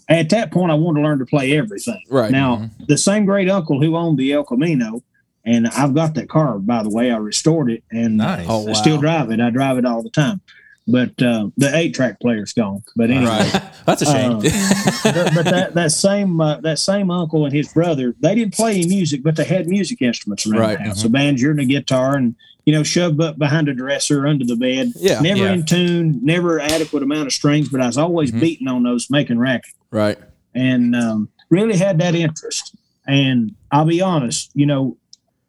at 0.07 0.29
that 0.29 0.51
point, 0.51 0.71
I 0.71 0.75
wanted 0.75 1.01
to 1.01 1.05
learn 1.05 1.19
to 1.19 1.25
play 1.25 1.55
everything. 1.55 2.01
Right. 2.09 2.31
Now, 2.31 2.67
the 2.87 2.97
same 2.97 3.25
great 3.25 3.47
uncle 3.49 3.79
who 3.79 3.95
owned 3.95 4.17
the 4.17 4.33
El 4.33 4.43
Camino, 4.43 5.03
and 5.45 5.67
I've 5.67 5.93
got 5.93 6.13
that 6.15 6.29
car, 6.29 6.59
by 6.59 6.83
the 6.83 6.89
way. 6.89 7.11
I 7.11 7.17
restored 7.17 7.71
it, 7.71 7.83
and 7.91 8.17
Nice. 8.17 8.45
Oh, 8.49 8.67
I 8.69 8.73
still 8.73 8.95
wow. 8.95 9.01
drive 9.01 9.31
it. 9.31 9.39
I 9.39 9.49
drive 9.49 9.77
it 9.77 9.85
all 9.85 10.03
the 10.03 10.09
time. 10.09 10.41
But 10.87 11.21
uh, 11.21 11.49
the 11.55 11.69
eight 11.75 11.93
track 11.93 12.19
player's 12.19 12.51
gone. 12.51 12.83
But 12.95 13.11
anyway, 13.11 13.25
Right. 13.31 13.61
That's 13.85 14.01
a 14.01 14.05
shame. 14.05 14.31
um, 14.31 14.39
but 14.41 15.33
but 15.35 15.45
that 15.45 15.71
that 15.75 15.91
same 15.91 16.41
uh, 16.41 16.57
that 16.61 16.79
same 16.79 17.11
uncle 17.11 17.45
and 17.45 17.53
his 17.53 17.71
brother, 17.71 18.15
they 18.19 18.33
didn't 18.33 18.55
play 18.55 18.71
any 18.75 18.87
music, 18.87 19.21
but 19.23 19.35
they 19.35 19.43
had 19.43 19.67
music 19.67 20.01
instruments 20.01 20.47
around 20.47 20.59
Right. 20.59 20.77
the 20.79 20.85
house, 20.85 21.03
a 21.03 21.09
banjo 21.09 21.51
and 21.51 21.59
a 21.59 21.65
guitar, 21.65 22.15
and 22.15 22.33
you 22.65 22.73
know, 22.73 22.81
shoved 22.83 23.21
up 23.21 23.37
behind 23.37 23.69
a 23.69 23.73
dresser 23.73 24.25
under 24.27 24.45
the 24.45 24.55
bed. 24.55 24.91
Yeah. 24.95 25.21
never 25.21 25.41
Yeah. 25.45 25.53
in 25.53 25.65
tune, 25.65 26.19
never 26.23 26.59
adequate 26.59 27.03
amount 27.03 27.27
of 27.27 27.33
strings, 27.33 27.69
but 27.69 27.81
I 27.81 27.87
was 27.87 27.97
always 27.97 28.31
Mhm. 28.31 28.39
beating 28.41 28.67
on 28.67 28.81
those, 28.83 29.09
making 29.11 29.37
racket, 29.39 29.73
Right. 29.91 30.17
and 30.55 30.95
um, 30.95 31.29
really 31.49 31.77
had 31.77 31.99
that 31.99 32.13
interest. 32.15 32.75
And 33.07 33.53
I'll 33.71 33.85
be 33.85 34.01
honest, 34.01 34.51
you 34.55 34.65
know, 34.67 34.97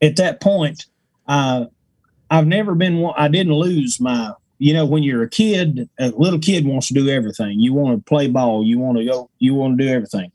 at 0.03 0.17
that 0.17 0.41
point, 0.41 0.87
uh, 1.29 1.67
I've 2.31 2.47
never 2.47 2.75
been. 2.75 2.99
one- 2.99 3.15
I 3.17 3.29
didn't 3.29 3.55
lose 3.55 4.01
my. 4.01 4.33
You 4.63 4.75
know, 4.75 4.85
when 4.85 5.03
you're 5.03 5.23
a 5.23 5.29
kid, 5.31 5.89
a 5.99 6.11
little 6.11 6.39
kid 6.39 6.67
wants 6.67 6.89
to 6.89 6.95
do 6.95 7.09
everything. 7.09 7.59
You 7.61 7.73
want 7.73 7.97
to 7.99 8.05
play 8.07 8.29
ball. 8.29 8.63
You 8.63 8.79
want 8.79 8.99
to 8.99 9.05
go. 9.07 9.31
You 9.39 9.55
want 9.55 9.79
to 9.79 9.85
do 9.85 9.91
everything. 9.91 10.31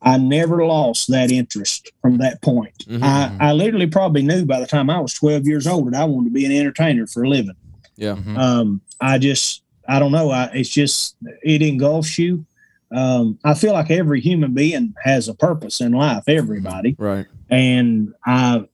I 0.00 0.16
never 0.16 0.64
lost 0.64 1.10
that 1.10 1.30
interest 1.30 1.90
from 2.00 2.16
that 2.18 2.40
point. 2.40 2.72
Mhm. 2.88 3.02
I, 3.02 3.36
I 3.40 3.52
literally 3.52 3.86
probably 3.88 4.22
knew 4.22 4.46
by 4.46 4.58
the 4.60 4.66
time 4.66 4.88
I 4.88 4.98
was 5.00 5.12
12 5.12 5.44
years 5.46 5.66
old 5.66 5.92
that 5.92 6.00
I 6.00 6.04
wanted 6.04 6.28
to 6.28 6.32
be 6.32 6.46
an 6.46 6.52
entertainer 6.52 7.06
for 7.06 7.24
a 7.24 7.28
living. 7.28 7.56
Yeah. 7.96 8.14
Mhm. 8.14 8.38
Um, 8.38 8.80
I 9.02 9.18
just, 9.18 9.62
I 9.88 9.98
don't 9.98 10.12
know. 10.12 10.30
I, 10.30 10.44
it's 10.54 10.70
just, 10.70 11.16
it 11.42 11.60
engulfs 11.60 12.16
you. 12.18 12.46
Um, 12.90 13.38
I 13.44 13.52
feel 13.54 13.72
like 13.74 13.90
every 13.90 14.20
human 14.20 14.54
being 14.54 14.94
has 15.02 15.28
a 15.28 15.34
purpose 15.34 15.80
in 15.82 15.92
life, 15.92 16.22
everybody. 16.26 16.94
Right. 16.98 17.26
And 17.50 18.14
I, 18.24 18.64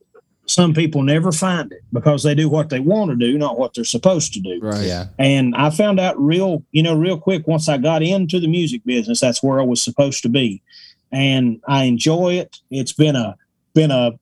some 0.55 0.73
people 0.73 1.03
never 1.03 1.33
find 1.33 1.73
it 1.73 1.83
because 1.93 2.23
they 2.23 2.33
do 2.33 2.49
what 2.49 2.71
they 2.71 2.79
want 2.79 3.11
to 3.11 3.17
do, 3.17 3.37
not 3.37 3.59
what 3.59 3.75
they're 3.75 3.83
supposed 3.85 4.33
to 4.35 4.41
do. 4.41 4.61
Right. 4.63 4.87
Yeah. 4.87 5.07
And 5.19 5.53
I 5.57 5.71
found 5.71 5.99
out 5.99 6.17
real, 6.17 6.63
you 6.71 6.81
know, 6.81 6.95
real 6.97 7.19
quick 7.19 7.49
once 7.49 7.69
I 7.69 7.77
got 7.77 8.05
into 8.05 8.39
the 8.39 8.47
music 8.47 8.85
business, 8.85 9.19
that's 9.21 9.43
where 9.43 9.59
I 9.61 9.65
was 9.65 9.83
supposed 9.83 10.23
to 10.23 10.29
be. 10.29 10.63
And 11.11 11.61
I 11.67 11.85
enjoy 11.85 12.35
it. 12.35 12.59
It's 12.71 12.93
been 12.93 13.17
a, 13.17 13.37
been 13.75 13.91
a, 13.91 14.13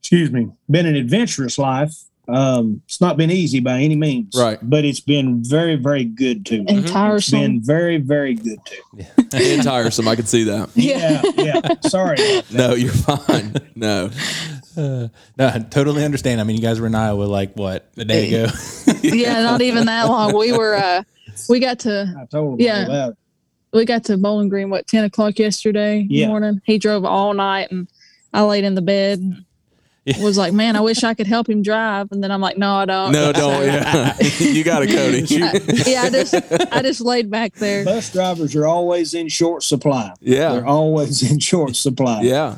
excuse 0.00 0.30
me, 0.30 0.48
been 0.70 0.86
an 0.86 0.94
adventurous 0.94 1.58
life. 1.58 1.92
Um, 2.28 2.80
it's 2.86 3.00
not 3.00 3.16
been 3.16 3.32
easy 3.32 3.58
by 3.58 3.80
any 3.80 3.96
means, 3.96 4.36
Right. 4.38 4.58
But 4.62 4.84
it's 4.84 5.00
been 5.00 5.42
very, 5.44 5.74
very 5.74 6.04
good 6.04 6.46
to 6.46 6.58
me. 6.58 6.66
and 6.68 6.78
Mhm. 6.78 6.82
It's 6.82 6.92
tiresome. 6.92 7.40
been 7.40 7.60
very, 7.62 7.96
very 7.96 8.34
good 8.34 8.58
to. 8.64 8.76
And 9.34 9.62
tiresome. 9.62 10.06
I 10.06 10.14
can 10.14 10.26
see 10.26 10.44
that. 10.44 10.68
Yeah, 10.76 11.20
yeah. 11.36 11.74
Sorry. 11.88 12.14
about 12.14 12.44
that. 12.48 12.52
No, 12.52 12.74
you're 12.74 12.92
fine. 12.92 13.54
No. 13.74 14.10
Uh, 14.76 15.08
no, 15.38 15.48
I 15.48 15.58
totally 15.70 16.04
understand. 16.04 16.40
I 16.40 16.44
mean, 16.44 16.56
you 16.56 16.62
guys 16.62 16.80
were 16.80 16.86
in 16.86 16.94
Iowa 16.94 17.24
like 17.24 17.54
what 17.54 17.88
a 17.96 18.04
day 18.04 18.28
ago. 18.28 18.52
yeah, 19.02 19.42
not 19.42 19.62
even 19.62 19.86
that 19.86 20.04
long. 20.08 20.36
We 20.36 20.52
were 20.52 20.74
uh 20.74 21.02
we 21.48 21.60
got 21.60 21.80
to 21.80 22.14
I 22.18 22.26
told 22.26 22.60
him 22.60 22.66
Yeah. 22.66 22.84
about 22.84 23.16
we 23.72 23.84
got 23.84 24.04
to 24.04 24.16
Bowling 24.18 24.48
Green 24.48 24.70
what 24.70 24.86
ten 24.86 25.04
o'clock 25.04 25.38
yesterday 25.38 26.06
Yeah. 26.08 26.28
morning. 26.28 26.60
He 26.64 26.78
drove 26.78 27.04
all 27.04 27.32
night 27.34 27.70
and 27.70 27.88
I 28.32 28.42
laid 28.42 28.64
in 28.64 28.74
the 28.74 28.82
bed. 28.82 29.18
and 29.18 29.44
Yeah. 30.04 30.22
Was 30.22 30.36
like, 30.36 30.52
man, 30.52 30.74
I 30.76 30.80
wish 30.80 31.04
I 31.04 31.14
could 31.14 31.26
help 31.26 31.48
him 31.48 31.62
drive. 31.62 32.10
And 32.10 32.22
then 32.24 32.30
I'm 32.32 32.40
like, 32.40 32.58
no, 32.58 32.74
I 32.74 32.84
don't. 32.86 33.12
No, 33.12 33.32
don't. 33.32 33.62
Yeah. 33.64 34.16
you 34.40 34.64
got 34.64 34.82
it, 34.82 34.90
Cody. 34.90 35.20
You- 35.22 35.84
yeah, 35.90 36.02
I 36.02 36.10
just 36.10 36.34
I 36.72 36.82
just 36.82 37.00
laid 37.00 37.30
back 37.30 37.54
there. 37.54 37.84
Bus 37.84 38.12
drivers 38.12 38.54
are 38.56 38.66
always 38.66 39.14
in 39.14 39.28
short 39.28 39.62
supply. 39.62 40.12
Yeah, 40.20 40.52
they're 40.54 40.66
always 40.66 41.22
in 41.30 41.38
short 41.38 41.76
supply. 41.76 42.22
Yeah. 42.22 42.56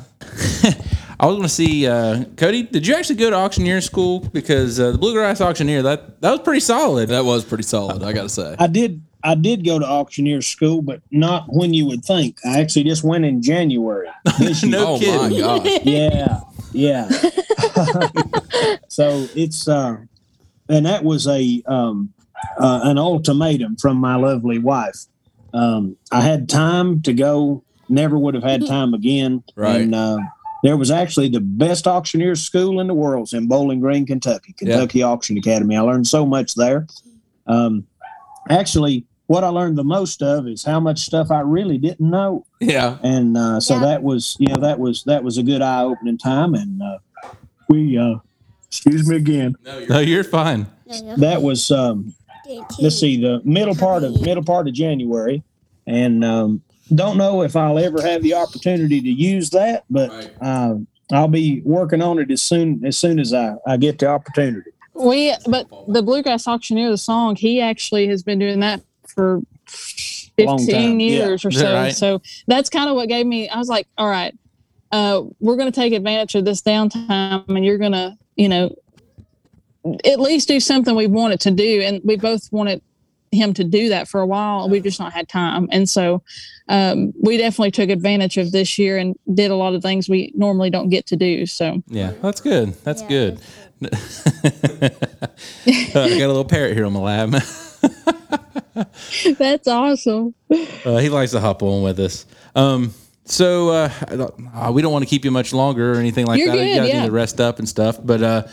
I 1.19 1.27
was 1.27 1.35
going 1.35 1.43
to 1.43 1.49
see 1.49 1.87
uh, 1.87 2.25
Cody. 2.35 2.63
Did 2.63 2.85
you 2.85 2.95
actually 2.95 3.15
go 3.15 3.29
to 3.29 3.35
auctioneer 3.35 3.81
school? 3.81 4.19
Because 4.19 4.79
uh, 4.79 4.91
the 4.91 4.97
bluegrass 4.97 5.41
auctioneer 5.41 5.81
that 5.83 6.21
that 6.21 6.31
was 6.31 6.41
pretty 6.41 6.59
solid. 6.59 7.09
That 7.09 7.25
was 7.25 7.45
pretty 7.45 7.63
solid, 7.63 8.03
I 8.03 8.13
got 8.13 8.23
to 8.23 8.29
say. 8.29 8.55
I 8.59 8.67
did 8.67 9.01
I 9.23 9.33
did 9.33 9.65
go 9.65 9.79
to 9.79 9.85
auctioneer 9.85 10.41
school, 10.41 10.81
but 10.81 11.01
not 11.09 11.45
when 11.47 11.73
you 11.73 11.87
would 11.87 12.05
think. 12.05 12.37
I 12.45 12.59
actually 12.59 12.83
just 12.83 13.03
went 13.03 13.25
in 13.25 13.41
January. 13.41 14.09
No 14.63 14.95
oh, 14.95 14.99
kidding. 14.99 15.21
my 15.21 15.39
gosh. 15.39 15.79
yeah, 15.83 16.39
yeah. 16.73 17.09
so 18.87 19.27
it's 19.35 19.67
uh, 19.67 19.97
and 20.69 20.85
that 20.85 21.03
was 21.03 21.27
a 21.27 21.63
um, 21.65 22.13
uh, 22.57 22.81
an 22.83 22.97
ultimatum 22.97 23.77
from 23.77 23.97
my 23.97 24.15
lovely 24.15 24.59
wife. 24.59 25.05
Um, 25.53 25.97
I 26.11 26.21
had 26.21 26.49
time 26.49 27.01
to 27.03 27.13
go. 27.13 27.63
Never 27.87 28.17
would 28.17 28.33
have 28.33 28.43
had 28.43 28.65
time 28.65 28.93
again. 28.93 29.43
Right. 29.55 29.81
And 29.81 29.95
uh, 29.95 30.17
there 30.65 30.75
was 30.77 30.89
actually 30.89 31.29
the 31.29 31.39
best 31.39 31.85
auctioneer 31.85 32.35
school 32.35 32.79
in 32.79 32.87
the 32.87 32.93
world 32.93 33.31
in 33.33 33.47
Bowling 33.47 33.79
Green, 33.79 34.03
Kentucky, 34.05 34.53
Kentucky 34.57 35.03
Auction 35.03 35.37
Academy. 35.37 35.77
I 35.77 35.81
learned 35.81 36.07
so 36.07 36.25
much 36.25 36.55
there. 36.55 36.87
Um, 37.45 37.85
actually, 38.49 39.05
what 39.27 39.43
I 39.43 39.49
learned 39.49 39.77
the 39.77 39.83
most 39.83 40.23
of 40.23 40.47
is 40.47 40.63
how 40.63 40.79
much 40.79 40.99
stuff 40.99 41.29
I 41.29 41.41
really 41.41 41.77
didn't 41.77 42.09
know 42.09 42.45
Yeah. 42.59 42.97
and 43.03 43.37
uh, 43.37 43.59
so 43.59 43.75
Yeah. 43.75 43.81
that 43.81 44.03
was 44.03 44.35
you 44.39 44.47
know 44.47 44.59
that 44.61 44.79
was 44.79 45.03
that 45.03 45.23
was 45.23 45.37
a 45.37 45.43
good 45.43 45.61
eye 45.61 45.83
opening 45.83 46.17
time 46.17 46.55
and 46.55 46.81
uh, 46.81 46.97
we 47.69 47.97
uh, 47.97 48.15
excuse 48.67 49.07
me 49.07 49.17
again 49.17 49.55
No, 49.63 49.85
No, 49.85 49.99
you're 49.99 50.23
fine. 50.23 50.65
that 51.17 51.41
was 51.43 51.69
um, 51.71 52.13
let's 52.79 52.99
see 52.99 53.19
the 53.21 53.41
middle 53.43 53.75
part 53.75 54.03
of 54.03 54.19
middle 54.21 54.43
part 54.43 54.67
of 54.67 54.73
January, 54.73 55.43
and 55.87 56.23
um, 56.23 56.61
don't 56.93 57.17
know 57.17 57.41
if 57.41 57.55
I'll 57.55 57.79
ever 57.79 58.01
have 58.01 58.21
the 58.21 58.33
opportunity 58.33 59.01
to 59.01 59.09
use 59.09 59.49
that, 59.51 59.85
but 59.89 60.09
Right. 60.09 60.31
um, 60.41 60.87
I'll 61.11 61.27
be 61.27 61.61
working 61.65 62.01
on 62.01 62.19
it 62.19 62.31
as 62.31 62.41
soon 62.41 62.85
as 62.85 62.97
soon 62.97 63.19
as 63.19 63.33
I, 63.33 63.55
I 63.67 63.77
get 63.77 63.99
the 63.99 64.07
opportunity. 64.07 64.71
We, 64.93 65.35
but 65.47 65.67
the 65.87 66.01
bluegrass 66.01 66.47
auctioneer, 66.47 66.89
the 66.89 66.97
song, 66.97 67.35
he 67.35 67.61
actually 67.61 68.07
has 68.07 68.23
been 68.23 68.39
doing 68.39 68.59
that 68.61 68.81
for 69.07 69.41
Long 70.37 70.57
time, 70.57 70.65
fifteen 70.65 70.99
yeah. 70.99 71.07
years 71.07 71.45
or 71.45 71.51
so. 71.51 71.73
Right. 71.73 71.95
So 71.95 72.21
that's 72.47 72.69
kind 72.69 72.89
of 72.89 72.95
what 72.95 73.07
gave 73.07 73.25
me. 73.25 73.49
I 73.49 73.57
was 73.57 73.69
like, 73.69 73.87
all 73.97 74.07
right, 74.07 74.37
uh, 74.91 75.23
we're 75.39 75.55
going 75.55 75.71
to 75.71 75.75
take 75.79 75.93
advantage 75.93 76.35
of 76.35 76.45
this 76.45 76.61
downtime, 76.61 77.47
and 77.47 77.65
you're 77.65 77.77
going 77.77 77.93
to, 77.93 78.17
you 78.35 78.49
know, 78.49 78.75
at 80.05 80.19
least 80.19 80.47
do 80.47 80.59
something 80.59 80.95
we 80.95 81.07
wanted 81.07 81.39
to 81.41 81.51
do, 81.51 81.81
and 81.81 82.01
we 82.03 82.17
both 82.17 82.51
wanted 82.51 82.81
him 83.35 83.53
to 83.53 83.63
do 83.63 83.89
that 83.89 84.07
for 84.07 84.21
a 84.21 84.25
while. 84.25 84.69
We've 84.69 84.83
just 84.83 84.99
not 84.99 85.13
had 85.13 85.29
time, 85.29 85.67
and 85.71 85.89
so 85.89 86.23
um, 86.67 87.13
we 87.21 87.37
definitely 87.37 87.71
took 87.71 87.89
advantage 87.89 88.37
of 88.37 88.51
this 88.51 88.77
year 88.79 88.97
and 88.97 89.15
did 89.33 89.51
a 89.51 89.55
lot 89.55 89.73
of 89.73 89.81
things 89.81 90.09
we 90.09 90.31
normally 90.35 90.69
don't 90.69 90.89
get 90.89 91.05
to 91.07 91.15
do. 91.15 91.45
So 91.45 91.83
Yeah, 91.87 92.13
that's 92.21 92.41
good. 92.41 92.73
That's 92.83 93.01
good. 93.03 93.39
Uh, 93.83 93.89
I 95.67 95.91
got 95.93 95.95
a 95.95 96.27
little 96.27 96.45
parrot 96.45 96.73
here 96.73 96.85
on 96.85 96.93
my 96.93 96.99
lap. 96.99 97.43
that's 99.37 99.67
awesome. 99.67 100.33
Uh, 100.49 100.97
he 100.97 101.09
likes 101.09 101.31
to 101.31 101.39
hop 101.39 101.61
on 101.61 101.83
with 101.83 101.99
us. 101.99 102.25
Um, 102.55 102.93
so 103.25 103.69
uh, 103.69 103.89
uh, 104.53 104.71
we 104.71 104.81
don't 104.81 104.93
want 104.93 105.03
to 105.03 105.09
keep 105.09 105.25
you 105.25 105.31
much 105.31 105.51
longer 105.51 105.93
or 105.93 105.95
anything 105.95 106.25
like 106.25 106.39
You're 106.39 106.55
that. 106.55 106.57
you 106.57 106.73
good, 106.73 106.79
guys 106.79 106.89
yeah. 106.89 107.01
need 107.01 107.07
to 107.07 107.11
rest 107.11 107.41
up 107.41 107.59
and 107.59 107.67
stuff. 107.67 107.99
But 108.01 108.21
uh, 108.23 108.47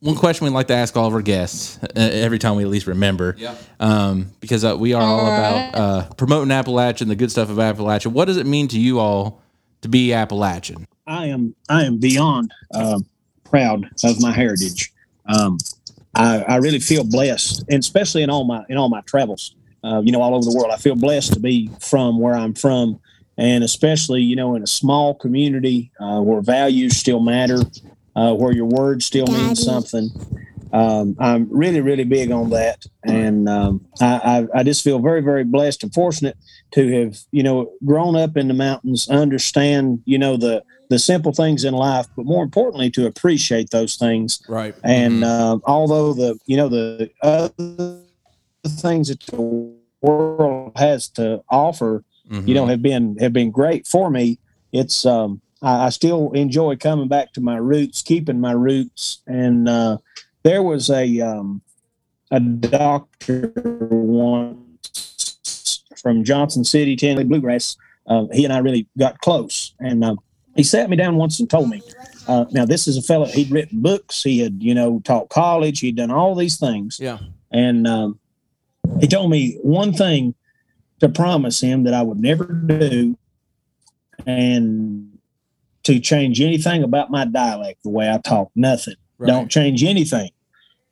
one 0.00 0.16
question 0.16 0.44
we 0.44 0.50
like 0.50 0.68
to 0.68 0.74
ask 0.74 0.96
all 0.96 1.06
of 1.06 1.14
our 1.14 1.22
guests 1.22 1.78
uh, 1.82 1.88
every 1.96 2.38
time 2.38 2.56
we 2.56 2.62
at 2.62 2.68
least 2.68 2.86
remember, 2.86 3.34
Yeah. 3.38 3.54
um, 3.80 4.32
because 4.40 4.64
uh, 4.64 4.76
we 4.76 4.94
are 4.94 5.02
all, 5.02 5.20
All 5.20 5.26
about 5.26 5.74
uh, 5.74 6.08
promoting 6.14 6.50
Appalachian, 6.50 7.08
the 7.08 7.16
good 7.16 7.30
stuff 7.30 7.50
of 7.50 7.58
Appalachian. 7.58 8.12
What 8.12 8.26
does 8.26 8.36
it 8.36 8.46
mean 8.46 8.68
to 8.68 8.78
you 8.78 8.98
all 8.98 9.42
to 9.82 9.88
be 9.88 10.12
Appalachian? 10.12 10.86
I 11.06 11.26
am 11.26 11.54
I 11.68 11.84
am 11.84 11.98
beyond 11.98 12.52
um, 12.74 13.06
proud 13.44 13.88
of 14.04 14.20
my 14.20 14.32
heritage. 14.32 14.92
Um, 15.26 15.58
I, 16.14 16.42
I 16.48 16.56
really 16.56 16.80
feel 16.80 17.04
blessed, 17.04 17.64
and 17.70 17.78
especially 17.80 18.22
in 18.22 18.30
all 18.30 18.44
my 18.44 18.64
in 18.68 18.76
all 18.76 18.88
my 18.88 19.00
travels, 19.02 19.54
uh, 19.84 20.00
you 20.04 20.12
know, 20.12 20.20
all 20.20 20.34
over 20.34 20.44
the 20.44 20.54
world. 20.56 20.70
I 20.72 20.76
feel 20.76 20.96
blessed 20.96 21.32
to 21.34 21.40
be 21.40 21.70
from 21.80 22.18
where 22.18 22.34
I'm 22.34 22.54
from, 22.54 22.98
and 23.36 23.62
especially 23.64 24.22
you 24.22 24.36
know 24.36 24.54
in 24.54 24.62
a 24.62 24.66
small 24.66 25.14
community 25.14 25.90
uh, 26.00 26.20
where 26.20 26.40
values 26.40 26.96
still 26.96 27.20
matter, 27.20 27.60
uh, 28.18 28.34
where 28.34 28.52
your 28.52 28.66
words 28.66 29.06
still 29.06 29.26
mean 29.26 29.54
something. 29.54 30.10
Um, 30.72 31.16
I'm 31.18 31.48
really 31.50 31.80
really 31.80 32.04
big 32.04 32.30
on 32.30 32.50
that, 32.50 32.84
and 33.04 33.48
um, 33.48 33.86
I, 34.00 34.46
I 34.54 34.58
I 34.60 34.62
just 34.64 34.84
feel 34.84 34.98
very 34.98 35.22
very 35.22 35.44
blessed 35.44 35.82
and 35.84 35.94
fortunate 35.94 36.36
to 36.72 37.00
have 37.00 37.18
you 37.30 37.42
know 37.42 37.72
grown 37.86 38.16
up 38.16 38.36
in 38.36 38.48
the 38.48 38.54
mountains, 38.54 39.08
understand 39.08 40.02
you 40.04 40.18
know 40.18 40.36
the 40.36 40.62
the 40.90 40.98
simple 40.98 41.32
things 41.32 41.64
in 41.64 41.74
life, 41.74 42.06
but 42.16 42.26
more 42.26 42.42
importantly, 42.42 42.90
to 42.90 43.06
appreciate 43.06 43.70
those 43.70 43.96
things. 43.96 44.42
Right. 44.48 44.74
And 44.82 45.24
uh, 45.24 45.58
although 45.64 46.12
the 46.12 46.38
you 46.46 46.56
know 46.56 46.68
the 46.68 47.10
other 47.22 48.02
things 48.66 49.08
that 49.08 49.20
the 49.26 49.74
world 50.02 50.72
has 50.76 51.08
to 51.10 51.42
offer, 51.48 52.04
you 52.30 52.54
know, 52.54 52.66
have 52.66 52.82
been 52.82 53.16
have 53.18 53.32
been 53.32 53.50
great 53.50 53.86
for 53.86 54.10
me. 54.10 54.38
It's 54.72 55.06
um, 55.06 55.40
I, 55.62 55.86
I 55.86 55.88
still 55.90 56.32
enjoy 56.32 56.76
coming 56.76 57.08
back 57.08 57.32
to 57.34 57.40
my 57.40 57.56
roots, 57.56 58.02
keeping 58.02 58.40
my 58.40 58.52
roots. 58.52 59.22
And 59.26 59.68
uh, 59.68 59.98
there 60.42 60.62
was 60.62 60.90
a 60.90 61.20
um, 61.20 61.62
a 62.30 62.40
doctor 62.40 63.52
once 63.90 65.82
from 66.00 66.24
Johnson 66.24 66.64
City, 66.64 66.96
Tennessee, 66.96 67.24
Bluegrass. 67.24 67.76
Uh, 68.06 68.26
he 68.32 68.44
and 68.44 68.52
I 68.52 68.58
really 68.58 68.86
got 68.98 69.18
close, 69.20 69.74
and 69.80 70.02
uh, 70.02 70.16
he 70.56 70.62
sat 70.62 70.88
me 70.88 70.96
down 70.96 71.16
once 71.16 71.38
and 71.40 71.50
told 71.50 71.68
me, 71.68 71.82
uh, 72.26 72.46
"Now 72.52 72.64
this 72.64 72.88
is 72.88 72.96
a 72.96 73.02
fellow. 73.02 73.26
He'd 73.26 73.50
written 73.50 73.82
books. 73.82 74.22
He 74.22 74.38
had, 74.38 74.62
you 74.62 74.74
know, 74.74 75.00
taught 75.04 75.28
college. 75.28 75.80
He'd 75.80 75.96
done 75.96 76.10
all 76.10 76.34
these 76.34 76.58
things, 76.58 76.98
Yeah. 76.98 77.18
and 77.50 77.86
um, 77.86 78.18
he 79.00 79.06
told 79.06 79.30
me 79.30 79.58
one 79.62 79.92
thing 79.92 80.34
to 81.00 81.08
promise 81.10 81.60
him 81.60 81.84
that 81.84 81.92
I 81.92 82.00
would 82.00 82.18
never 82.18 82.44
do, 82.46 83.18
and 84.26 85.07
to 85.88 85.98
change 86.00 86.40
anything 86.40 86.82
about 86.82 87.10
my 87.10 87.24
dialect, 87.24 87.82
the 87.82 87.88
way 87.90 88.10
I 88.10 88.18
talk. 88.18 88.50
Nothing. 88.54 88.94
Right. 89.16 89.28
Don't 89.28 89.50
change 89.50 89.82
anything. 89.82 90.30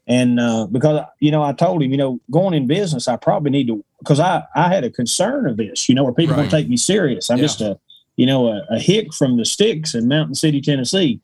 And 0.08 0.40
uh, 0.40 0.66
because 0.66 1.04
you 1.20 1.30
know, 1.30 1.42
I 1.42 1.52
told 1.52 1.82
him, 1.82 1.90
you 1.90 1.96
know, 1.96 2.18
going 2.30 2.54
in 2.54 2.66
business, 2.66 3.06
I 3.08 3.16
probably 3.16 3.50
need 3.50 3.66
to 3.66 3.84
because 3.98 4.20
I 4.20 4.44
I 4.54 4.68
had 4.68 4.84
a 4.84 4.90
concern 4.90 5.46
of 5.48 5.56
this, 5.58 5.88
you 5.88 5.94
know, 5.94 6.04
where 6.04 6.14
people 6.14 6.34
Right. 6.34 6.42
don't 6.42 6.50
take 6.50 6.68
me 6.68 6.76
serious. 6.78 7.28
I'm 7.28 7.38
Yeah. 7.38 7.44
just 7.44 7.60
a 7.60 7.78
you 8.16 8.24
know 8.24 8.48
a, 8.48 8.64
a 8.70 8.78
hick 8.78 9.12
from 9.12 9.36
the 9.36 9.44
sticks 9.44 9.94
in 9.94 10.08
Mountain 10.08 10.36
City, 10.36 10.60
Tennessee, 10.62 11.20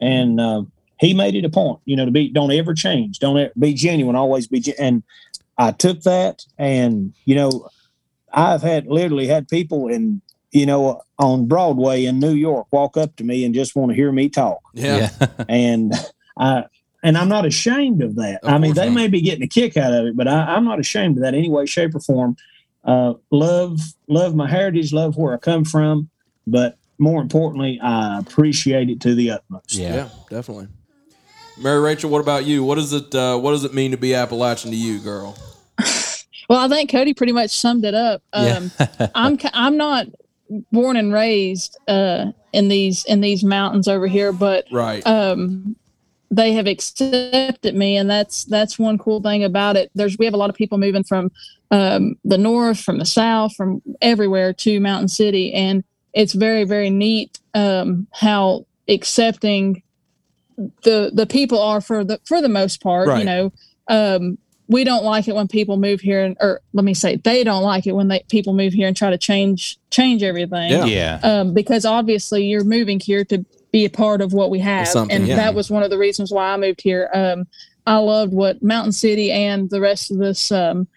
and 0.00 0.40
uh, 0.40 0.62
he 1.00 1.14
made 1.14 1.34
it 1.34 1.44
a 1.44 1.48
point, 1.50 1.80
you 1.84 1.96
know, 1.96 2.04
to 2.04 2.10
be 2.12 2.28
don't 2.28 2.52
ever 2.52 2.74
change, 2.74 3.18
don't 3.18 3.38
ever, 3.38 3.52
be 3.58 3.74
genuine, 3.74 4.14
always 4.16 4.46
be. 4.46 4.60
Gen- 4.60 4.74
and 4.78 5.02
I 5.58 5.72
took 5.72 6.02
that, 6.02 6.44
and 6.58 7.12
you 7.24 7.34
know, 7.34 7.68
I've 8.32 8.62
had 8.62 8.86
literally 8.86 9.26
had 9.26 9.48
people 9.48 9.88
in 9.88 10.20
you 10.52 10.66
know 10.66 11.02
on 11.18 11.46
Broadway 11.46 12.04
in 12.04 12.18
New 12.20 12.34
York 12.34 12.66
walk 12.70 12.96
up 12.96 13.16
to 13.16 13.24
me 13.24 13.44
and 13.44 13.54
just 13.54 13.74
want 13.76 13.90
to 13.90 13.96
hear 13.96 14.12
me 14.12 14.28
talk 14.28 14.60
Yeah. 14.74 15.10
and 15.48 15.92
I 16.38 16.64
and 17.02 17.16
I'm 17.16 17.28
not 17.28 17.46
ashamed 17.46 18.02
of 18.02 18.16
that. 18.16 18.42
Of 18.42 18.52
I 18.52 18.58
mean, 18.58 18.74
they 18.74 18.86
not. 18.86 18.94
may 18.94 19.08
be 19.08 19.20
getting 19.20 19.44
a 19.44 19.48
kick 19.48 19.76
out 19.76 19.92
of 19.92 20.06
it, 20.06 20.16
but 20.16 20.26
I, 20.26 20.56
I'm 20.56 20.64
not 20.64 20.80
ashamed 20.80 21.18
of 21.18 21.22
that 21.22 21.34
any 21.34 21.48
way, 21.48 21.64
shape, 21.66 21.94
or 21.94 22.00
form. 22.00 22.36
Uh, 22.84 23.14
love, 23.30 23.78
love 24.08 24.34
my 24.34 24.48
heritage, 24.48 24.92
love 24.92 25.16
where 25.16 25.32
I 25.34 25.36
come 25.36 25.64
from, 25.64 26.08
but 26.48 26.78
more 26.98 27.22
importantly, 27.22 27.78
I 27.80 28.18
appreciate 28.18 28.90
it 28.90 29.00
to 29.02 29.14
the 29.14 29.30
utmost. 29.32 29.74
Yeah. 29.74 29.94
Yeah, 29.94 30.08
definitely. 30.30 30.68
Mary 31.58 31.80
Rachel, 31.80 32.10
what 32.10 32.20
about 32.20 32.44
you? 32.44 32.64
What 32.64 32.74
does 32.74 32.92
it 32.92 33.14
uh, 33.14 33.38
what 33.38 33.52
does 33.52 33.64
it 33.64 33.72
mean 33.72 33.92
to 33.92 33.96
be 33.96 34.14
Appalachian 34.14 34.70
to 34.72 34.76
you, 34.76 34.98
girl? 34.98 35.36
Well, 36.48 36.60
I 36.60 36.68
think 36.68 36.90
Cody 36.92 37.12
pretty 37.12 37.32
much 37.32 37.50
summed 37.50 37.84
it 37.84 37.94
up. 37.94 38.22
Yeah. 38.32 38.56
Um, 38.58 38.70
I'm 39.16 39.38
I'm 39.52 39.76
not 39.76 40.06
born 40.72 40.96
and 40.96 41.12
raised 41.12 41.78
uh, 41.88 42.26
in 42.52 42.68
these 42.68 43.04
in 43.04 43.20
these 43.20 43.44
mountains 43.44 43.88
over 43.88 44.06
here, 44.06 44.32
but 44.32 44.66
Right. 44.70 45.06
um, 45.06 45.76
they 46.30 46.52
have 46.52 46.66
accepted 46.66 47.74
me, 47.74 47.96
and 47.96 48.10
that's 48.10 48.44
that's 48.44 48.78
one 48.78 48.98
cool 48.98 49.20
thing 49.22 49.44
about 49.44 49.76
it. 49.76 49.90
There's 49.94 50.18
we 50.18 50.24
have 50.24 50.34
a 50.34 50.38
lot 50.38 50.50
of 50.50 50.56
people 50.56 50.78
moving 50.78 51.04
from 51.04 51.30
um, 51.70 52.16
the 52.24 52.38
north, 52.38 52.80
from 52.80 52.98
the 52.98 53.04
south, 53.04 53.54
from 53.54 53.82
everywhere 54.00 54.52
to 54.54 54.80
Mountain 54.80 55.08
City, 55.08 55.52
and 55.52 55.84
it's 56.12 56.32
very 56.32 56.64
very 56.64 56.90
neat 56.90 57.38
um, 57.54 58.06
how 58.12 58.66
accepting 58.88 59.82
the 60.82 61.10
the 61.12 61.26
people 61.26 61.60
are 61.60 61.80
for 61.80 62.04
the 62.04 62.20
for 62.24 62.40
the 62.40 62.48
most 62.48 62.82
part. 62.82 63.08
Right. 63.08 63.18
You 63.20 63.24
know, 63.24 63.52
um, 63.88 64.38
we 64.68 64.82
don't 64.84 65.04
like 65.04 65.28
it 65.28 65.34
when 65.34 65.46
people 65.48 65.76
move 65.76 66.00
here, 66.00 66.24
and, 66.24 66.36
or 66.40 66.60
let 66.72 66.84
me 66.84 66.92
say, 66.94 67.16
they 67.16 67.44
don't 67.44 67.62
like 67.62 67.86
it 67.86 67.92
when 67.92 68.08
they 68.08 68.24
people 68.28 68.52
move 68.52 68.72
here 68.72 68.88
and 68.88 68.96
try 68.96 69.10
to 69.10 69.18
change 69.18 69.78
change 69.90 70.22
everything 70.22 70.70
Yeah. 70.70 70.84
yeah. 70.86 71.20
um, 71.22 71.54
because 71.54 71.84
obviously 71.84 72.44
you're 72.46 72.64
moving 72.64 72.98
here 73.00 73.24
to 73.26 73.44
be 73.72 73.84
a 73.84 73.90
part 73.90 74.20
of 74.20 74.32
what 74.32 74.50
we 74.50 74.58
have, 74.60 74.88
Something, 74.88 75.16
and 75.16 75.26
yeah. 75.28 75.36
that 75.36 75.54
was 75.54 75.70
one 75.70 75.82
of 75.82 75.90
the 75.90 75.98
reasons 75.98 76.32
why 76.32 76.52
I 76.52 76.56
moved 76.56 76.80
here. 76.82 77.08
Um, 77.14 77.46
I 77.86 77.98
loved 77.98 78.32
what 78.32 78.62
Mountain 78.62 78.92
City 78.92 79.30
and 79.30 79.70
the 79.70 79.80
rest 79.80 80.10
of 80.10 80.18
this 80.18 80.50
um, 80.50 80.88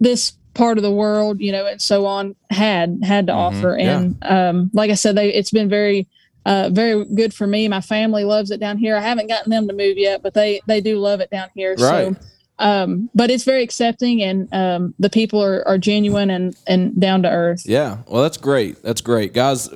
this 0.00 0.32
part 0.54 0.76
of 0.78 0.82
the 0.82 0.90
world, 0.90 1.40
you 1.40 1.52
know, 1.52 1.66
and 1.66 1.80
so 1.80 2.06
on 2.06 2.34
had 2.50 2.98
had 3.02 3.26
to 3.26 3.32
Mhm, 3.32 3.36
offer. 3.36 3.76
yeah. 3.78 3.98
And 4.00 4.16
um, 4.22 4.70
like 4.72 4.90
I 4.90 4.94
said, 4.94 5.16
they 5.16 5.32
it's 5.32 5.50
been 5.50 5.68
very 5.68 6.06
uh, 6.46 6.70
very 6.72 7.04
good 7.04 7.32
for 7.34 7.46
me. 7.46 7.68
My 7.68 7.80
family 7.80 8.24
loves 8.24 8.50
it 8.50 8.58
down 8.60 8.78
here. 8.78 8.96
I 8.96 9.00
haven't 9.00 9.28
gotten 9.28 9.50
them 9.50 9.68
to 9.68 9.74
move 9.74 9.96
yet, 9.98 10.22
but 10.22 10.34
they 10.34 10.60
they 10.66 10.80
do 10.80 10.98
love 10.98 11.20
it 11.20 11.30
down 11.30 11.48
here. 11.54 11.74
Right. 11.78 12.14
So. 12.14 12.16
Um, 12.62 13.10
but 13.12 13.30
it's 13.30 13.42
very 13.42 13.62
accepting, 13.64 14.22
and 14.22 14.48
um, 14.54 14.94
the 14.98 15.10
people 15.10 15.42
are, 15.42 15.66
are 15.66 15.78
genuine 15.78 16.30
and, 16.30 16.56
and 16.66 16.98
down 16.98 17.22
to 17.22 17.28
earth. 17.28 17.64
Yeah. 17.66 17.98
Well, 18.06 18.22
that's 18.22 18.36
great. 18.36 18.82
That's 18.82 19.00
great, 19.00 19.34
guys. 19.34 19.68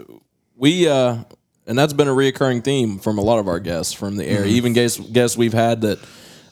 We 0.55 0.89
uh, 0.89 1.24
and 1.66 1.76
that's 1.76 1.93
been 1.93 2.09
a 2.09 2.12
reoccurring 2.12 2.62
theme 2.62 2.99
from 2.99 3.18
a 3.18 3.22
lot 3.22 3.39
of 3.39 3.49
our 3.49 3.59
guests 3.59 3.93
from 3.93 4.16
the 4.16 4.24
area. 4.24 4.47
Even 4.47 4.72
guests 4.72 5.01
guests 5.01 5.37
we've 5.37 5.53
had 5.53 5.80
that 5.80 5.99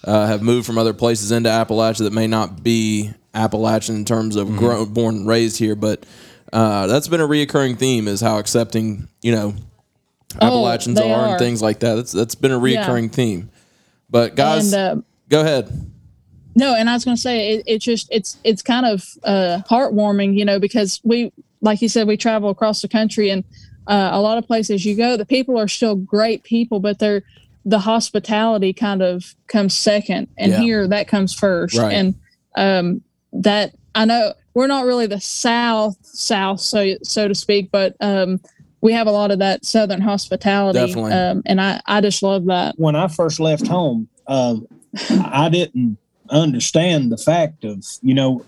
uh, 0.02 0.26
have 0.26 0.42
moved 0.42 0.66
from 0.66 0.76
other 0.76 0.92
places 0.92 1.30
into 1.30 1.48
Appalachia 1.48 1.98
that 1.98 2.12
may 2.12 2.26
not 2.26 2.62
be 2.62 3.12
Appalachian 3.32 3.94
in 3.94 4.04
terms 4.04 4.36
of 4.36 4.56
grown, 4.56 4.92
born 4.92 5.16
and 5.18 5.28
raised 5.28 5.58
here, 5.58 5.76
but 5.76 6.04
uh, 6.52 6.86
that's 6.88 7.08
been 7.08 7.20
a 7.20 7.28
reoccurring 7.28 7.78
theme 7.78 8.08
is 8.08 8.20
how 8.20 8.38
accepting 8.38 9.08
you 9.22 9.32
know 9.32 9.54
Appalachians 10.40 10.98
they 10.98 11.12
are, 11.12 11.28
and 11.28 11.38
things 11.38 11.62
like 11.62 11.80
that. 11.80 11.94
That's 11.94 12.12
that's 12.12 12.34
been 12.34 12.52
a 12.52 12.58
reoccurring 12.58 13.12
theme. 13.12 13.50
But 14.10 14.34
guys, 14.34 14.72
and 14.72 14.98
uh, 14.98 15.02
go 15.28 15.40
ahead. 15.40 15.92
No, 16.56 16.74
and 16.74 16.88
I 16.88 16.94
was 16.94 17.04
going 17.04 17.16
to 17.16 17.20
say 17.20 17.54
it, 17.54 17.64
it's 17.66 17.84
just 17.84 18.08
it's 18.10 18.38
it's 18.44 18.62
kind 18.62 18.86
of 18.86 19.04
uh, 19.24 19.60
heartwarming, 19.68 20.36
you 20.38 20.44
know, 20.44 20.58
because 20.60 21.00
we, 21.04 21.32
like 21.60 21.82
you 21.82 21.88
said, 21.88 22.06
we 22.06 22.16
travel 22.16 22.50
across 22.50 22.82
the 22.82 22.88
country, 22.88 23.30
and 23.30 23.44
uh, 23.86 24.10
a 24.12 24.20
lot 24.20 24.38
of 24.38 24.46
places 24.46 24.84
you 24.86 24.96
go, 24.96 25.16
the 25.16 25.26
people 25.26 25.58
are 25.58 25.68
still 25.68 25.96
great 25.96 26.42
people, 26.44 26.80
but 26.80 26.98
they're 26.98 27.22
the 27.64 27.78
hospitality 27.78 28.72
kind 28.74 29.02
of 29.02 29.34
comes 29.48 29.74
second, 29.76 30.28
and 30.38 30.52
Yeah. 30.52 30.58
here 30.60 30.88
that 30.88 31.08
comes 31.08 31.34
first. 31.34 31.76
Right. 31.78 31.92
And 31.94 32.14
um, 32.56 33.02
that 33.32 33.74
I 33.94 34.04
know 34.04 34.34
we're 34.54 34.66
not 34.68 34.84
really 34.84 35.06
the 35.06 35.20
South 35.20 35.96
South, 36.02 36.60
so 36.60 36.94
so 37.02 37.26
to 37.26 37.34
speak, 37.34 37.70
but 37.72 37.96
um, 38.00 38.38
we 38.80 38.92
have 38.92 39.06
a 39.08 39.10
lot 39.12 39.30
of 39.32 39.38
that 39.40 39.64
Southern 39.64 40.02
hospitality, 40.02 40.78
Definitely. 40.78 41.12
um, 41.12 41.42
and 41.46 41.60
I 41.60 41.80
I 41.86 42.00
just 42.00 42.22
love 42.22 42.44
that. 42.46 42.74
when 42.76 42.94
I 42.94 43.08
first 43.08 43.40
left 43.40 43.66
home, 43.66 44.08
uh, 44.28 44.56
I 45.10 45.48
didn't 45.48 45.98
understand 46.30 47.12
the 47.12 47.16
fact 47.18 47.64
of 47.64 47.84
you 48.02 48.14
know 48.14 48.44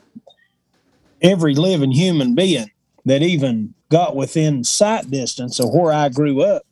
every 1.22 1.54
living 1.54 1.92
human 1.92 2.34
being 2.34 2.70
that 3.04 3.22
even 3.22 3.74
got 3.90 4.16
within 4.16 4.64
sight 4.64 5.10
distance 5.10 5.58
of 5.60 5.70
where 5.72 5.92
I 5.92 6.08
grew 6.08 6.42
up. 6.42 6.62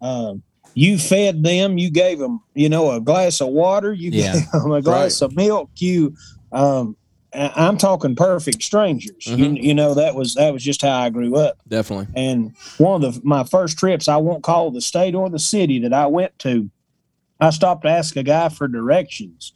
Um, 0.00 0.42
you 0.74 0.98
fed 0.98 1.42
them, 1.42 1.76
you 1.78 1.90
gave 1.90 2.18
them, 2.18 2.40
you 2.54 2.68
know, 2.68 2.90
a 2.92 3.00
glass 3.00 3.40
of 3.40 3.48
water, 3.48 3.92
you 3.92 4.10
Yeah. 4.12 4.32
gave 4.34 4.50
them 4.52 4.72
a 4.72 4.82
glass 4.82 5.20
of 5.22 5.34
milk. 5.36 5.70
You, 5.76 6.14
um, 6.52 6.96
I- 7.34 7.52
I'm 7.56 7.76
talking 7.76 8.16
perfect 8.16 8.62
strangers. 8.62 9.26
You, 9.26 9.36
Mhm. 9.36 9.62
you 9.62 9.74
know, 9.74 9.94
that 9.94 10.14
was 10.14 10.34
that 10.34 10.52
was 10.52 10.62
just 10.64 10.80
how 10.82 10.98
I 10.98 11.10
grew 11.10 11.36
up. 11.36 11.58
Definitely. 11.68 12.06
And 12.16 12.52
one 12.78 13.04
of 13.04 13.14
the 13.16 13.20
my 13.24 13.44
first 13.44 13.76
trips, 13.76 14.08
I 14.08 14.16
won't 14.16 14.42
call 14.42 14.70
the 14.70 14.80
state 14.80 15.14
or 15.14 15.28
the 15.28 15.38
city 15.38 15.78
that 15.80 15.92
I 15.92 16.06
went 16.06 16.38
to. 16.40 16.70
I 17.40 17.50
stopped 17.50 17.82
to 17.82 17.88
ask 17.90 18.16
a 18.16 18.22
guy 18.22 18.48
for 18.48 18.66
directions, 18.66 19.52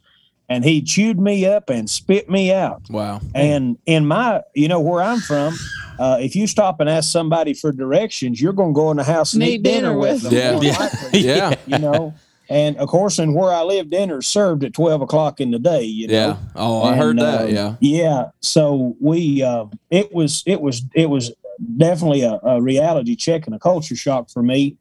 and 0.49 0.63
he 0.63 0.81
chewed 0.81 1.19
me 1.19 1.45
up 1.45 1.69
and 1.69 1.89
spit 1.89 2.29
me 2.29 2.51
out. 2.53 2.81
Wow. 2.89 3.21
And 3.33 3.77
in 3.85 4.05
my, 4.05 4.41
you 4.53 4.67
know, 4.67 4.79
where 4.79 5.01
I'm 5.01 5.19
from, 5.19 5.55
uh, 5.99 6.17
if 6.19 6.35
you 6.35 6.47
stop 6.47 6.79
and 6.79 6.89
ask 6.89 7.11
somebody 7.11 7.53
for 7.53 7.71
directions, 7.71 8.41
you're 8.41 8.53
going 8.53 8.73
to 8.73 8.75
go 8.75 8.91
in 8.91 8.97
the 8.97 9.03
house 9.03 9.33
and 9.33 9.43
eat 9.43 9.63
dinner, 9.63 9.89
dinner 9.89 9.97
with 9.97 10.23
with 10.23 10.31
them. 10.31 10.61
Yeah. 10.63 10.71
Yeah. 10.71 10.77
likely, 10.79 11.19
Yeah. 11.19 11.55
you 11.67 11.79
know. 11.79 12.13
And 12.49 12.75
of 12.77 12.89
course, 12.89 13.19
in 13.19 13.33
where 13.33 13.51
I 13.53 13.61
live, 13.61 13.89
dinner 13.89 14.21
served 14.21 14.63
at 14.65 14.73
twelve 14.73 15.01
o'clock 15.01 15.39
in 15.39 15.51
the 15.51 15.59
day. 15.59 15.83
You 15.83 16.07
know. 16.07 16.13
Yeah. 16.13 16.37
Oh, 16.55 16.83
I 16.83 16.95
heard 16.97 17.17
that. 17.17 17.43
uh, 17.43 17.45
Yeah. 17.47 17.75
Yeah. 17.79 18.25
So 18.41 18.95
we, 18.99 19.41
uh, 19.41 19.65
it 19.89 20.13
was, 20.13 20.43
it 20.45 20.59
was, 20.61 20.81
it 20.93 21.09
was 21.09 21.31
definitely 21.77 22.21
a, 22.21 22.39
a 22.43 22.61
reality 22.61 23.15
check 23.15 23.45
and 23.45 23.55
a 23.55 23.59
culture 23.59 23.95
shock 23.95 24.29
for 24.29 24.43
me 24.43 24.75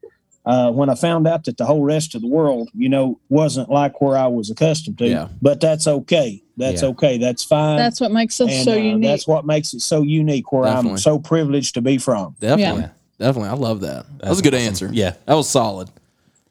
uh, 0.45 0.70
when 0.72 0.88
I 0.90 0.95
found 0.95 1.26
out 1.28 1.45
that 1.45 1.57
the 1.57 1.64
whole 1.64 1.82
rest 1.84 2.14
of 2.14 2.20
the 2.20 2.26
world, 2.28 2.68
you 2.74 2.88
know, 2.88 3.20
wasn't 3.28 3.70
like 3.70 4.01
where 4.01 4.16
I 4.16 4.26
was 4.26 4.51
accustomed 4.51 4.99
to. 4.99 5.07
Yeah. 5.09 5.28
But 5.40 5.61
that's 5.61 5.86
okay. 5.86 6.43
That's 6.57 6.82
Yeah. 6.82 6.88
okay. 6.88 7.18
That's 7.18 7.45
fine. 7.45 7.76
That's 7.76 8.01
what 8.01 8.11
makes 8.11 8.40
us 8.40 8.51
and, 8.51 8.64
so 8.64 8.72
uh, 8.72 8.76
unique. 8.76 9.03
That's 9.09 9.26
what 9.26 9.47
makes 9.47 9.72
it 9.72 9.80
so 9.80 10.03
unique. 10.03 10.51
Where 10.53 10.64
Definitely. 10.64 10.90
I'm 10.93 10.99
so 10.99 11.18
privileged 11.18 11.74
to 11.74 11.80
be 11.80 11.99
from. 11.99 12.34
Definitely. 12.40 12.82
Yeah. 12.82 12.88
Definitely. 13.18 13.51
I 13.51 13.55
love 13.55 13.80
that. 13.82 14.07
That 14.18 14.30
was 14.30 14.40
a 14.40 14.43
good 14.43 14.55
awesome. 14.55 14.66
answer. 14.66 14.90
Yeah. 14.93 15.14
That 15.26 15.34
was 15.34 15.49
solid. 15.49 15.88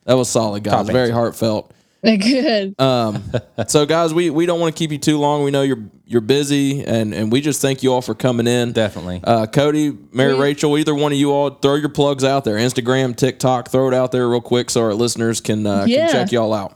That 0.05 0.13
was 0.13 0.29
solid, 0.29 0.63
guys. 0.63 0.73
Top 0.73 0.85
Very 0.87 1.09
answer. 1.09 1.13
heartfelt. 1.13 1.71
Good. 2.18 2.80
Um, 2.80 3.24
so 3.68 3.86
guys, 3.86 4.14
we, 4.14 4.30
we 4.32 4.45
don't 4.47 4.60
want 4.60 4.76
to 4.76 4.80
keep 4.80 4.91
you 4.91 4.97
too 4.97 5.18
long. 5.20 5.43
We 5.43 5.52
know 5.52 5.62
you're 5.62 5.84
you're 6.06 6.20
busy 6.22 6.84
and, 6.84 7.14
and 7.14 7.32
we 7.32 7.39
just 7.41 7.62
thank 7.62 7.84
you 7.84 7.93
all 7.93 8.02
for 8.02 8.14
coming 8.16 8.45
in. 8.47 8.72
Definitely. 8.74 9.22
Uh, 9.24 9.45
Cody, 9.45 9.95
Mary 10.12 10.34
We- 10.34 10.39
Rachel, 10.39 10.78
either 10.78 10.93
one 10.95 11.12
of 11.14 11.18
you 11.18 11.32
all 11.32 11.52
throw 11.52 11.76
your 11.76 11.89
plugs 11.89 12.24
out 12.24 12.43
there. 12.43 12.56
Instagram, 12.56 13.16
TikTok, 13.16 13.70
throw 13.70 13.88
it 13.88 13.93
out 13.93 14.12
there 14.12 14.28
real 14.28 14.41
quick 14.41 14.70
so 14.72 14.82
our 14.82 14.93
listeners 14.93 15.39
can 15.41 15.66
uh, 15.68 15.86
Yeah. 15.88 16.08
can 16.08 16.12
check 16.26 16.32
y'all 16.32 16.54
out. 16.54 16.76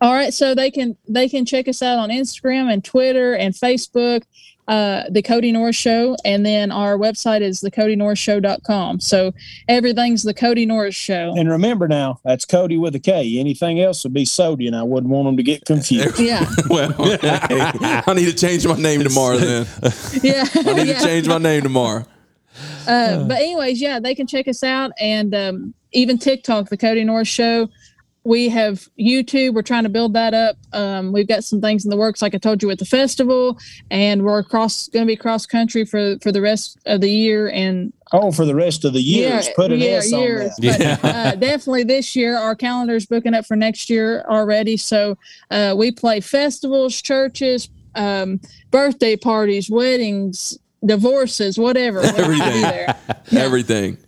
All 0.00 0.12
right, 0.12 0.34
so 0.34 0.54
they 0.54 0.70
can 0.70 0.96
they 1.08 1.28
can 1.28 1.46
check 1.46 1.68
us 1.68 1.80
out 1.80 1.98
on 1.98 2.10
Instagram 2.10 2.70
and 2.72 2.84
Twitter 2.84 3.34
and 3.34 3.54
Facebook, 3.54 4.24
uh, 4.68 5.04
the 5.10 5.22
Cody 5.22 5.52
Norris 5.52 5.76
Show, 5.76 6.16
and 6.24 6.44
then 6.44 6.72
our 6.72 6.98
website 6.98 7.40
is 7.40 7.60
thecodynorrisshow.com. 7.60 9.00
So 9.00 9.32
everything's 9.68 10.22
the 10.22 10.34
Cody 10.34 10.66
Norris 10.66 10.94
Show. 10.94 11.34
And 11.36 11.48
remember 11.48 11.86
now, 11.86 12.20
that's 12.24 12.44
Cody 12.44 12.76
with 12.76 12.94
a 12.94 12.98
K. 12.98 13.38
Anything 13.38 13.80
else 13.80 14.02
would 14.04 14.12
be 14.12 14.24
Sody, 14.24 14.66
and 14.66 14.74
I 14.74 14.82
wouldn't 14.82 15.12
want 15.12 15.26
them 15.26 15.36
to 15.36 15.42
get 15.42 15.64
confused. 15.64 16.18
Yeah, 16.18 16.46
well, 16.70 16.94
I 16.98 18.12
need 18.14 18.26
to 18.26 18.34
change 18.34 18.66
my 18.66 18.76
name 18.76 19.02
tomorrow 19.02 19.36
then. 19.36 19.66
yeah, 20.22 20.44
I 20.54 20.72
need 20.74 20.88
yeah. 20.88 20.98
to 20.98 21.04
change 21.04 21.28
my 21.28 21.38
name 21.38 21.62
tomorrow. 21.62 22.04
Uh, 22.86 23.24
but 23.24 23.38
anyways, 23.38 23.80
yeah, 23.80 24.00
they 24.00 24.14
can 24.14 24.26
check 24.26 24.48
us 24.48 24.62
out 24.62 24.92
and 25.00 25.34
um, 25.34 25.74
even 25.92 26.18
TikTok, 26.18 26.68
the 26.68 26.76
Cody 26.76 27.04
Norris 27.04 27.28
Show. 27.28 27.68
We 28.26 28.48
have 28.48 28.88
YouTube. 28.98 29.54
We're 29.54 29.62
trying 29.62 29.84
to 29.84 29.88
build 29.88 30.12
that 30.14 30.34
up. 30.34 30.56
Um, 30.72 31.12
we've 31.12 31.28
got 31.28 31.44
some 31.44 31.60
things 31.60 31.84
in 31.84 31.90
the 31.90 31.96
works, 31.96 32.20
like 32.20 32.34
I 32.34 32.38
told 32.38 32.60
you, 32.62 32.70
at 32.70 32.78
the 32.80 32.84
festival, 32.84 33.56
and 33.90 34.24
we're 34.24 34.40
across 34.40 34.88
going 34.88 35.06
to 35.06 35.10
be 35.10 35.14
cross 35.16 35.46
country 35.46 35.84
for 35.84 36.18
for 36.20 36.32
the 36.32 36.40
rest 36.40 36.78
of 36.86 37.00
the 37.00 37.10
year. 37.10 37.48
And 37.48 37.92
oh, 38.12 38.32
for 38.32 38.44
the 38.44 38.54
rest 38.54 38.84
of 38.84 38.94
the 38.94 39.00
years, 39.00 39.48
put 39.54 39.70
an 39.70 39.80
S 39.80 40.12
on 40.12 40.20
that. 40.20 40.52
But, 40.60 40.80
Yeah. 40.80 40.98
uh, 41.02 41.34
definitely 41.36 41.84
this 41.84 42.16
year, 42.16 42.36
our 42.36 42.56
calendar's 42.56 43.06
booking 43.06 43.32
up 43.32 43.46
for 43.46 43.54
next 43.56 43.88
year 43.88 44.24
already. 44.28 44.76
So 44.76 45.16
uh, 45.52 45.74
we 45.78 45.92
play 45.92 46.20
festivals, 46.20 47.00
churches, 47.00 47.68
um, 47.94 48.40
birthday 48.72 49.14
parties, 49.16 49.70
weddings, 49.70 50.58
divorces, 50.84 51.58
whatever. 51.58 52.00
We're 52.02 52.12
be 52.12 52.18
Everything. 52.22 52.62
there. 52.62 52.96
Everything. 53.32 53.98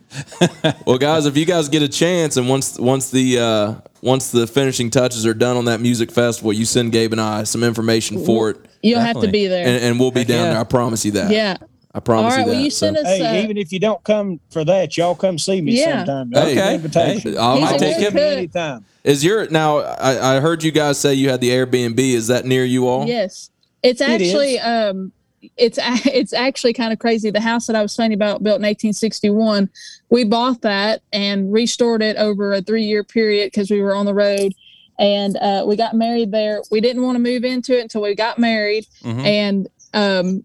Well, 0.87 0.99
guys, 0.99 1.27
if 1.27 1.37
you 1.37 1.45
guys 1.45 1.69
get 1.69 1.83
a 1.83 1.89
chance 1.89 2.37
and 2.37 2.49
once 2.49 2.79
once 2.79 3.11
the 3.11 3.39
uh, 3.39 3.75
once 4.03 4.31
the 4.31 4.47
finishing 4.47 4.91
touches 4.91 5.27
are 5.27 5.35
done 5.35 5.57
on 5.57 5.67
that 5.67 5.81
music 5.81 6.11
festival, 6.11 6.53
you 6.53 6.65
send 6.65 6.93
Gabe 6.93 7.13
and 7.13 7.21
I 7.21 7.43
some 7.45 7.63
information 7.63 8.25
for 8.25 8.51
it, 8.51 8.57
You'll 8.83 9.01
have 9.01 9.21
to 9.21 9.29
be 9.29 9.47
there. 9.47 9.67
and, 9.67 9.83
and 9.85 10.01
we'll 10.01 10.11
be 10.11 10.21
Heck 10.21 10.29
down 10.29 10.45
yeah. 10.45 10.51
there. 10.53 10.61
I 10.61 10.65
promise 10.65 11.05
you 11.05 11.13
that. 11.13 11.31
yeah. 11.31 11.57
I 11.95 12.01
promise 12.01 12.33
All 12.35 12.39
right. 12.39 12.39
you 12.41 12.45
that. 12.47 12.53
Well, 12.53 12.61
you 12.65 12.71
So- 12.71 12.87
send 12.87 12.97
us. 12.99 13.07
Hey, 13.07 13.23
uh, 13.41 13.43
even 13.43 13.57
if 13.57 13.73
you 13.73 13.81
don't 13.81 14.03
come 14.05 14.41
for 14.51 14.65
that, 14.65 14.97
y'all 14.97 15.15
come 15.15 15.39
see 15.39 15.61
me 15.61 15.79
Yeah. 15.81 16.05
sometime. 16.05 16.31
Hey. 16.33 16.55
Hey, 16.55 16.75
invitation. 16.77 17.37
I'll, 17.39 17.65
I'll 17.65 17.79
take 17.79 17.97
good 17.99 18.15
it. 18.15 18.39
anytime. 18.39 18.85
Is 19.05 19.25
your 19.25 19.49
now? 19.51 19.79
I, 19.79 20.37
I 20.37 20.41
heard 20.41 20.63
you 20.63 20.71
guys 20.71 20.99
say 20.99 21.15
you 21.15 21.31
had 21.31 21.41
the 21.41 21.49
Airbnb. 21.51 21.99
Is 21.99 22.27
that 22.29 22.45
near 22.45 22.65
you 22.65 22.87
all? 22.87 23.07
Yes, 23.07 23.51
it's 23.83 24.01
It 24.03 24.21
is. 24.21 24.29
actually 24.29 24.61
um, 24.61 25.13
it's 25.57 25.79
it's 26.07 26.33
actually 26.33 26.73
kind 26.73 26.93
of 26.93 26.99
crazy. 26.99 27.31
The 27.31 27.41
house 27.41 27.67
that 27.67 27.77
I 27.77 27.83
was 27.83 27.95
telling 27.95 28.13
you 28.13 28.17
about, 28.17 28.43
built 28.43 28.57
in 28.61 28.63
1861, 28.67 29.71
we 30.11 30.25
bought 30.25 30.63
that 30.63 31.03
and 31.13 31.53
restored 31.53 32.03
it 32.03 32.17
over 32.17 32.53
a 32.53 32.63
three 32.63 32.85
year 32.85 33.05
period 33.05 33.49
because 33.53 33.71
we 33.71 33.81
were 33.83 33.95
on 33.95 34.07
the 34.07 34.15
road, 34.15 34.53
and 34.99 35.37
uh, 35.37 35.65
we 35.67 35.77
got 35.77 35.95
married 35.95 36.33
there. 36.33 36.63
We 36.71 36.81
didn't 36.81 37.03
want 37.03 37.17
to 37.17 37.21
move 37.21 37.45
into 37.45 37.77
it 37.79 37.83
until 37.83 38.03
we 38.03 38.15
got 38.15 38.39
married, 38.39 38.87
Mhm. 39.03 39.25
and 39.25 39.69
um, 39.95 40.45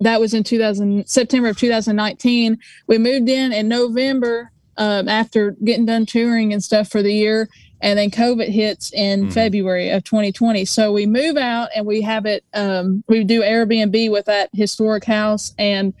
that 0.00 0.20
was 0.20 0.34
in 0.34 0.44
2000 0.44 1.08
September 1.08 1.48
of 1.48 1.58
2019. 1.58 2.58
We 2.86 2.98
moved 2.98 3.28
in 3.28 3.52
in 3.52 3.66
November 3.68 4.52
um, 4.76 5.08
after 5.08 5.52
getting 5.64 5.86
done 5.86 6.06
touring 6.06 6.52
and 6.52 6.62
stuff 6.62 6.88
for 6.88 7.02
the 7.02 7.12
year, 7.12 7.48
and 7.80 7.98
then 7.98 8.10
COVID 8.10 8.48
hits 8.48 8.92
in 8.92 9.26
Mhm. 9.26 9.32
February 9.32 9.90
of 9.90 10.04
2020. 10.04 10.64
So 10.64 10.92
we 10.92 11.06
move 11.06 11.36
out 11.36 11.68
and 11.74 11.86
we 11.86 12.02
have 12.02 12.26
it. 12.26 12.44
Um, 12.54 13.04
we 13.08 13.24
do 13.24 13.42
Airbnb 13.42 14.10
with 14.10 14.24
that 14.26 14.50
historic 14.52 15.04
house, 15.04 15.52
and 15.58 15.92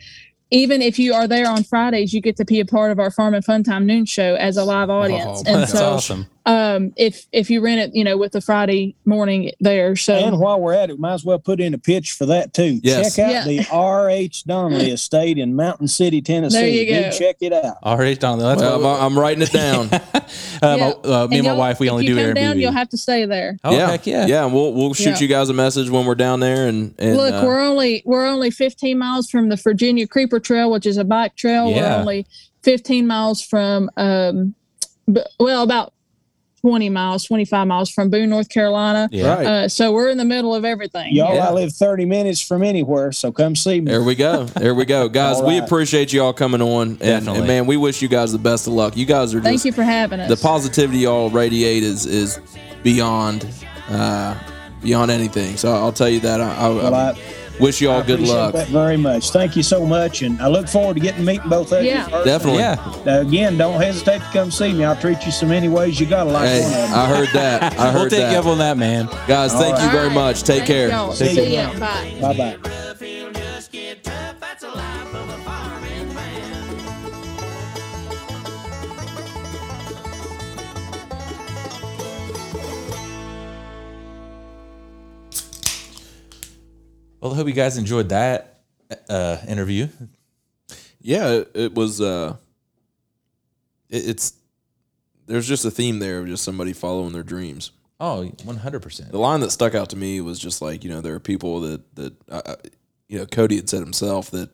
even 0.50 0.80
if 0.80 0.98
you 0.98 1.12
are 1.12 1.28
there 1.28 1.46
on 1.48 1.62
Fridays, 1.62 2.12
you 2.14 2.20
get 2.22 2.36
to 2.38 2.44
be 2.44 2.58
a 2.60 2.64
part 2.64 2.90
of 2.90 2.98
our 2.98 3.10
Farm 3.10 3.34
and 3.34 3.44
Fun 3.44 3.62
Time 3.62 3.84
noon 3.86 4.06
show 4.06 4.34
as 4.36 4.56
a 4.56 4.64
live 4.64 4.88
audience. 4.90 5.42
Oh, 5.46 5.50
and 5.52 5.62
That's 5.62 5.72
so, 5.72 5.90
awesome. 5.90 6.26
Um, 6.48 6.94
if 6.96 7.26
if 7.30 7.50
you 7.50 7.60
rent 7.60 7.78
it, 7.80 7.94
you 7.94 8.02
know, 8.02 8.16
with 8.16 8.32
the 8.32 8.40
Friday 8.40 8.96
morning 9.04 9.52
there, 9.60 9.94
so 9.96 10.14
And 10.14 10.38
while 10.40 10.58
we're 10.58 10.72
at 10.72 10.88
it, 10.88 10.98
might 10.98 11.12
as 11.12 11.24
well 11.24 11.38
put 11.38 11.60
in 11.60 11.74
a 11.74 11.78
pitch 11.78 12.12
for 12.12 12.24
that 12.26 12.54
too. 12.54 12.80
Yes. 12.82 13.14
Check 13.16 13.26
out 13.26 13.30
Yeah. 13.32 13.44
the 13.44 13.66
R.H. 13.70 14.44
Donnelly 14.44 14.90
Estate 14.90 15.36
in 15.36 15.54
Mountain 15.54 15.88
City, 15.88 16.22
Tennessee. 16.22 16.56
There 16.58 16.68
you 16.68 16.86
Do 16.86 17.02
go. 17.02 17.10
check 17.10 17.36
it 17.42 17.52
out. 17.52 17.76
All 17.82 17.98
right, 17.98 18.18
Don. 18.18 18.38
That's 18.38 18.62
Well, 18.62 18.86
I'm, 18.86 19.12
I'm 19.12 19.18
writing 19.18 19.42
it 19.42 19.52
down. 19.52 19.88
uh, 19.92 20.00
my, 20.62 20.90
uh, 21.04 21.26
me 21.28 21.38
and 21.38 21.46
And 21.46 21.46
my 21.48 21.52
wife, 21.52 21.80
we 21.80 21.86
if 21.88 21.92
only 21.92 22.06
you 22.06 22.14
do 22.14 22.24
come 22.24 22.34
down, 22.34 22.56
Airbnb. 22.56 22.60
you'll 22.60 22.72
have 22.72 22.88
to 22.88 22.96
stay 22.98 23.26
there. 23.26 23.58
oh, 23.64 23.76
heck 23.76 24.06
yeah. 24.06 24.26
yeah. 24.26 24.46
We'll 24.46 24.72
we'll 24.72 24.94
shoot 24.94 25.10
Yeah. 25.10 25.18
you 25.18 25.28
guys 25.28 25.50
a 25.50 25.54
message 25.54 25.90
when 25.90 26.06
we're 26.06 26.14
down 26.14 26.40
there, 26.40 26.66
and, 26.66 26.94
and 26.98 27.16
Look, 27.16 27.34
uh, 27.34 27.42
we're 27.44 27.60
only 27.60 28.02
we're 28.06 28.26
only 28.26 28.50
15 28.50 28.98
miles 28.98 29.28
from 29.28 29.50
the 29.50 29.56
Virginia 29.56 30.06
Creeper 30.06 30.40
Trail, 30.40 30.70
which 30.70 30.86
is 30.86 30.96
a 30.96 31.04
bike 31.04 31.36
trail. 31.36 31.70
Yeah. 31.70 31.94
We're 31.96 32.00
only 32.00 32.26
15 32.62 33.06
miles 33.06 33.42
from 33.44 33.90
um, 33.98 34.54
b- 35.12 35.22
well, 35.38 35.62
about 35.62 35.92
20 36.60 36.88
miles, 36.88 37.24
25 37.24 37.66
miles 37.66 37.90
from 37.90 38.10
Boone, 38.10 38.28
North 38.30 38.48
Carolina. 38.48 39.08
Yeah. 39.12 39.34
right. 39.34 39.46
Uh, 39.46 39.68
so 39.68 39.92
we're 39.92 40.08
in 40.08 40.18
the 40.18 40.24
middle 40.24 40.54
of 40.54 40.64
everything. 40.64 41.14
Y'all, 41.14 41.34
Yeah. 41.34 41.48
I 41.48 41.52
live 41.52 41.72
30 41.72 42.04
minutes 42.04 42.40
from 42.40 42.62
anywhere, 42.62 43.12
so 43.12 43.30
come 43.32 43.54
see 43.56 43.80
me. 43.80 43.90
There 43.90 44.02
we 44.02 44.14
go. 44.14 44.44
There 44.44 44.74
we 44.74 44.84
go, 44.84 45.08
guys. 45.08 45.36
All 45.36 45.46
We 45.46 45.58
appreciate 45.58 46.12
you 46.12 46.22
all 46.22 46.32
coming 46.32 46.60
on, 46.62 46.88
and, 46.88 46.98
Definitely. 46.98 47.38
and 47.38 47.46
man, 47.48 47.66
we 47.66 47.76
wish 47.76 48.02
you 48.02 48.08
guys 48.08 48.32
the 48.32 48.38
best 48.38 48.66
of 48.66 48.72
luck. 48.72 48.96
You 48.96 49.06
guys 49.06 49.34
are 49.34 49.38
just 49.38 49.44
Thank 49.44 49.64
you 49.64 49.72
for 49.72 49.82
having 49.84 50.20
us. 50.20 50.28
the 50.28 50.36
positivity 50.36 50.98
y'all 51.00 51.30
radiate 51.30 51.82
is 51.82 52.06
is 52.06 52.40
beyond 52.82 53.46
uh, 53.90 54.36
beyond 54.82 55.10
anything. 55.10 55.56
So 55.56 55.72
I'll 55.72 55.92
tell 55.92 56.08
you 56.08 56.20
that. 56.20 56.40
I, 56.40 56.54
I, 56.54 56.68
Well, 56.68 56.94
I, 56.94 57.18
wish 57.60 57.80
you 57.80 57.90
all 57.90 58.02
good 58.02 58.20
luck. 58.20 58.54
that 58.54 58.68
very 58.68 58.96
much. 58.96 59.30
Thank 59.30 59.56
you 59.56 59.62
so 59.62 59.84
much, 59.86 60.22
and 60.22 60.40
I 60.40 60.48
look 60.48 60.68
forward 60.68 60.94
to 60.94 61.00
getting 61.00 61.24
meeting 61.24 61.48
both 61.48 61.72
of 61.72 61.84
Yeah. 61.84 62.04
you. 62.04 62.10
personally. 62.10 62.24
Definitely. 62.24 62.58
Yeah. 63.06 63.12
Uh, 63.16 63.20
again, 63.20 63.56
don't 63.58 63.80
hesitate 63.80 64.18
to 64.18 64.24
come 64.32 64.50
see 64.50 64.72
me. 64.72 64.84
I'll 64.84 64.96
treat 64.96 65.24
you 65.26 65.32
so 65.32 65.46
many 65.46 65.68
ways 65.68 65.98
you 66.00 66.06
got 66.06 66.24
to 66.24 66.30
like 66.30 66.48
Hey, 66.48 66.62
one 66.62 66.72
of 66.72 66.88
them. 66.90 66.98
I 66.98 67.06
heard 67.06 67.28
that. 67.34 67.78
I 67.78 67.86
heard 67.92 67.94
We'll 68.00 68.10
take 68.10 68.20
that. 68.20 68.32
you 68.32 68.38
up 68.38 68.46
on 68.46 68.58
that, 68.58 68.76
man. 68.76 69.06
Guys, 69.26 69.52
thank 69.54 69.76
All 69.76 69.84
you 69.84 69.90
very 69.90 70.10
much. 70.10 70.42
Take 70.42 70.58
Thank 70.58 70.66
care. 70.66 70.88
y'all. 70.88 71.12
See 71.12 71.34
See 71.34 71.54
ya. 71.54 71.72
ya. 71.72 71.78
Bye. 71.78 72.18
Bye 72.20 72.68
Well, 87.20 87.32
I 87.32 87.36
hope 87.36 87.48
you 87.48 87.52
guys 87.52 87.76
enjoyed 87.76 88.10
that 88.10 88.60
uh, 89.08 89.38
interview. 89.46 89.88
Yeah, 91.00 91.28
it, 91.30 91.50
it 91.54 91.74
was. 91.74 92.00
Uh, 92.00 92.36
it, 93.88 94.08
it's 94.08 94.34
there's 95.26 95.46
just 95.46 95.64
a 95.64 95.70
theme 95.70 95.98
there 95.98 96.20
of 96.20 96.26
just 96.26 96.44
somebody 96.44 96.72
following 96.72 97.12
their 97.12 97.22
dreams. 97.22 97.72
Oh, 98.00 98.30
100%. 98.36 99.10
The 99.10 99.18
line 99.18 99.40
that 99.40 99.50
stuck 99.50 99.74
out 99.74 99.90
to 99.90 99.96
me 99.96 100.20
was 100.20 100.38
just 100.38 100.62
like 100.62 100.84
you 100.84 100.90
know 100.90 101.00
there 101.00 101.14
are 101.14 101.20
people 101.20 101.60
that 101.60 101.94
that 101.96 102.14
uh, 102.30 102.42
uh, 102.46 102.56
you 103.08 103.18
know 103.18 103.26
Cody 103.26 103.56
had 103.56 103.68
said 103.68 103.80
himself 103.80 104.30
that 104.30 104.50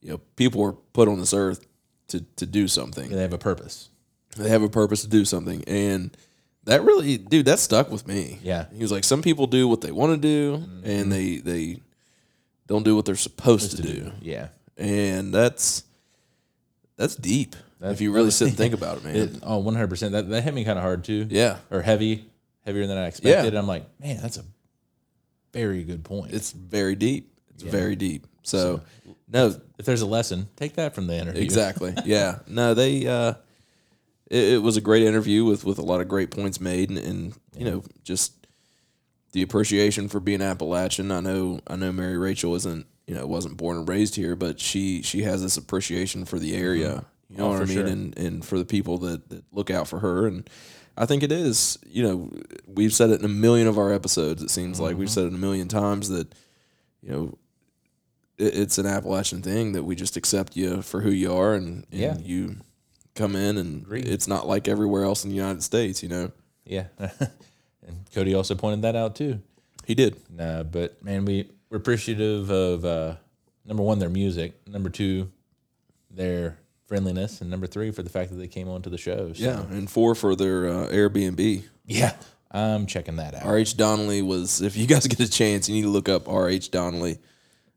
you 0.00 0.10
know 0.10 0.18
people 0.36 0.60
were 0.60 0.72
put 0.72 1.08
on 1.08 1.18
this 1.18 1.32
earth 1.32 1.66
to 2.08 2.20
to 2.36 2.46
do 2.46 2.68
something. 2.68 3.10
They 3.10 3.22
have 3.22 3.32
a 3.32 3.38
purpose. 3.38 3.88
They 4.36 4.50
have 4.50 4.62
a 4.62 4.68
purpose 4.68 5.02
to 5.02 5.08
do 5.08 5.24
something, 5.24 5.62
and 5.66 6.14
that 6.64 6.82
really, 6.82 7.18
dude, 7.18 7.46
that 7.46 7.58
stuck 7.58 7.90
with 7.90 8.06
me. 8.08 8.38
Yeah. 8.42 8.66
he 8.72 8.82
was 8.82 8.90
like, 8.90 9.04
some 9.04 9.22
people 9.22 9.46
do 9.46 9.68
what 9.68 9.80
they 9.80 9.92
want 9.92 10.12
to 10.12 10.16
do, 10.18 10.64
and 10.82 11.12
they 11.12 11.36
they 11.36 11.80
don't 12.66 12.82
do 12.84 12.96
what 12.96 13.04
they're 13.04 13.16
supposed 13.16 13.76
to, 13.76 13.82
do. 13.82 14.12
Yeah. 14.20 14.48
and 14.76 15.32
that's 15.32 15.84
that's 16.96 17.16
deep. 17.16 17.56
That's- 17.80 17.94
if 17.96 18.00
you 18.00 18.12
really 18.12 18.30
sit 18.30 18.48
and 18.48 18.56
think 18.56 18.74
about 18.74 18.98
it, 18.98 19.04
man. 19.04 19.16
It, 19.16 19.38
oh, 19.42 19.62
100%. 19.62 20.12
That, 20.12 20.28
that 20.30 20.42
hit 20.42 20.54
me 20.54 20.64
kind 20.64 20.78
of 20.78 20.82
hard 20.82 21.04
too. 21.04 21.26
yeah, 21.28 21.58
Or 21.70 21.82
heavy, 21.82 22.24
heavier 22.64 22.86
than 22.86 22.96
I 22.96 23.06
expected. 23.08 23.52
Yeah. 23.52 23.58
I'm 23.58 23.66
like, 23.66 23.84
man, 24.00 24.20
that's 24.22 24.38
a 24.38 24.44
very 25.52 25.84
good 25.84 26.04
point. 26.04 26.32
it's 26.32 26.52
very 26.52 26.94
deep. 26.94 27.32
It's 27.52 27.62
very 27.62 27.94
deep. 27.96 28.26
So, 28.42 28.80
no, 29.28 29.54
if 29.78 29.84
there's 29.86 30.02
a 30.02 30.06
lesson, 30.06 30.48
take 30.56 30.74
that 30.74 30.94
from 30.94 31.06
the 31.06 31.16
interview. 31.16 31.42
exactly. 31.42 31.94
yeah, 32.04 32.38
no, 32.46 32.74
they. 32.74 33.06
uh 33.06 33.34
it, 34.30 34.54
it 34.54 34.62
was 34.62 34.76
a 34.76 34.80
great 34.80 35.02
interview 35.02 35.44
with 35.44 35.64
with 35.64 35.78
a 35.78 35.82
lot 35.82 36.00
of 36.00 36.08
great 36.08 36.30
points 36.30 36.60
made, 36.60 36.88
and, 36.90 36.98
and 36.98 37.34
you 37.56 37.64
know 37.64 37.82
just 38.02 38.43
the 39.34 39.42
appreciation 39.42 40.08
for 40.08 40.18
being 40.20 40.40
Appalachian. 40.40 41.10
I 41.12 41.20
know 41.20 41.60
I 41.66 41.76
know 41.76 41.92
Mary 41.92 42.16
Rachel 42.16 42.54
isn't 42.54 42.86
you 43.06 43.14
know 43.14 43.26
wasn't 43.26 43.58
born 43.58 43.76
and 43.76 43.88
raised 43.88 44.16
here, 44.16 44.34
but 44.34 44.58
she 44.58 45.02
she 45.02 45.22
has 45.24 45.42
this 45.42 45.56
appreciation 45.58 46.24
for 46.24 46.38
the 46.38 46.56
area. 46.56 47.04
You 47.28 47.36
know 47.38 47.46
Oh, 47.46 47.48
what 47.50 47.62
I 47.62 47.64
mean, 47.66 47.74
sure. 47.74 47.86
and 47.86 48.18
and 48.18 48.44
for 48.44 48.58
the 48.58 48.64
people 48.64 48.96
that 48.98 49.28
that 49.28 49.44
look 49.52 49.70
out 49.70 49.86
for 49.88 49.98
her 50.00 50.26
and. 50.26 50.48
I 50.96 51.06
think 51.06 51.24
it 51.24 51.32
is. 51.32 51.76
You 51.84 52.04
know, 52.04 52.30
we've 52.68 52.94
said 52.94 53.10
it 53.10 53.18
in 53.18 53.24
a 53.24 53.28
million 53.28 53.66
of 53.66 53.78
our 53.78 53.92
episodes. 53.92 54.40
It 54.44 54.50
seems 54.50 54.78
like 54.78 54.92
Mm-hmm. 54.92 55.00
we've 55.00 55.10
said 55.10 55.24
it 55.24 55.32
a 55.34 55.36
million 55.36 55.66
times 55.66 56.08
that, 56.10 56.32
you 57.02 57.10
know, 57.10 57.38
it, 58.38 58.56
it's 58.56 58.78
an 58.78 58.86
Appalachian 58.86 59.42
thing 59.42 59.72
that 59.72 59.82
we 59.82 59.96
just 59.96 60.16
accept 60.16 60.54
you 60.56 60.82
for 60.82 61.00
who 61.00 61.10
you 61.10 61.34
are, 61.34 61.54
and, 61.54 61.84
and 61.90 62.00
Yeah. 62.00 62.16
you 62.18 62.58
come 63.16 63.34
in, 63.34 63.58
and 63.58 63.82
Agreed. 63.82 64.06
it's 64.06 64.28
not 64.28 64.46
like 64.46 64.68
everywhere 64.68 65.02
else 65.02 65.24
in 65.24 65.30
the 65.30 65.36
United 65.36 65.64
States. 65.64 66.00
You 66.00 66.10
know, 66.10 66.30
Yeah. 66.64 66.84
and 67.86 67.98
Cody 68.14 68.34
also 68.34 68.54
pointed 68.54 68.82
that 68.82 68.96
out 68.96 69.14
too. 69.16 69.40
he 69.86 69.94
did. 69.94 70.16
Nah, 70.30 70.62
but 70.62 71.02
man, 71.02 71.24
we 71.24 71.48
we're 71.70 71.78
appreciative 71.78 72.50
of 72.50 72.84
uh, 72.84 73.14
number 73.64 73.82
one, 73.82 73.98
their 73.98 74.08
music. 74.10 74.54
Number 74.68 74.88
two, 74.90 75.30
their 76.10 76.58
friendliness, 76.86 77.40
and 77.40 77.50
number 77.50 77.66
three, 77.66 77.90
for 77.90 78.02
the 78.02 78.10
fact 78.10 78.30
that 78.30 78.36
they 78.36 78.46
came 78.48 78.68
onto 78.68 78.90
the 78.90 78.98
show. 78.98 79.32
So, 79.32 79.42
Yeah, 79.44 79.60
and 79.70 79.88
four 79.90 80.14
for 80.14 80.36
their 80.36 80.68
uh, 80.68 80.86
Airbnb. 80.88 81.64
yeah, 81.86 82.14
I'm 82.50 82.86
checking 82.86 83.16
that 83.16 83.34
out. 83.34 83.44
R.H. 83.44 83.76
Donnelly 83.76 84.22
was. 84.22 84.60
If 84.62 84.76
you 84.76 84.86
guys 84.86 85.06
get 85.08 85.20
a 85.20 85.28
chance, 85.30 85.68
you 85.68 85.74
need 85.74 85.82
to 85.82 85.88
look 85.88 86.08
up 86.08 86.28
R.H. 86.28 86.70
Donnelly 86.70 87.18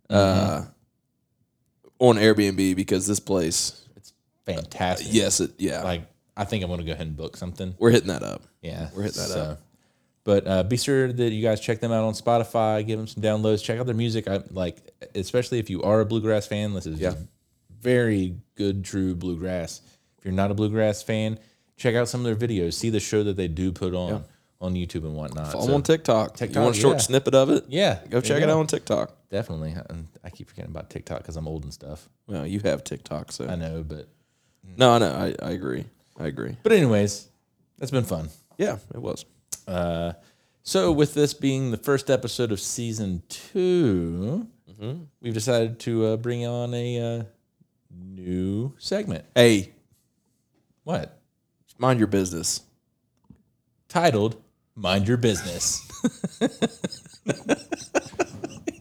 uh, 0.10 0.66
on 2.00 2.16
Airbnb 2.18 2.76
because 2.76 3.08
this 3.08 3.20
place. 3.20 3.84
It's 3.96 4.14
fantastic. 4.46 5.08
Yes, 5.10 5.40
it. 5.40 5.52
Yeah, 5.58 5.82
like 5.84 6.04
I 6.36 6.44
think 6.44 6.64
I'm 6.64 6.70
gonna 6.70 6.84
go 6.84 6.92
ahead 6.92 7.08
and 7.08 7.18
book 7.18 7.36
something. 7.38 7.74
we're 7.80 7.92
hitting 7.92 8.10
that 8.10 8.24
up. 8.24 8.44
Yeah, 8.62 8.90
We're 8.96 9.04
hitting 9.04 9.24
that 9.28 9.38
up. 9.38 9.62
But 10.28 10.46
uh, 10.46 10.64
be 10.64 10.76
sure 10.76 11.14
that 11.14 11.32
you 11.32 11.42
guys 11.42 11.62
check 11.62 11.80
them 11.80 11.94
out 11.94 12.04
on 12.04 12.12
Spotify. 12.12 12.86
Give 12.86 13.00
them 13.00 13.08
some 13.08 13.24
downloads. 13.24 13.64
Check 13.64 13.80
out 13.80 13.86
their 13.86 13.96
music. 13.96 14.28
I 14.28 14.44
like, 14.52 14.76
especially 15.16 15.60
if 15.60 15.70
you 15.70 15.82
are 15.84 16.02
a 16.02 16.06
bluegrass 16.06 16.46
fan. 16.46 16.74
This 16.74 16.86
is 16.86 17.00
Yeah. 17.00 17.14
very 17.82 18.36
good, 18.56 18.84
true 18.84 19.16
bluegrass. 19.16 19.80
If 20.18 20.26
you're 20.26 20.34
not 20.34 20.52
a 20.52 20.54
bluegrass 20.54 21.02
fan, 21.02 21.40
check 21.78 21.96
out 21.96 22.10
some 22.10 22.26
of 22.26 22.38
their 22.40 22.48
videos. 22.50 22.74
See 22.74 22.90
the 22.90 23.00
show 23.00 23.24
that 23.24 23.38
they 23.38 23.48
do 23.48 23.72
put 23.72 23.94
on 23.94 24.26
on 24.60 24.74
YouTube 24.74 25.06
and 25.06 25.16
whatnot. 25.16 25.52
Follow 25.54 25.68
So, 25.68 25.74
on 25.76 25.84
TikTok. 25.84 26.36
TikTok, 26.36 26.56
you 26.56 26.62
want 26.62 26.76
a 26.76 26.80
short 26.80 26.96
yeah. 26.96 27.02
snippet 27.04 27.34
of 27.34 27.50
it? 27.52 27.64
yeah, 27.70 28.00
Go 28.10 28.20
check 28.20 28.42
it 28.44 28.50
out 28.50 28.58
on 28.58 28.68
TikTok. 28.68 29.16
Definitely. 29.30 29.76
And 29.90 30.08
I 30.26 30.30
keep 30.32 30.50
forgetting 30.50 30.72
about 30.72 30.90
TikTok 30.90 31.20
because 31.20 31.38
I'm 31.38 31.48
old 31.48 31.64
and 31.64 31.72
stuff. 31.74 32.10
Well, 32.28 32.46
you 32.46 32.60
have 32.66 32.84
TikTok, 32.84 33.32
so 33.32 33.48
I 33.48 33.56
know, 33.56 33.82
but 33.88 34.10
no, 34.76 34.92
I 34.92 34.98
know. 34.98 35.12
I, 35.42 35.48
I 35.48 35.52
agree. 35.52 35.86
I 36.20 36.26
agree. 36.26 36.58
but 36.64 36.72
anyways, 36.74 37.28
that's 37.78 37.92
been 37.92 38.04
fun. 38.04 38.30
Yeah, 38.58 38.78
it 38.94 39.02
was. 39.02 39.24
Uh, 39.68 40.14
so, 40.64 40.92
with 40.92 41.14
this 41.14 41.34
being 41.34 41.72
the 41.72 41.78
first 41.78 42.10
episode 42.10 42.52
of 42.52 42.60
season 42.60 43.24
2 43.30 44.48
Mm-hmm. 44.80 45.04
we've 45.22 45.34
decided 45.34 45.80
to 45.80 46.06
uh, 46.06 46.18
bring 46.18 46.46
on 46.46 46.72
a 46.74 47.20
uh, 47.20 47.24
new 47.90 48.74
segment. 48.78 49.26
Hey, 49.34 49.72
What? 50.84 51.20
mind 51.80 51.98
your 52.00 52.08
business. 52.08 52.62
Titled 53.88 54.36
"Mind 54.76 55.08
Your 55.08 55.18
Business." 55.18 55.82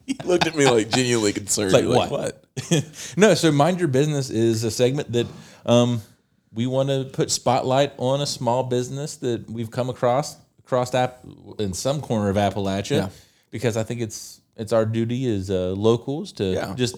He 0.07 0.14
looked 0.24 0.47
at 0.47 0.55
me 0.57 0.68
like 0.68 0.91
genuinely 0.91 1.32
concerned. 1.32 1.72
Like 1.72 1.82
You're 1.84 1.95
what? 2.09 2.45
no, 3.16 3.34
so 3.34 3.51
"Mind 3.51 3.78
Your 3.80 3.89
Business" 3.89 4.30
is 4.30 4.62
a 4.64 4.70
segment 4.70 5.11
that 5.12 5.26
um, 5.64 6.01
we 6.53 6.66
want 6.66 6.89
to 6.91 7.09
put 7.12 7.30
spotlight 7.30 7.93
on 7.99 8.20
a 8.20 8.26
small 8.26 8.62
business 8.64 9.16
that 9.16 9.49
we've 9.51 9.70
come 9.70 9.89
across 9.91 10.37
across 10.67 10.95
app 10.95 11.21
in 11.59 11.73
some 11.73 12.01
corner 12.01 12.29
of 12.29 12.37
Appalachia, 12.37 12.91
Yeah. 12.97 13.09
because 13.51 13.77
I 13.77 13.85
think 13.85 14.01
it's 14.01 14.41
it's 14.57 14.73
our 14.73 14.85
duty 14.87 15.27
as 15.35 15.51
uh, 15.51 15.75
locals 15.77 16.33
to 16.33 16.45
Yeah. 16.45 16.75
just 16.77 16.97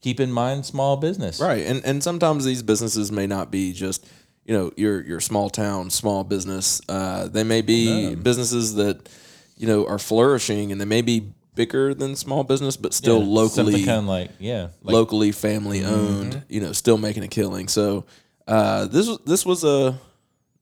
keep 0.00 0.20
in 0.20 0.30
mind 0.30 0.66
small 0.66 0.96
business. 0.96 1.40
Right, 1.40 1.66
and 1.66 1.84
and 1.84 2.02
sometimes 2.02 2.44
these 2.44 2.62
businesses 2.62 3.10
may 3.10 3.26
not 3.26 3.50
be 3.50 3.72
just 3.72 4.06
you 4.44 4.54
know 4.56 4.70
your 4.76 5.02
your 5.02 5.20
small 5.20 5.50
town 5.50 5.90
small 5.90 6.24
business. 6.24 6.80
Uh, 6.88 7.28
they 7.28 7.44
may 7.44 7.62
be 7.62 8.14
businesses 8.14 8.74
that 8.74 9.08
you 9.56 9.66
know 9.66 9.86
are 9.86 9.98
flourishing, 9.98 10.72
and 10.72 10.80
they 10.80 10.84
may 10.84 11.02
be 11.02 11.32
bigger 11.54 11.94
than 11.94 12.14
small 12.16 12.44
business, 12.44 12.76
but 12.76 12.92
still 12.92 13.20
Yeah, 13.20 13.28
locally 13.40 13.82
kind 13.84 14.00
of 14.00 14.04
like 14.04 14.30
yeah, 14.38 14.68
like, 14.82 14.92
locally 14.92 15.32
family 15.32 15.82
owned. 15.84 16.42
You 16.50 16.60
know, 16.60 16.72
still 16.72 16.98
making 16.98 17.22
a 17.22 17.28
killing. 17.28 17.68
So 17.68 18.04
uh, 18.46 18.86
this 18.86 19.08
was 19.08 19.18
this 19.24 19.46
was 19.46 19.64
a 19.64 19.98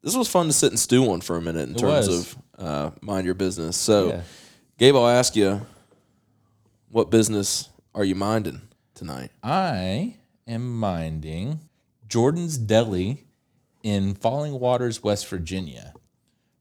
this 0.05 0.15
was 0.15 0.29
fun 0.29 0.47
to 0.47 0.53
sit 0.53 0.71
and 0.71 0.79
stew 0.79 1.11
on 1.11 1.23
for 1.23 1.37
a 1.37 1.43
minute 1.43 1.67
in 1.69 1.75
terms 1.75 2.09
was. 2.09 2.33
of 2.33 2.37
uh, 2.59 2.91
mind 3.01 3.25
your 3.25 3.35
business. 3.35 3.77
So, 3.77 4.09
Yeah. 4.09 4.23
Gabe, 4.79 4.95
I'll 4.97 5.09
ask 5.09 5.35
you, 5.35 5.67
what 6.91 7.11
business 7.11 7.71
are 7.95 8.05
you 8.05 8.15
minding 8.15 8.61
tonight? 8.95 9.31
I 9.43 10.17
am 10.47 10.79
minding 10.79 11.61
Jordan's 12.07 12.59
Deli 12.59 13.25
in 13.83 14.15
Falling 14.15 14.61
Waters, 14.61 15.03
West 15.03 15.27
Virginia. 15.29 15.95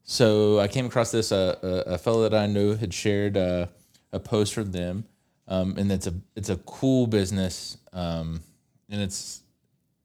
So 0.03 0.59
I 0.59 0.67
came 0.67 0.85
across 0.85 1.11
this. 1.11 1.31
Uh, 1.31 1.55
a, 1.61 1.93
a 1.93 1.97
fellow 1.97 2.27
that 2.27 2.33
I 2.33 2.47
know 2.47 2.75
had 2.75 2.93
shared 2.93 3.35
uh, 3.37 3.67
a 4.11 4.19
post 4.19 4.53
from 4.53 4.71
them, 4.71 5.05
um, 5.47 5.75
and 5.77 5.91
it's 5.91 6.07
a 6.07 6.13
it's 6.35 6.49
a 6.49 6.57
cool 6.57 7.07
business, 7.07 7.77
um, 7.93 8.41
and 8.89 9.01
it's 9.01 9.42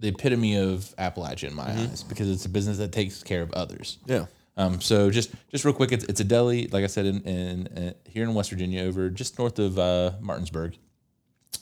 the 0.00 0.08
epitome 0.08 0.56
of 0.56 0.94
Appalachia 0.98 1.48
in 1.48 1.54
my 1.54 1.70
eyes 1.70 2.02
because 2.02 2.30
it's 2.30 2.44
a 2.44 2.48
business 2.48 2.78
that 2.78 2.92
takes 2.92 3.22
care 3.22 3.42
of 3.42 3.52
others. 3.52 3.98
Yeah. 4.06 4.26
Um, 4.56 4.80
so 4.80 5.10
just 5.10 5.30
just 5.50 5.64
real 5.64 5.74
quick, 5.74 5.92
it's, 5.92 6.04
it's 6.04 6.20
a 6.20 6.24
deli, 6.24 6.66
like 6.68 6.84
I 6.84 6.88
said, 6.88 7.06
in, 7.06 7.22
in, 7.22 7.66
in 7.68 7.94
here 8.08 8.24
in 8.24 8.34
West 8.34 8.50
Virginia, 8.50 8.82
over 8.82 9.08
just 9.08 9.38
north 9.38 9.58
of 9.58 9.78
uh, 9.78 10.12
Martinsburg. 10.20 10.76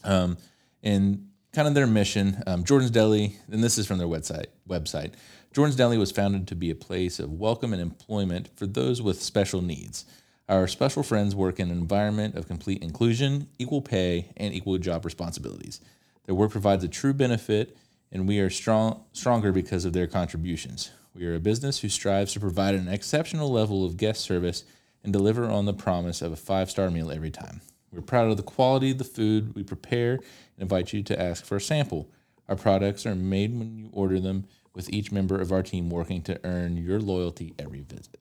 Um, 0.04 0.38
and 0.82 1.28
kind 1.52 1.66
of 1.66 1.74
their 1.74 1.86
mission, 1.86 2.42
um, 2.46 2.64
Jordan's 2.64 2.90
Deli, 2.90 3.36
and 3.50 3.64
this 3.64 3.78
is 3.78 3.86
from 3.86 3.98
their 3.98 4.06
website. 4.06 4.46
Website, 4.68 5.12
Jordan's 5.52 5.76
Deli 5.76 5.96
was 5.96 6.12
founded 6.12 6.46
to 6.48 6.54
be 6.54 6.70
a 6.70 6.74
place 6.74 7.18
of 7.18 7.32
welcome 7.32 7.72
and 7.72 7.80
employment 7.80 8.50
for 8.56 8.66
those 8.66 9.00
with 9.00 9.22
special 9.22 9.62
needs. 9.62 10.04
Our 10.48 10.68
special 10.68 11.02
friends 11.02 11.34
work 11.34 11.58
in 11.58 11.70
an 11.70 11.78
environment 11.78 12.34
of 12.34 12.46
complete 12.46 12.82
inclusion, 12.82 13.48
equal 13.58 13.82
pay, 13.82 14.30
and 14.36 14.54
equal 14.54 14.78
job 14.78 15.04
responsibilities. 15.04 15.80
Their 16.26 16.34
work 16.34 16.50
provides 16.50 16.84
a 16.84 16.88
true 16.88 17.14
benefit, 17.14 17.76
and 18.12 18.28
we 18.28 18.38
are 18.40 18.50
strong, 18.50 19.04
stronger 19.12 19.52
because 19.52 19.84
of 19.84 19.92
their 19.92 20.06
contributions. 20.06 20.90
We 21.14 21.26
are 21.26 21.34
a 21.34 21.40
business 21.40 21.80
who 21.80 21.88
strives 21.88 22.32
to 22.34 22.40
provide 22.40 22.74
an 22.74 22.88
exceptional 22.88 23.50
level 23.50 23.84
of 23.84 23.96
guest 23.96 24.20
service 24.20 24.64
and 25.02 25.12
deliver 25.12 25.46
on 25.46 25.64
the 25.64 25.72
promise 25.72 26.20
of 26.20 26.32
a 26.32 26.36
five 26.36 26.70
star 26.70 26.90
meal 26.90 27.10
every 27.10 27.30
time. 27.30 27.62
We're 27.92 28.02
proud 28.02 28.30
of 28.30 28.36
the 28.36 28.42
quality 28.42 28.90
of 28.90 28.98
the 28.98 29.04
food 29.04 29.54
we 29.54 29.62
prepare 29.62 30.14
and 30.14 30.22
invite 30.58 30.92
you 30.92 31.02
to 31.04 31.20
ask 31.20 31.44
for 31.44 31.56
a 31.56 31.60
sample. 31.60 32.10
Our 32.48 32.56
products 32.56 33.06
are 33.06 33.14
made 33.14 33.58
when 33.58 33.76
you 33.76 33.88
order 33.92 34.20
them, 34.20 34.46
with 34.74 34.90
each 34.90 35.10
member 35.10 35.40
of 35.40 35.50
our 35.50 35.62
team 35.62 35.88
working 35.88 36.20
to 36.22 36.38
earn 36.44 36.76
your 36.76 37.00
loyalty 37.00 37.54
every 37.58 37.80
visit. 37.80 38.18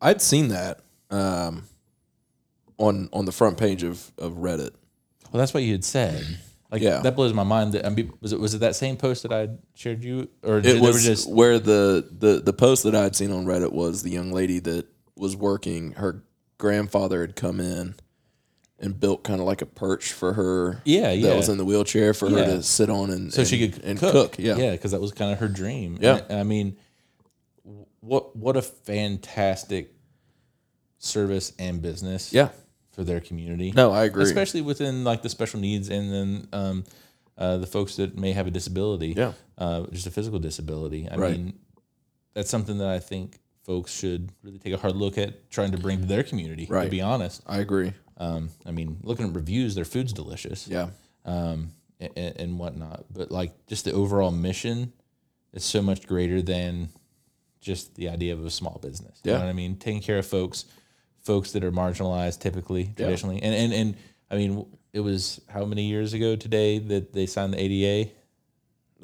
I'd 0.00 0.22
seen 0.22 0.48
that 0.48 0.80
um, 1.10 1.64
on 2.78 3.08
on 3.12 3.24
the 3.24 3.32
front 3.32 3.58
page 3.58 3.82
of, 3.82 4.12
of 4.16 4.34
Reddit. 4.34 4.70
Well, 5.30 5.40
that's 5.40 5.52
what 5.52 5.64
you 5.64 5.72
had 5.72 5.84
said. 5.84 6.38
Like 6.72 6.80
Yeah. 6.82 7.00
that 7.00 7.14
blows 7.14 7.34
my 7.34 7.42
mind. 7.44 7.74
That 7.74 7.84
I 7.86 7.90
mean, 7.90 8.12
was 8.20 8.32
it 8.32 8.40
was 8.40 8.54
it 8.54 8.58
that 8.60 8.74
same 8.74 8.96
post 8.96 9.22
that 9.24 9.32
I 9.32 9.50
shared 9.74 10.02
you, 10.02 10.30
or 10.42 10.58
It 10.58 10.80
was 10.80 11.04
just 11.04 11.28
where 11.30 11.58
the, 11.58 12.08
the 12.10 12.40
the 12.40 12.52
post 12.54 12.82
that 12.84 12.94
I'd 12.94 13.14
seen 13.14 13.30
on 13.30 13.44
Reddit 13.44 13.72
was 13.72 14.02
the 14.02 14.10
young 14.10 14.32
lady 14.32 14.58
that 14.60 14.86
was 15.14 15.36
working. 15.36 15.92
Her 15.92 16.24
grandfather 16.56 17.20
had 17.20 17.36
come 17.36 17.60
in 17.60 17.94
and 18.78 18.98
built 18.98 19.22
kind 19.22 19.38
of 19.38 19.46
like 19.46 19.60
a 19.60 19.66
perch 19.66 20.12
for 20.14 20.32
her. 20.32 20.80
Yeah, 20.86 21.08
that 21.10 21.16
yeah. 21.16 21.36
was 21.36 21.48
in 21.50 21.58
the 21.58 21.64
wheelchair 21.64 22.14
for 22.14 22.28
Yeah. 22.30 22.38
her 22.38 22.44
to 22.56 22.62
sit 22.62 22.88
on 22.88 23.10
and 23.10 23.32
so 23.32 23.42
and, 23.42 23.48
she 23.48 23.68
could 23.68 23.84
and 23.84 23.98
cook. 23.98 24.12
cook. 24.32 24.36
Yeah, 24.38 24.56
yeah, 24.56 24.70
because 24.72 24.92
that 24.92 25.00
was 25.00 25.12
kind 25.12 25.30
of 25.30 25.38
her 25.40 25.48
dream. 25.48 25.98
Yeah. 26.00 26.22
And, 26.30 26.40
I 26.40 26.42
mean, 26.42 26.78
what 28.00 28.34
what 28.34 28.56
a 28.56 28.62
fantastic 28.62 29.92
service 30.98 31.52
and 31.58 31.82
business. 31.82 32.32
yeah. 32.32 32.48
For 32.92 33.04
their 33.04 33.20
community. 33.20 33.72
No, 33.72 33.90
I 33.92 34.04
agree. 34.04 34.22
especially 34.24 34.60
within 34.60 35.04
like 35.04 35.22
the 35.22 35.28
special 35.28 35.60
needs 35.60 35.88
and 35.88 36.12
then 36.12 36.48
um, 36.52 36.84
uh, 37.38 37.56
the 37.58 37.66
folks 37.66 37.96
that 37.96 38.16
may 38.18 38.32
have 38.32 38.46
a 38.46 38.50
disability. 38.50 39.14
Yeah. 39.16 39.32
uh, 39.58 39.86
just 39.92 40.06
a 40.06 40.10
physical 40.10 40.38
disability. 40.38 41.08
I 41.10 41.16
Right. 41.16 41.32
mean, 41.36 41.54
that's 42.34 42.50
something 42.50 42.78
that 42.78 42.88
I 42.88 42.98
think 42.98 43.38
folks 43.64 43.92
should 43.92 44.30
really 44.42 44.58
take 44.58 44.72
a 44.74 44.76
hard 44.76 44.96
look 44.96 45.16
at 45.18 45.50
trying 45.50 45.70
to 45.72 45.78
bring 45.78 46.00
to 46.00 46.06
their 46.06 46.22
community. 46.22 46.66
Right. 46.68 46.84
To 46.84 46.90
be 46.90 47.00
honest, 47.00 47.42
I 47.46 47.58
agree. 47.58 47.92
um, 48.18 48.50
I 48.66 48.70
mean, 48.72 48.98
looking 49.02 49.26
at 49.28 49.34
reviews, 49.34 49.74
their 49.74 49.84
food's 49.84 50.12
delicious 50.12 50.66
Yeah, 50.68 50.88
um, 51.24 51.70
and, 52.00 52.36
and 52.36 52.58
whatnot. 52.58 53.04
But 53.12 53.30
like 53.30 53.66
just 53.66 53.84
the 53.84 53.92
overall 53.92 54.30
mission 54.32 54.92
is 55.52 55.64
so 55.64 55.80
much 55.82 56.06
greater 56.06 56.42
than 56.42 56.88
just 57.60 57.94
the 57.94 58.08
idea 58.08 58.32
of 58.32 58.44
a 58.44 58.50
small 58.50 58.78
business. 58.82 59.20
You 59.24 59.30
Yeah. 59.32 59.38
know 59.38 59.44
what 59.44 59.50
I 59.50 59.54
mean? 59.54 59.76
Taking 59.76 60.02
care 60.02 60.18
of 60.18 60.26
folks, 60.26 60.64
folks 61.22 61.52
that 61.52 61.64
are 61.64 61.72
marginalized 61.72 62.40
typically, 62.40 62.92
traditionally. 62.96 63.40
And, 63.42 63.54
and, 63.54 63.72
and 63.72 63.96
I 64.30 64.36
mean, 64.36 64.66
it 64.92 65.00
was 65.00 65.40
how 65.48 65.64
many 65.64 65.84
years 65.84 66.12
ago 66.12 66.36
today 66.36 66.78
that 66.78 67.12
they 67.12 67.26
signed 67.26 67.54
the 67.54 67.60
ADA? 67.62 68.10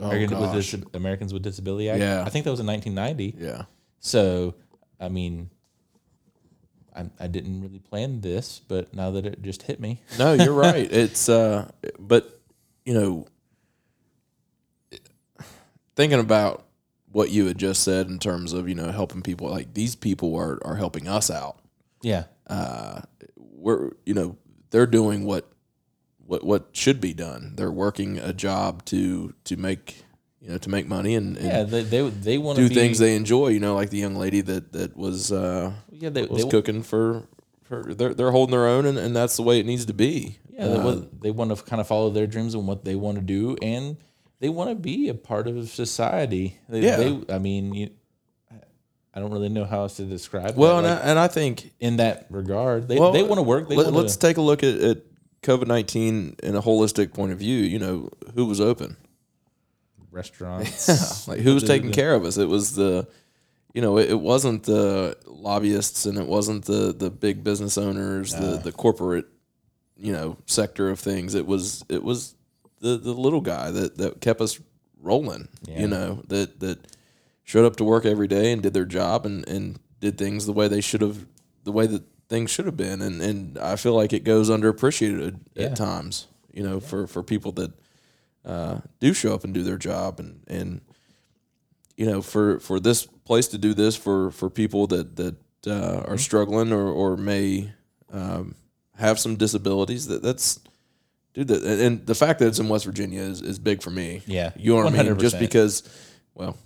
Oh, 0.01 0.07
American 0.11 0.39
with. 0.39 0.53
Dis- 0.53 0.77
Americans 0.95 1.33
with 1.33 1.43
Disability 1.43 1.91
Act. 1.91 2.01
Yeah. 2.01 2.23
I 2.25 2.31
think 2.31 2.45
that 2.45 2.51
was 2.51 2.61
in 2.61 2.67
1990. 2.67 3.37
yeah, 3.45 3.65
So, 4.01 4.55
I 5.01 5.09
mean, 5.09 5.51
I, 6.95 7.07
I 7.21 7.27
didn't 7.27 7.63
really 7.63 7.79
plan 7.79 8.21
this, 8.21 8.61
but 8.67 8.93
now 8.95 9.11
that 9.13 9.25
it 9.27 9.43
just 9.43 9.63
hit 9.63 9.81
me, 9.81 10.01
No, 10.19 10.35
you're 10.35 10.53
right. 10.69 10.91
It's 10.91 11.29
uh, 11.29 11.71
but 11.99 12.41
you 12.85 12.95
know, 12.95 13.27
thinking 15.97 16.19
about 16.21 16.65
what 17.13 17.31
you 17.31 17.47
had 17.47 17.59
just 17.59 17.83
said 17.83 18.09
in 18.09 18.19
terms 18.19 18.53
of 18.53 18.69
you 18.69 18.75
know 18.75 18.91
helping 18.91 19.23
people, 19.23 19.49
like 19.49 19.75
these 19.75 19.95
people 19.97 20.35
are 20.37 20.59
are 20.65 20.77
helping 20.77 21.07
us 21.09 21.31
out. 21.31 21.59
Yeah, 22.03 22.25
We're 23.37 23.91
you 24.07 24.15
know 24.15 24.37
they're 24.71 24.87
doing 24.87 25.25
what 25.25 25.51
what 26.27 26.45
what 26.45 26.69
should 26.73 27.01
be 27.01 27.13
done. 27.15 27.55
They're 27.57 27.71
working 27.73 28.19
a 28.19 28.33
job 28.33 28.85
to 28.87 29.35
to 29.45 29.57
make 29.57 30.05
you 30.41 30.51
know 30.51 30.59
to 30.59 30.69
make 30.71 30.87
money 30.87 31.15
and, 31.15 31.37
and 31.37 31.47
yeah, 31.47 31.63
they 31.65 31.83
they, 31.83 32.09
they 32.09 32.39
want 32.39 32.57
to 32.59 32.63
do 32.63 32.69
be, 32.69 32.75
things 32.75 32.99
they 32.99 33.17
enjoy. 33.17 33.49
You 33.49 33.61
know, 33.61 33.75
like 33.75 33.91
the 33.91 33.99
young 33.99 34.15
lady 34.17 34.41
that 34.43 34.73
that 34.73 34.97
was 34.97 35.33
uh, 35.33 35.73
Yeah, 35.91 36.11
they, 36.11 36.23
was 36.23 36.45
they 36.45 36.51
cooking 36.51 36.83
for. 36.83 37.25
for 37.63 37.83
they're, 37.95 38.15
they're 38.15 38.31
holding 38.31 38.53
their 38.53 38.67
own, 38.67 38.87
and, 38.87 38.97
and 38.99 39.15
that's 39.17 39.37
the 39.37 39.43
way 39.43 39.59
it 39.61 39.67
needs 39.67 39.87
to 39.87 39.95
be. 39.95 40.39
Yeah, 40.51 40.69
they, 40.69 40.75
Uh, 40.77 40.85
want, 40.85 41.21
they 41.23 41.31
want 41.31 41.57
to 41.57 41.63
kind 41.63 41.81
of 41.81 41.87
follow 41.87 42.11
their 42.11 42.27
dreams 42.27 42.55
and 42.55 42.67
what 42.67 42.85
they 42.85 42.95
want 42.95 43.17
to 43.17 43.23
do, 43.23 43.57
and 43.63 43.97
they 44.41 44.49
want 44.49 44.71
to 44.71 44.75
be 44.75 45.09
a 45.09 45.15
part 45.15 45.47
of 45.49 45.69
society. 45.69 46.59
They, 46.69 46.81
Yeah. 46.83 46.97
they, 46.97 47.35
I 47.35 47.39
mean, 47.39 47.75
you, 47.75 47.91
I 49.19 49.21
don't 49.21 49.33
really 49.33 49.49
know 49.49 49.65
how 49.65 49.81
else 49.81 49.97
to 49.97 50.05
describe. 50.05 50.57
well, 50.57 50.81
that, 50.81 50.89
and, 50.89 50.97
like, 50.97 51.05
I, 51.05 51.11
and 51.11 51.19
I 51.19 51.27
think 51.27 51.73
in 51.81 51.97
that 51.97 52.27
regard, 52.31 52.87
they 52.87 53.01
Well, 53.01 53.11
they 53.11 53.25
want 53.25 53.39
to 53.39 53.43
work. 53.43 53.69
They 53.69 53.75
Let, 53.75 53.93
us 53.93 54.17
take 54.17 54.37
a 54.37 54.41
look 54.41 54.63
at, 54.63 54.81
at 54.81 54.99
COVID 55.43 55.67
nineteen 55.67 56.37
in 56.43 56.55
a 56.55 56.63
holistic 56.63 57.13
point 57.13 57.33
of 57.33 57.39
view. 57.39 57.59
You 57.59 57.81
know, 57.81 58.11
who 58.37 58.47
was 58.47 58.61
open? 58.61 58.97
restaurants. 60.11 60.89
Like 61.29 61.41
who 61.41 61.55
was 61.55 61.65
taking 61.65 61.93
care 61.93 62.15
of 62.15 62.25
us? 62.25 62.39
It 62.39 62.49
was 62.49 62.75
the, 62.75 63.07
you 63.75 63.83
know, 63.83 63.99
it, 63.99 64.11
it 64.11 64.21
wasn't 64.21 64.63
the 64.63 65.17
lobbyists 65.27 66.07
and 66.07 66.17
it 66.17 66.27
wasn't 66.27 66.65
the 66.65 66.95
the 66.95 67.11
big 67.11 67.45
business 67.45 67.77
owners, 67.77 68.33
the 68.33 68.57
the 68.57 68.73
corporate, 68.73 69.27
you 69.97 70.13
know, 70.13 70.39
sector 70.47 70.89
of 70.89 70.99
things. 70.99 71.35
It 71.35 71.47
was 71.47 71.85
it 71.89 72.03
was 72.03 72.35
the 72.81 72.97
the 72.97 73.13
little 73.13 73.43
guy 73.43 73.71
that 73.71 73.99
that 73.99 74.21
kept 74.21 74.41
us 74.41 74.59
rolling. 75.03 75.49
Yeah. 75.65 75.81
You 75.81 75.89
know, 75.89 76.23
that 76.29 76.61
that 76.61 76.79
showed 77.49 77.65
up 77.65 77.77
to 77.77 77.85
work 77.85 78.05
every 78.05 78.29
day 78.29 78.53
and 78.53 78.63
did 78.63 78.75
their 78.75 78.85
job 78.85 79.25
and 79.25 79.49
and 79.49 79.79
did 80.01 80.19
things 80.19 80.45
the 80.45 80.53
way 80.53 80.69
they 80.69 80.83
should 80.83 81.01
have, 81.01 81.25
the 81.65 81.73
way 81.73 81.87
that 81.87 82.03
things 82.29 82.51
should 82.51 82.67
have 82.67 82.77
been. 82.77 83.01
And 83.01 83.23
and 83.23 83.57
I 83.59 83.77
feel 83.77 83.95
like 83.95 84.13
it 84.13 84.23
goes 84.23 84.51
underappreciated 84.51 85.41
Yeah. 85.55 85.67
at 85.67 85.77
times. 85.77 86.27
You 86.53 86.63
know, 86.63 86.79
for 86.81 87.07
for 87.07 87.23
people 87.23 87.53
that 87.53 87.73
uh, 88.45 88.81
do 89.01 89.15
show 89.15 89.33
up 89.35 89.45
and 89.45 89.55
do 89.55 89.63
their 89.63 89.79
job 89.79 90.21
and 90.21 90.41
and 90.47 90.81
you 91.97 92.07
know 92.07 92.21
for 92.23 92.59
for 92.61 92.79
this 92.81 93.07
place 93.25 93.49
to 93.49 93.59
do 93.59 93.73
this 93.75 93.97
for 93.97 94.31
for 94.31 94.51
people 94.51 94.87
that 94.89 95.17
that 95.17 95.37
uh, 95.67 96.03
are 96.07 96.19
struggling 96.19 96.73
or 96.73 96.87
or 96.89 97.17
may 97.17 97.73
um, 98.13 98.55
have 98.97 99.19
some 99.19 99.37
disabilities 99.37 100.07
that 100.09 100.23
that's 100.23 100.61
dude 101.35 101.49
that 101.49 101.63
and- 101.65 102.07
the 102.07 102.15
fact 102.15 102.39
that 102.41 102.47
it's 102.49 102.59
in 102.59 102.69
West 102.69 102.85
Virginia 102.85 103.21
is, 103.23 103.41
is 103.43 103.59
big 103.59 103.83
for 103.83 103.91
me 103.91 104.23
Yeah, 104.27 104.53
you 104.57 104.75
know 104.75 104.85
what 104.85 104.95
I 104.95 105.03
mean 105.03 105.19
just 105.19 105.39
because 105.39 105.83
well 106.35 106.57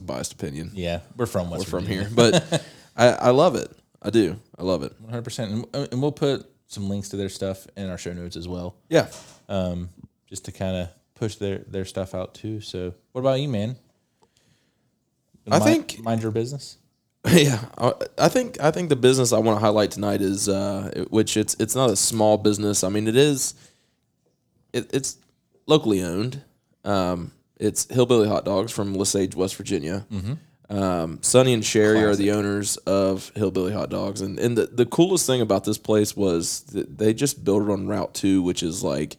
a 0.00 0.02
biased 0.02 0.32
opinion 0.32 0.70
Yeah, 0.74 1.00
we're 1.16 1.26
from 1.26 1.50
West 1.50 1.64
we're 1.66 1.78
from 1.80 1.84
Virginia. 1.86 2.04
here 2.08 2.12
but 2.14 2.64
I, 2.96 3.06
I 3.08 3.30
love 3.30 3.54
it 3.54 3.70
I 4.02 4.10
do 4.10 4.36
I 4.58 4.62
love 4.62 4.82
it 4.82 4.92
One 5.00 5.10
hundred 5.10 5.22
percent, 5.24 5.66
and 5.74 6.02
we'll 6.02 6.12
put 6.12 6.46
some 6.66 6.88
links 6.88 7.08
to 7.10 7.16
their 7.16 7.28
stuff 7.28 7.66
in 7.76 7.88
our 7.90 7.98
show 7.98 8.12
notes 8.12 8.36
as 8.36 8.46
well, 8.48 8.74
yeah 8.88 9.08
um, 9.48 9.88
just 10.28 10.44
to 10.46 10.52
kind 10.52 10.76
of 10.76 10.88
push 11.14 11.34
their 11.36 11.58
their 11.66 11.84
stuff 11.84 12.14
out 12.14 12.34
too. 12.34 12.60
So, 12.60 12.94
what 13.12 13.20
about 13.22 13.40
you, 13.40 13.48
man? 13.48 13.76
I 15.46 15.58
Mind- 15.58 15.64
think- 15.64 16.02
mind 16.04 16.22
your 16.22 16.30
business. 16.32 16.76
Yeah, 17.30 17.62
I, 17.76 17.92
I 18.16 18.28
think 18.28 18.58
I 18.60 18.70
think 18.70 18.88
the 18.88 18.96
business 18.96 19.32
I 19.34 19.38
want 19.40 19.56
to 19.58 19.60
highlight 19.60 19.90
tonight 19.90 20.22
is 20.22 20.48
uh, 20.48 21.04
which 21.10 21.36
it's 21.36 21.54
it's 21.60 21.74
not 21.74 21.90
a 21.90 21.96
small 21.96 22.38
business. 22.38 22.82
I 22.82 22.88
mean, 22.88 23.06
it 23.06 23.16
is. 23.16 23.52
It, 24.72 24.88
it's 24.94 25.18
locally 25.66 26.02
owned. 26.02 26.42
Um, 26.84 27.32
it's 27.60 27.86
Hillbilly 27.92 28.26
Hot 28.26 28.44
Dogs 28.44 28.72
from 28.72 28.94
Lesage, 28.94 29.36
West 29.36 29.54
Virginia. 29.56 30.06
Um, 30.70 31.18
Sonny 31.20 31.52
and 31.52 31.64
Sherry 31.64 32.02
are 32.02 32.16
the 32.16 32.30
owners 32.30 32.76
of 32.78 33.30
Hillbilly 33.34 33.72
Hot 33.72 33.90
Dogs, 33.90 34.20
and 34.20 34.38
and 34.38 34.56
the, 34.56 34.66
the 34.66 34.86
coolest 34.86 35.26
thing 35.26 35.40
about 35.40 35.64
this 35.64 35.78
place 35.78 36.16
was 36.16 36.62
that 36.72 36.98
they 36.98 37.12
just 37.12 37.44
built 37.44 37.64
it 37.64 37.70
on 37.70 37.86
Route 37.86 38.14
Two, 38.14 38.42
which 38.42 38.62
is 38.62 38.82
like. 38.82 39.16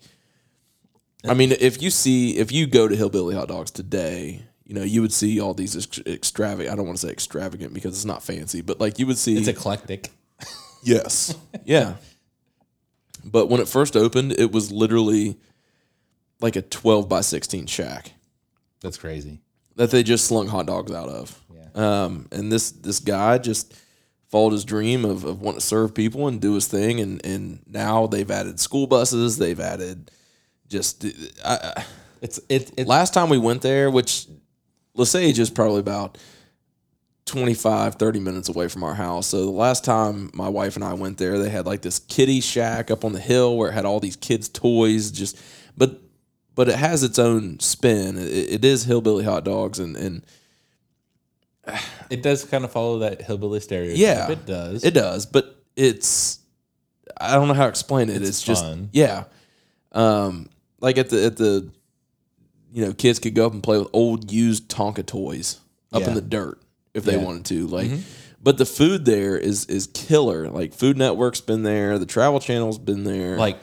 I 1.23 1.35
mean, 1.35 1.51
if 1.51 1.83
you 1.83 1.91
see 1.91 2.37
if 2.37 2.51
you 2.51 2.65
go 2.65 2.87
to 2.87 2.95
Hillbilly 2.95 3.35
Hot 3.35 3.47
Dogs 3.47 3.69
today, 3.69 4.41
you 4.65 4.73
know 4.73 4.81
you 4.81 5.01
would 5.01 5.13
see 5.13 5.39
all 5.39 5.53
these 5.53 5.75
ex- 5.75 5.99
extravagant. 6.07 6.73
I 6.73 6.75
don't 6.75 6.87
want 6.87 6.97
to 6.97 7.05
say 7.05 7.11
extravagant 7.11 7.73
because 7.73 7.93
it's 7.93 8.05
not 8.05 8.23
fancy, 8.23 8.61
but 8.61 8.79
like 8.79 8.97
you 8.97 9.05
would 9.05 9.19
see. 9.19 9.37
It's 9.37 9.47
eclectic. 9.47 10.09
yes, 10.83 11.35
yeah. 11.63 11.95
But 13.23 13.49
when 13.49 13.61
it 13.61 13.67
first 13.67 13.95
opened, 13.95 14.31
it 14.31 14.51
was 14.51 14.71
literally 14.71 15.37
like 16.39 16.55
a 16.55 16.63
twelve 16.63 17.07
by 17.07 17.21
sixteen 17.21 17.67
shack 17.67 18.13
That's 18.81 18.97
crazy. 18.97 19.39
that 19.75 19.91
they 19.91 20.03
just 20.03 20.25
slung 20.25 20.47
hot 20.47 20.65
dogs 20.65 20.91
out 20.91 21.09
of. 21.09 21.39
Yeah. 21.53 22.03
Um, 22.03 22.27
and 22.31 22.51
this 22.51 22.71
this 22.71 22.99
guy 22.99 23.37
just 23.37 23.73
followed 24.29 24.53
his 24.53 24.65
dream 24.65 25.05
of, 25.05 25.23
of 25.23 25.41
wanting 25.41 25.59
to 25.59 25.65
serve 25.65 25.93
people 25.93 26.27
and 26.27 26.41
do 26.41 26.55
his 26.55 26.67
thing, 26.67 26.99
and 26.99 27.25
and 27.25 27.61
now 27.67 28.07
they've 28.07 28.29
added 28.29 28.59
school 28.59 28.87
buses, 28.87 29.37
they've 29.37 29.59
added 29.59 30.11
just. 30.67 31.05
I, 31.45 31.73
I, 31.77 31.83
It's 32.21 32.39
it, 32.49 32.71
it 32.77 32.85
last 32.87 33.15
time 33.15 33.29
we 33.29 33.39
went 33.39 33.63
there, 33.63 33.89
which 33.89 34.27
Lesage 34.93 35.39
is 35.39 35.49
probably 35.49 35.79
about 35.79 36.19
25, 37.25 37.95
30 37.95 38.19
minutes 38.19 38.47
away 38.47 38.67
from 38.67 38.83
our 38.83 38.93
house. 38.93 39.25
So 39.25 39.45
the 39.45 39.51
last 39.51 39.83
time 39.83 40.29
my 40.33 40.47
wife 40.47 40.75
and 40.75 40.85
I 40.85 40.93
went 40.93 41.17
there, 41.17 41.39
they 41.39 41.49
had 41.49 41.65
like 41.65 41.81
this 41.81 41.97
kiddie 41.97 42.41
shack 42.41 42.91
up 42.91 43.03
on 43.03 43.13
the 43.13 43.19
hill 43.19 43.57
where 43.57 43.69
it 43.69 43.73
had 43.73 43.85
all 43.85 43.99
these 43.99 44.15
kids' 44.17 44.49
toys. 44.49 45.09
Just, 45.09 45.35
but 45.75 45.99
but 46.61 46.69
it 46.69 46.75
has 46.75 47.01
its 47.01 47.17
own 47.17 47.59
spin. 47.59 48.19
It, 48.19 48.29
it 48.53 48.65
is 48.65 48.83
hillbilly 48.83 49.23
hot 49.23 49.43
dogs, 49.43 49.79
and 49.79 49.97
and 49.97 50.21
it 52.11 52.21
does 52.21 52.43
kind 52.43 52.63
of 52.63 52.71
follow 52.71 52.99
that 52.99 53.23
hillbilly 53.23 53.59
stereotype. 53.59 53.97
yeah, 53.97 54.29
it 54.29 54.45
does. 54.45 54.83
It 54.83 54.93
does, 54.93 55.25
but 55.25 55.55
it's 55.75 56.39
I 57.19 57.33
don't 57.33 57.47
know 57.47 57.55
how 57.55 57.63
to 57.63 57.69
explain 57.69 58.09
it. 58.09 58.17
It's, 58.17 58.29
It's 58.29 58.41
just 58.43 58.63
fun. 58.63 58.89
yeah, 58.91 59.23
um, 59.91 60.49
like 60.79 60.99
at 60.99 61.09
the 61.09 61.25
at 61.25 61.37
the 61.37 61.67
you 62.71 62.85
know 62.85 62.93
kids 62.93 63.17
could 63.17 63.33
go 63.33 63.47
up 63.47 63.53
and 63.53 63.63
play 63.63 63.79
with 63.79 63.89
old 63.91 64.31
used 64.31 64.69
Tonka 64.69 65.03
toys 65.05 65.59
up 65.91 66.03
in 66.03 66.13
the 66.13 66.21
dirt 66.21 66.59
if 66.93 67.03
they 67.03 67.13
Yeah. 67.13 67.23
wanted 67.23 67.45
to. 67.45 67.65
Like, 67.67 67.89
but 68.41 68.59
the 68.59 68.65
food 68.67 69.05
there 69.05 69.35
is 69.35 69.65
is 69.65 69.87
killer. 69.87 70.47
Like 70.47 70.73
Food 70.75 70.95
Network's 70.95 71.41
been 71.41 71.63
there, 71.63 71.97
the 71.97 72.05
Travel 72.05 72.39
Channel's 72.39 72.77
been 72.77 73.03
there. 73.03 73.35
like 73.37 73.57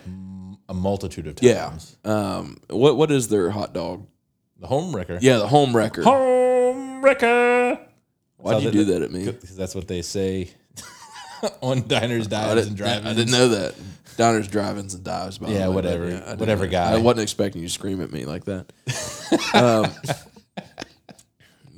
a 0.68 0.74
multitude 0.74 1.26
of 1.26 1.42
yeah, 1.42 1.66
times. 1.70 1.96
um, 2.04 2.58
what 2.68 2.96
what 2.96 3.10
is 3.10 3.28
their 3.28 3.50
hot 3.50 3.72
dog? 3.72 4.06
The 4.60 4.66
home 4.66 4.94
wrecker. 4.94 5.18
Yeah, 5.20 5.38
the 5.38 5.46
home 5.46 5.74
wrecker. 5.76 6.02
Home 6.02 7.02
wrecker. 7.02 7.78
Why'd 8.38 8.62
you 8.62 8.70
do 8.70 8.84
that 8.86 9.02
at 9.02 9.10
me? 9.10 9.24
Because 9.24 9.56
that's 9.56 9.74
what 9.74 9.88
they 9.88 10.02
say 10.02 10.50
on 11.60 11.86
diners, 11.88 12.26
dives, 12.26 12.66
and 12.66 12.76
drive-ins. 12.76 13.06
I 13.06 13.14
didn't 13.14 13.32
know 13.32 13.48
that. 13.48 13.74
Diners, 14.16 14.48
drive-ins, 14.48 14.94
and 14.94 15.04
dives. 15.04 15.38
By 15.38 15.46
the 15.48 15.52
Yeah, 15.54 15.68
way, 15.68 15.74
whatever. 15.76 16.10
Didn't 16.10 16.38
Whatever 16.40 16.64
know. 16.66 16.70
guy. 16.72 16.92
I 16.92 16.96
wasn't 16.98 17.20
expecting 17.22 17.62
you 17.62 17.68
to 17.68 17.72
scream 17.74 18.00
at 18.00 18.10
me 18.12 18.24
like 18.26 18.44
that. 18.46 18.66
um, 19.54 19.92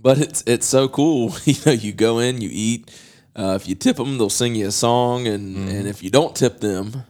but 0.02 0.18
it's 0.18 0.42
it's 0.46 0.66
so 0.66 0.88
cool. 0.88 1.34
you 1.44 1.54
know, 1.66 1.72
you 1.72 1.92
go 1.92 2.18
in, 2.18 2.40
you 2.40 2.48
eat. 2.52 2.90
Uh, 3.36 3.58
if 3.60 3.68
you 3.68 3.74
tip 3.74 3.96
them, 3.96 4.18
they'll 4.18 4.30
sing 4.30 4.54
you 4.54 4.66
a 4.68 4.72
song, 4.72 5.26
and 5.26 5.56
Mm-hmm. 5.56 5.68
and 5.68 5.88
if 5.88 6.02
you 6.02 6.10
don't 6.10 6.34
tip 6.34 6.60
them, 6.60 7.04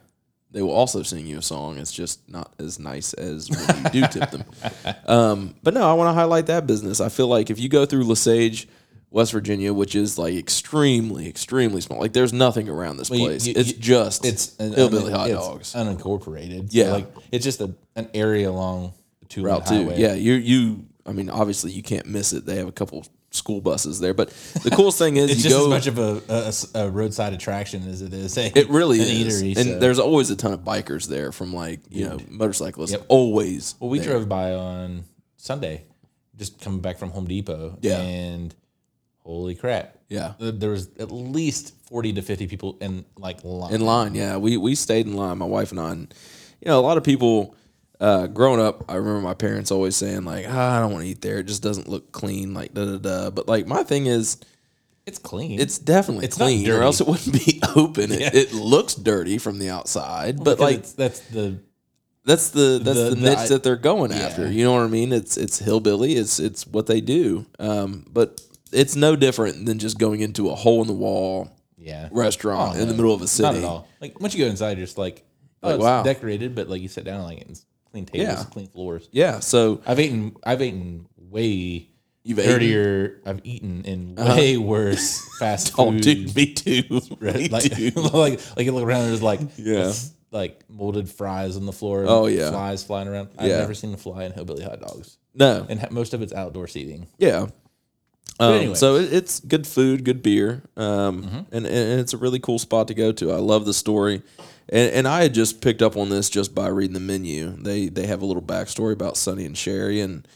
they 0.52 0.62
will 0.62 0.72
also 0.72 1.02
sing 1.02 1.26
you 1.26 1.38
a 1.38 1.42
song. 1.42 1.78
It's 1.78 1.92
just 1.92 2.28
not 2.28 2.52
as 2.58 2.78
nice 2.78 3.12
as 3.14 3.48
when 3.50 3.84
you 3.94 4.02
do 4.02 4.06
tip 4.08 4.30
them. 4.30 4.44
Um, 5.06 5.54
but 5.62 5.74
no, 5.74 5.82
I 5.88 5.94
want 5.94 6.08
to 6.08 6.12
highlight 6.14 6.46
that 6.46 6.66
business. 6.66 7.00
I 7.00 7.08
feel 7.08 7.26
like 7.28 7.50
if 7.50 7.58
you 7.58 7.68
go 7.68 7.84
through 7.86 8.04
Lesage, 8.04 8.68
West 9.10 9.32
Virginia, 9.32 9.72
which 9.74 9.94
is 9.96 10.18
like 10.18 10.34
extremely, 10.36 11.28
extremely 11.28 11.80
small, 11.80 11.98
like 12.00 12.12
there's 12.12 12.32
nothing 12.32 12.68
around 12.68 12.96
this 12.98 13.10
Well, 13.10 13.20
place. 13.26 13.46
you- 13.46 13.54
it's 13.56 13.70
you- 13.72 13.78
just 13.78 14.24
It's 14.24 14.54
an 14.58 14.72
hillbilly 14.72 15.12
hot 15.12 15.28
dogs. 15.30 15.72
unincorporated. 15.74 16.70
So, 16.72 16.78
Yeah. 16.78 16.92
like 16.92 17.12
it's 17.32 17.44
just 17.44 17.60
a, 17.60 17.74
an 17.96 18.08
area 18.14 18.48
along 18.48 18.92
the 19.20 19.26
two 19.26 19.42
Route 19.42 19.66
two. 19.66 19.92
Yeah, 19.96 20.14
you 20.14 20.34
you. 20.34 20.84
I 21.06 21.12
mean, 21.12 21.28
obviously 21.30 21.72
you 21.72 21.82
can't 21.82 22.06
miss 22.06 22.32
it. 22.32 22.46
They 22.46 22.56
have 22.56 22.68
a 22.68 22.72
couple 22.72 23.04
school 23.32 23.60
buses 23.60 24.00
there, 24.00 24.12
but 24.14 24.30
the 24.64 24.70
coolest 24.70 24.98
thing 24.98 25.16
is 25.16 25.30
It's 25.32 25.44
you 25.44 25.50
just 25.50 25.56
go. 25.56 25.64
as 25.64 25.68
much 25.70 25.86
of 25.86 26.74
a 26.74 26.90
roadside 26.90 27.32
attraction 27.32 27.88
as 27.88 28.02
it 28.02 28.12
is. 28.12 28.36
A, 28.36 28.58
It 28.58 28.68
really 28.68 28.98
is, 29.00 29.40
eatery, 29.42 29.56
and 29.56 29.66
so. 29.66 29.78
there's 29.78 29.98
always 30.00 30.30
a 30.30 30.36
ton 30.36 30.52
of 30.52 30.60
bikers 30.60 31.06
there 31.06 31.30
from 31.32 31.52
like 31.54 31.80
you 31.90 32.08
know 32.08 32.18
motorcyclists. 32.28 32.92
Yep. 32.92 33.04
Always. 33.08 33.74
Well, 33.78 33.90
we 33.90 33.98
there. 34.00 34.10
drove 34.10 34.28
by 34.28 34.52
on 34.54 35.04
Sunday, 35.36 35.84
just 36.36 36.60
coming 36.60 36.80
back 36.80 36.98
from 36.98 37.10
Home 37.10 37.26
Depot. 37.26 37.78
Yeah. 37.82 37.98
And 38.00 38.54
holy 39.18 39.54
crap. 39.54 39.96
Yeah. 40.08 40.32
There 40.40 40.70
was 40.70 40.88
at 40.98 41.12
least 41.12 41.74
40 41.88 42.14
to 42.14 42.22
50 42.22 42.48
people 42.48 42.78
in 42.80 43.04
like 43.16 43.44
line. 43.44 43.72
in 43.72 43.80
line. 43.82 44.14
Yeah, 44.16 44.38
we 44.38 44.56
we 44.56 44.74
stayed 44.74 45.06
in 45.06 45.14
line. 45.14 45.38
My 45.38 45.46
wife 45.46 45.70
and 45.70 45.78
I. 45.78 45.92
And, 45.92 46.14
you 46.60 46.68
know, 46.68 46.80
a 46.80 46.82
lot 46.82 46.96
of 46.96 47.04
people. 47.04 47.54
Uh, 48.00 48.26
growing 48.26 48.60
up, 48.60 48.84
I 48.88 48.94
remember 48.94 49.20
my 49.20 49.34
parents 49.34 49.70
always 49.70 49.94
saying 49.94 50.24
like, 50.24 50.46
ah, 50.48 50.76
"I 50.78 50.80
don't 50.80 50.92
want 50.92 51.04
to 51.04 51.10
eat 51.10 51.20
there. 51.20 51.38
It 51.38 51.46
just 51.46 51.62
doesn't 51.62 51.88
look 51.88 52.12
clean." 52.12 52.54
Like 52.54 52.72
da 52.72 52.84
da 52.86 52.96
da. 52.96 53.30
But 53.30 53.46
like 53.46 53.66
my 53.66 53.82
thing 53.82 54.06
is, 54.06 54.38
It's 55.06 55.18
clean. 55.18 55.60
it's 55.60 55.78
definitely 55.78 56.24
It's 56.24 56.36
clean, 56.38 56.68
or 56.70 56.82
else 56.82 57.00
it 57.02 57.06
wouldn't 57.06 57.32
be 57.44 57.60
open. 57.76 58.10
It, 58.12 58.20
Yeah. 58.20 58.30
it 58.32 58.52
looks 58.54 58.94
dirty 58.94 59.36
from 59.38 59.58
the 59.58 59.68
outside, 59.70 60.42
but 60.42 60.58
like 60.60 60.86
that's 60.86 61.20
the 61.20 61.58
that's 62.24 62.50
the 62.50 62.80
that's 62.82 62.98
The- 62.98 63.10
the, 63.10 63.14
the 63.16 63.16
niche 63.20 63.38
i- 63.38 63.48
that 63.48 63.62
they're 63.64 63.76
going 63.76 64.12
Yeah. 64.12 64.18
after. 64.18 64.50
You 64.50 64.64
know 64.64 64.72
what 64.72 64.82
I 64.82 64.88
mean? 64.88 65.12
It's 65.12 65.36
it's 65.36 65.58
hillbilly. 65.58 66.14
It's 66.14 66.38
it's 66.40 66.66
what 66.66 66.86
they 66.86 67.02
do. 67.02 67.44
Um, 67.58 68.06
but 68.10 68.40
it's 68.72 68.96
no 68.96 69.14
different 69.16 69.66
than 69.66 69.78
just 69.78 69.98
going 69.98 70.20
into 70.20 70.48
a 70.48 70.54
hole 70.54 70.80
in 70.80 70.86
the 70.86 70.94
wall 70.94 71.50
yeah 71.76 72.08
restaurant 72.12 72.76
Oh, 72.76 72.80
in 72.80 72.88
the 72.88 72.94
middle 72.94 73.12
of 73.12 73.20
a 73.20 73.26
city. 73.26 73.42
Not 73.42 73.54
at 73.56 73.64
all. 73.64 73.88
Like 74.00 74.18
once 74.20 74.34
you 74.34 74.42
go 74.44 74.50
inside, 74.50 74.78
you're 74.78 74.86
just 74.86 74.96
like, 74.98 75.24
oh, 75.62 75.68
Like, 75.68 75.74
it's 75.76 75.82
wow. 75.84 76.02
decorated, 76.02 76.54
but 76.54 76.68
like 76.68 76.80
you 76.80 76.88
sit 76.88 77.04
down, 77.04 77.24
like 77.24 77.40
it's 77.40 77.64
clean 77.90 78.06
tables, 78.06 78.28
Yeah. 78.28 78.44
clean 78.50 78.66
floors. 78.68 79.08
Yeah. 79.12 79.40
So 79.40 79.80
I've 79.86 80.00
eaten, 80.00 80.36
I've 80.44 80.62
eaten 80.62 81.06
way 81.16 81.88
You've 82.22 82.38
eaten? 82.38 82.50
dirtier. 82.52 83.20
I've 83.26 83.40
eaten 83.44 83.84
in 83.84 84.14
way 84.16 84.56
worse 84.56 85.20
fast 85.38 85.72
food. 85.76 86.00
dude, 86.02 86.34
me 86.36 86.52
too. 86.54 86.82
Me 87.20 87.48
like, 87.48 87.64
too. 87.74 87.90
like, 87.94 88.40
like 88.56 88.66
you 88.66 88.72
look 88.72 88.84
around, 88.84 89.02
and 89.02 89.10
there's 89.10 89.22
like, 89.22 89.40
Yeah. 89.56 89.92
like 90.30 90.60
molded 90.68 91.08
fries 91.08 91.56
on 91.56 91.66
the 91.66 91.72
floor. 91.72 92.04
Oh, 92.06 92.26
yeah. 92.26 92.50
flies 92.50 92.84
flying 92.84 93.08
around. 93.08 93.28
I've 93.38 93.48
Yeah. 93.48 93.58
never 93.58 93.74
seen 93.74 93.92
a 93.94 93.96
fly 93.96 94.24
in 94.24 94.32
hillbilly 94.32 94.62
hot 94.64 94.80
dogs, 94.80 95.16
No. 95.34 95.66
and 95.68 95.80
ha- 95.80 95.88
most 95.90 96.14
of 96.14 96.22
it's 96.22 96.32
outdoor 96.32 96.68
seating. 96.68 97.08
Yeah. 97.18 97.46
Um, 98.38 98.54
anyways. 98.54 98.78
so 98.78 98.96
it, 98.96 99.12
it's 99.12 99.40
good 99.40 99.66
food, 99.66 100.04
good 100.04 100.22
beer, 100.22 100.62
um, 100.76 101.22
Mm-hmm. 101.24 101.36
and, 101.56 101.66
and 101.66 102.00
it's 102.00 102.14
a 102.14 102.16
really 102.16 102.38
cool 102.38 102.58
spot 102.58 102.88
to 102.88 102.94
go 102.94 103.12
to. 103.12 103.32
I 103.32 103.36
love 103.36 103.66
the 103.66 103.74
story, 103.74 104.22
and, 104.70 104.92
and 104.92 105.08
I 105.08 105.22
had 105.22 105.34
just 105.34 105.60
picked 105.60 105.82
up 105.82 105.96
on 105.96 106.08
this 106.08 106.30
just 106.30 106.54
by 106.54 106.68
reading 106.68 106.94
the 106.94 107.00
menu. 107.00 107.50
They 107.50 107.88
they 107.88 108.06
have 108.06 108.22
a 108.22 108.26
little 108.26 108.42
backstory 108.42 108.92
about 108.92 109.16
Sonny 109.16 109.44
and 109.44 109.56
Sherry, 109.58 110.00
and 110.00 110.26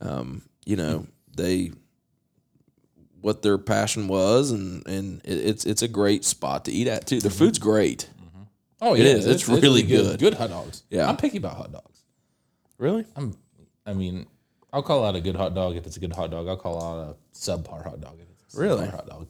um, 0.00 0.42
you 0.64 0.76
know 0.76 1.06
they 1.36 1.72
what 3.20 3.42
their 3.42 3.58
passion 3.58 4.06
was, 4.08 4.50
and 4.50 4.86
and 4.86 5.20
it, 5.24 5.38
it's 5.38 5.64
it's 5.64 5.82
a 5.82 5.88
great 5.88 6.24
spot 6.24 6.66
to 6.66 6.72
eat 6.72 6.86
at 6.86 7.06
too. 7.06 7.20
Their 7.20 7.30
food's 7.30 7.58
great. 7.58 8.08
Oh 8.80 8.94
It 8.94 9.06
is. 9.06 9.26
It's 9.26 9.48
really 9.48 9.82
good. 9.82 10.20
Good 10.20 10.34
hot 10.34 10.50
dogs. 10.50 10.84
Yeah. 10.88 11.08
I'm 11.08 11.16
picky 11.16 11.38
about 11.38 11.56
hot 11.56 11.72
dogs. 11.72 12.02
Really? 12.78 13.04
I'm. 13.16 13.36
I 13.84 13.94
mean, 13.94 14.26
I'll 14.72 14.82
call 14.82 15.04
out 15.04 15.16
a 15.16 15.20
good 15.20 15.34
hot 15.34 15.54
dog 15.54 15.76
if 15.76 15.86
it's 15.86 15.96
a 15.96 16.00
good 16.00 16.12
hot 16.12 16.30
dog. 16.30 16.46
I'll 16.46 16.56
call 16.56 16.82
out 16.82 17.16
a 17.16 17.36
subpar 17.36 17.82
hot 17.82 18.00
dog 18.00 18.18
if 18.20 18.28
it's 18.30 18.54
a 18.54 18.60
Really? 18.60 18.86
subpar 18.86 18.90
hot 18.92 19.06
dog, 19.08 19.26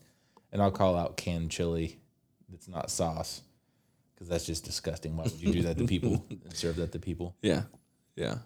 and 0.52 0.60
I'll 0.60 0.70
call 0.70 0.96
out 0.96 1.16
canned 1.16 1.50
chili 1.50 1.98
that's 2.50 2.68
not 2.68 2.90
sauce 2.90 3.42
because 4.18 4.28
that's 4.28 4.44
just 4.44 4.64
disgusting. 4.64 5.16
Why 5.16 5.24
would 5.24 5.32
you 5.40 5.52
do 5.52 5.62
that 5.62 5.78
to 5.78 5.84
people 5.86 6.24
and 6.30 6.52
serve 6.54 6.76
that 6.76 6.90
to 6.92 6.98
people? 6.98 7.36
Yeah, 7.40 7.62
yeah. 8.16 8.38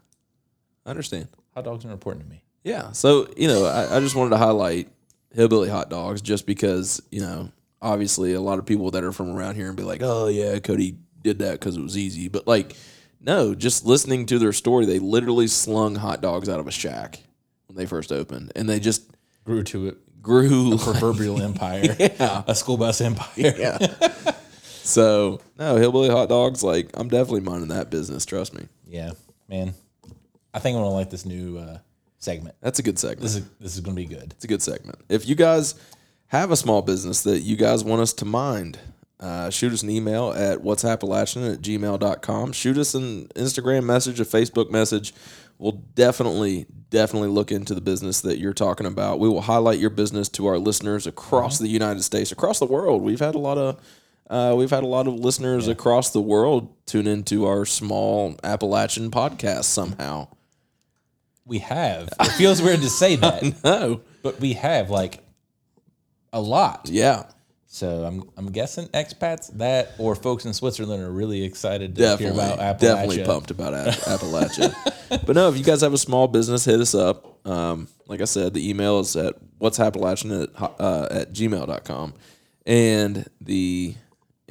I 0.84 0.90
understand. 0.90 1.28
Hot 1.54 1.64
dogs 1.64 1.84
are 1.86 1.90
important 1.90 2.24
to 2.26 2.30
me. 2.30 2.42
Yeah. 2.64 2.92
So, 2.92 3.28
you 3.36 3.48
know, 3.48 3.64
I, 3.64 3.96
I 3.96 4.00
just 4.00 4.14
wanted 4.14 4.30
to 4.30 4.36
highlight 4.38 4.88
hillbilly 5.32 5.68
hot 5.68 5.88
dogs 5.90 6.20
just 6.20 6.44
because, 6.46 7.00
you 7.10 7.20
know, 7.20 7.50
obviously 7.80 8.34
a 8.34 8.40
lot 8.40 8.58
of 8.58 8.66
people 8.66 8.90
that 8.92 9.02
are 9.04 9.12
from 9.12 9.30
around 9.30 9.54
here 9.54 9.68
and 9.68 9.76
be 9.76 9.82
like, 9.82 10.00
oh, 10.02 10.26
yeah, 10.28 10.58
Cody 10.58 10.96
did 11.22 11.38
that 11.38 11.52
because 11.52 11.76
it 11.76 11.82
was 11.82 11.96
easy. 11.96 12.28
But, 12.28 12.46
like, 12.46 12.76
no, 13.20 13.54
just 13.54 13.84
listening 13.86 14.26
to 14.26 14.38
their 14.38 14.52
story, 14.52 14.84
they 14.84 14.98
literally 14.98 15.46
slung 15.46 15.94
hot 15.94 16.20
dogs 16.20 16.48
out 16.48 16.60
of 16.60 16.66
a 16.66 16.72
shack 16.72 17.20
when 17.66 17.76
they 17.76 17.86
first 17.86 18.12
opened. 18.12 18.52
And 18.56 18.68
they 18.68 18.78
just 18.80 19.10
Grew 19.44 19.62
to 19.64 19.88
it. 19.88 20.22
grew. 20.22 20.76
Proverbial 20.82 21.40
empire. 21.42 21.96
Yeah. 21.98 22.42
A 22.46 22.54
school 22.54 22.76
bus 22.76 23.00
empire. 23.00 23.28
yeah. 23.36 23.78
So, 24.83 25.41
no, 25.59 25.76
hillbilly 25.76 26.09
hot 26.11 26.28
dogs, 26.28 26.62
like, 26.62 26.91
I'm 26.95 27.09
definitely 27.09 27.41
minding 27.41 27.68
that 27.68 27.91
business. 27.91 28.24
Trust 28.24 28.55
me. 28.55 28.66
Yeah, 28.87 29.12
man. 29.49 29.74
I 30.55 30.59
think 30.59 30.76
I'm 30.76 30.83
gonna 30.83 30.95
like 30.95 31.11
this 31.11 31.24
new 31.24 31.59
uh, 31.59 31.78
segment. 32.18 32.57
That's 32.61 32.78
a 32.78 32.83
good 32.83 32.99
segment. 32.99 33.22
This 33.22 33.37
is 33.37 33.45
this 33.59 33.74
is 33.74 33.80
gonna 33.80 33.97
be 33.97 34.05
good. 34.05 34.33
It's 34.33 34.45
a 34.45 34.49
good 34.49 34.62
segment. 34.62 34.99
If 35.09 35.26
you 35.26 35.35
guys 35.35 35.74
have 36.26 36.51
a 36.51 36.57
small 36.57 36.83
business 36.83 37.22
that 37.22 37.41
you 37.41 37.57
guys 37.57 37.85
want 37.85 38.03
us 38.03 38.12
to 38.14 38.24
mind, 38.24 38.78
uh, 39.20 39.51
shoot 39.51 39.72
us 39.72 39.83
an 39.83 39.91
email 39.91 40.33
at 40.33 40.61
what's 40.62 40.85
Appalachian 40.85 41.45
at 41.45 41.61
gmail.com. 41.61 42.53
Shoot 42.53 42.76
us 42.76 42.95
an 42.95 43.28
Instagram 43.37 43.85
message, 43.85 44.20
a 44.20 44.24
Facebook 44.24 44.70
message. 44.70 45.14
We'll 45.59 45.80
definitely, 45.95 46.66
definitely 46.91 47.28
look 47.28 47.53
into 47.53 47.74
the 47.74 47.80
business 47.80 48.20
that 48.22 48.39
you're 48.39 48.53
talking 48.53 48.87
about. 48.87 49.20
We 49.20 49.28
will 49.28 49.43
highlight 49.43 49.78
your 49.78 49.91
business 49.91 50.28
to 50.30 50.47
our 50.49 50.59
listeners 50.59 51.07
across 51.07 51.59
the 51.59 51.68
United 51.68 52.03
States, 52.03 52.33
across 52.33 52.59
the 52.59 52.66
world. 52.66 53.03
We've 53.03 53.20
had 53.20 53.37
a 53.37 53.39
lot 53.39 53.59
of 53.59 53.80
uh, 54.33 54.55
we've 54.57 54.70
had 54.70 54.83
a 54.83 54.87
lot 54.87 55.07
of 55.07 55.14
listeners 55.14 55.68
across 55.68 56.11
the 56.11 56.20
world 56.20 56.74
tune 56.87 57.07
into 57.07 57.47
our 57.47 57.64
small 57.66 58.35
Appalachian 58.43 59.11
podcast 59.11 59.64
somehow. 59.64 60.26
We 61.45 61.59
have. 61.59 62.09
It 62.20 62.28
feels 62.33 62.62
weird 62.62 62.80
to 62.80 62.89
say 62.91 63.16
that, 63.24 63.62
No. 63.62 64.01
but 64.22 64.41
we 64.41 64.55
have 64.55 64.91
like 64.91 65.20
a 66.33 66.41
lot. 66.41 66.89
Yeah. 66.91 67.24
So 67.66 68.05
I'm 68.05 68.28
I'm 68.37 68.53
guessing 68.53 68.87
expats 68.89 69.51
that 69.59 69.93
or 69.99 70.14
folks 70.14 70.45
in 70.45 70.53
Switzerland 70.53 71.03
are 71.03 71.11
really 71.11 71.43
excited 71.43 71.95
to 71.97 72.03
definitely, 72.03 72.43
hear 72.43 72.53
about 72.55 72.59
Appalachia. 72.59 72.80
definitely 72.80 73.24
pumped 73.24 73.51
about 73.51 73.74
App- 73.74 73.95
Appalachia. 73.95 75.24
but 75.26 75.35
no, 75.37 75.49
if 75.49 75.57
you 75.57 75.64
guys 75.64 75.80
have 75.80 75.95
a 75.95 75.99
small 75.99 76.28
business, 76.28 76.64
hit 76.66 76.80
us 76.80 76.95
up. 76.95 77.47
Um, 77.47 77.89
like 78.09 78.20
I 78.20 78.24
said, 78.26 78.53
the 78.55 78.68
email 78.68 79.01
is 79.01 79.16
at 79.16 79.37
what's 79.59 79.80
Appalachian 79.80 80.43
at, 80.43 80.51
uh, 80.61 81.09
at 81.11 81.33
gmail.com. 81.33 82.12
And 82.66 83.26
the 83.41 83.95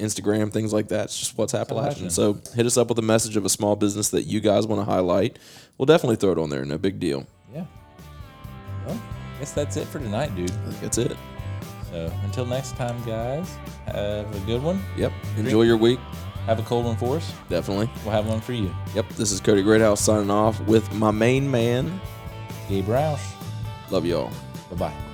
Instagram, 0.02 0.52
things 0.52 0.72
like 0.72 0.88
that, 0.88 1.04
it's 1.04 1.18
just 1.18 1.38
what's 1.38 1.54
Appalachian. 1.54 2.10
So 2.10 2.40
hit 2.54 2.66
us 2.66 2.76
up 2.76 2.88
with 2.88 2.98
a 2.98 3.02
message 3.02 3.36
of 3.36 3.44
a 3.44 3.48
small 3.48 3.76
business 3.76 4.10
that 4.10 4.24
you 4.24 4.40
guys 4.40 4.66
want 4.66 4.80
to 4.80 4.84
highlight. 4.84 5.38
We'll 5.78 5.86
definitely 5.86 6.16
throw 6.16 6.32
it 6.32 6.38
on 6.38 6.50
there. 6.50 6.64
No 6.64 6.78
big 6.78 7.00
deal. 7.00 7.26
Yeah. 7.54 7.64
Well, 8.86 9.00
I 9.36 9.38
guess 9.38 9.52
that's 9.52 9.76
it 9.76 9.86
for 9.86 9.98
tonight, 9.98 10.34
dude. 10.34 10.50
I 10.50 10.54
think 10.54 10.80
that's 10.80 10.98
it. 10.98 11.16
So 11.90 12.12
until 12.24 12.46
next 12.46 12.76
time, 12.76 13.02
guys, 13.04 13.48
have 13.86 14.34
a 14.34 14.46
good 14.46 14.62
one. 14.62 14.82
Yep. 14.96 15.12
Enjoy 15.36 15.62
your 15.62 15.76
week. 15.76 16.00
Have 16.46 16.58
a 16.58 16.62
cold 16.62 16.86
one 16.86 16.96
for 16.96 17.16
us. 17.16 17.32
Definitely. 17.48 17.88
We'll 18.02 18.12
have 18.12 18.26
one 18.26 18.40
for 18.40 18.52
you. 18.52 18.74
Yep. 18.94 19.10
This 19.10 19.30
is 19.30 19.40
Cody 19.40 19.62
Greathouse 19.62 20.00
signing 20.00 20.30
off 20.30 20.60
with 20.62 20.92
my 20.92 21.10
main 21.10 21.50
man. 21.50 22.00
Gabe 22.68 22.86
Roush. 22.86 23.20
Love 23.90 24.06
y'all. 24.06 24.30
Bye 24.70 24.76
bye. 24.76 25.11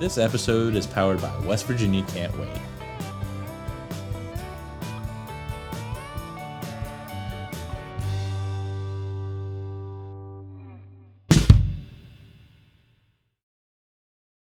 This 0.00 0.18
episode 0.18 0.74
is 0.74 0.88
powered 0.88 1.22
by 1.22 1.32
West 1.46 1.66
Virginia 1.66 2.04
Can't 2.08 2.36
Wait. 2.36 2.48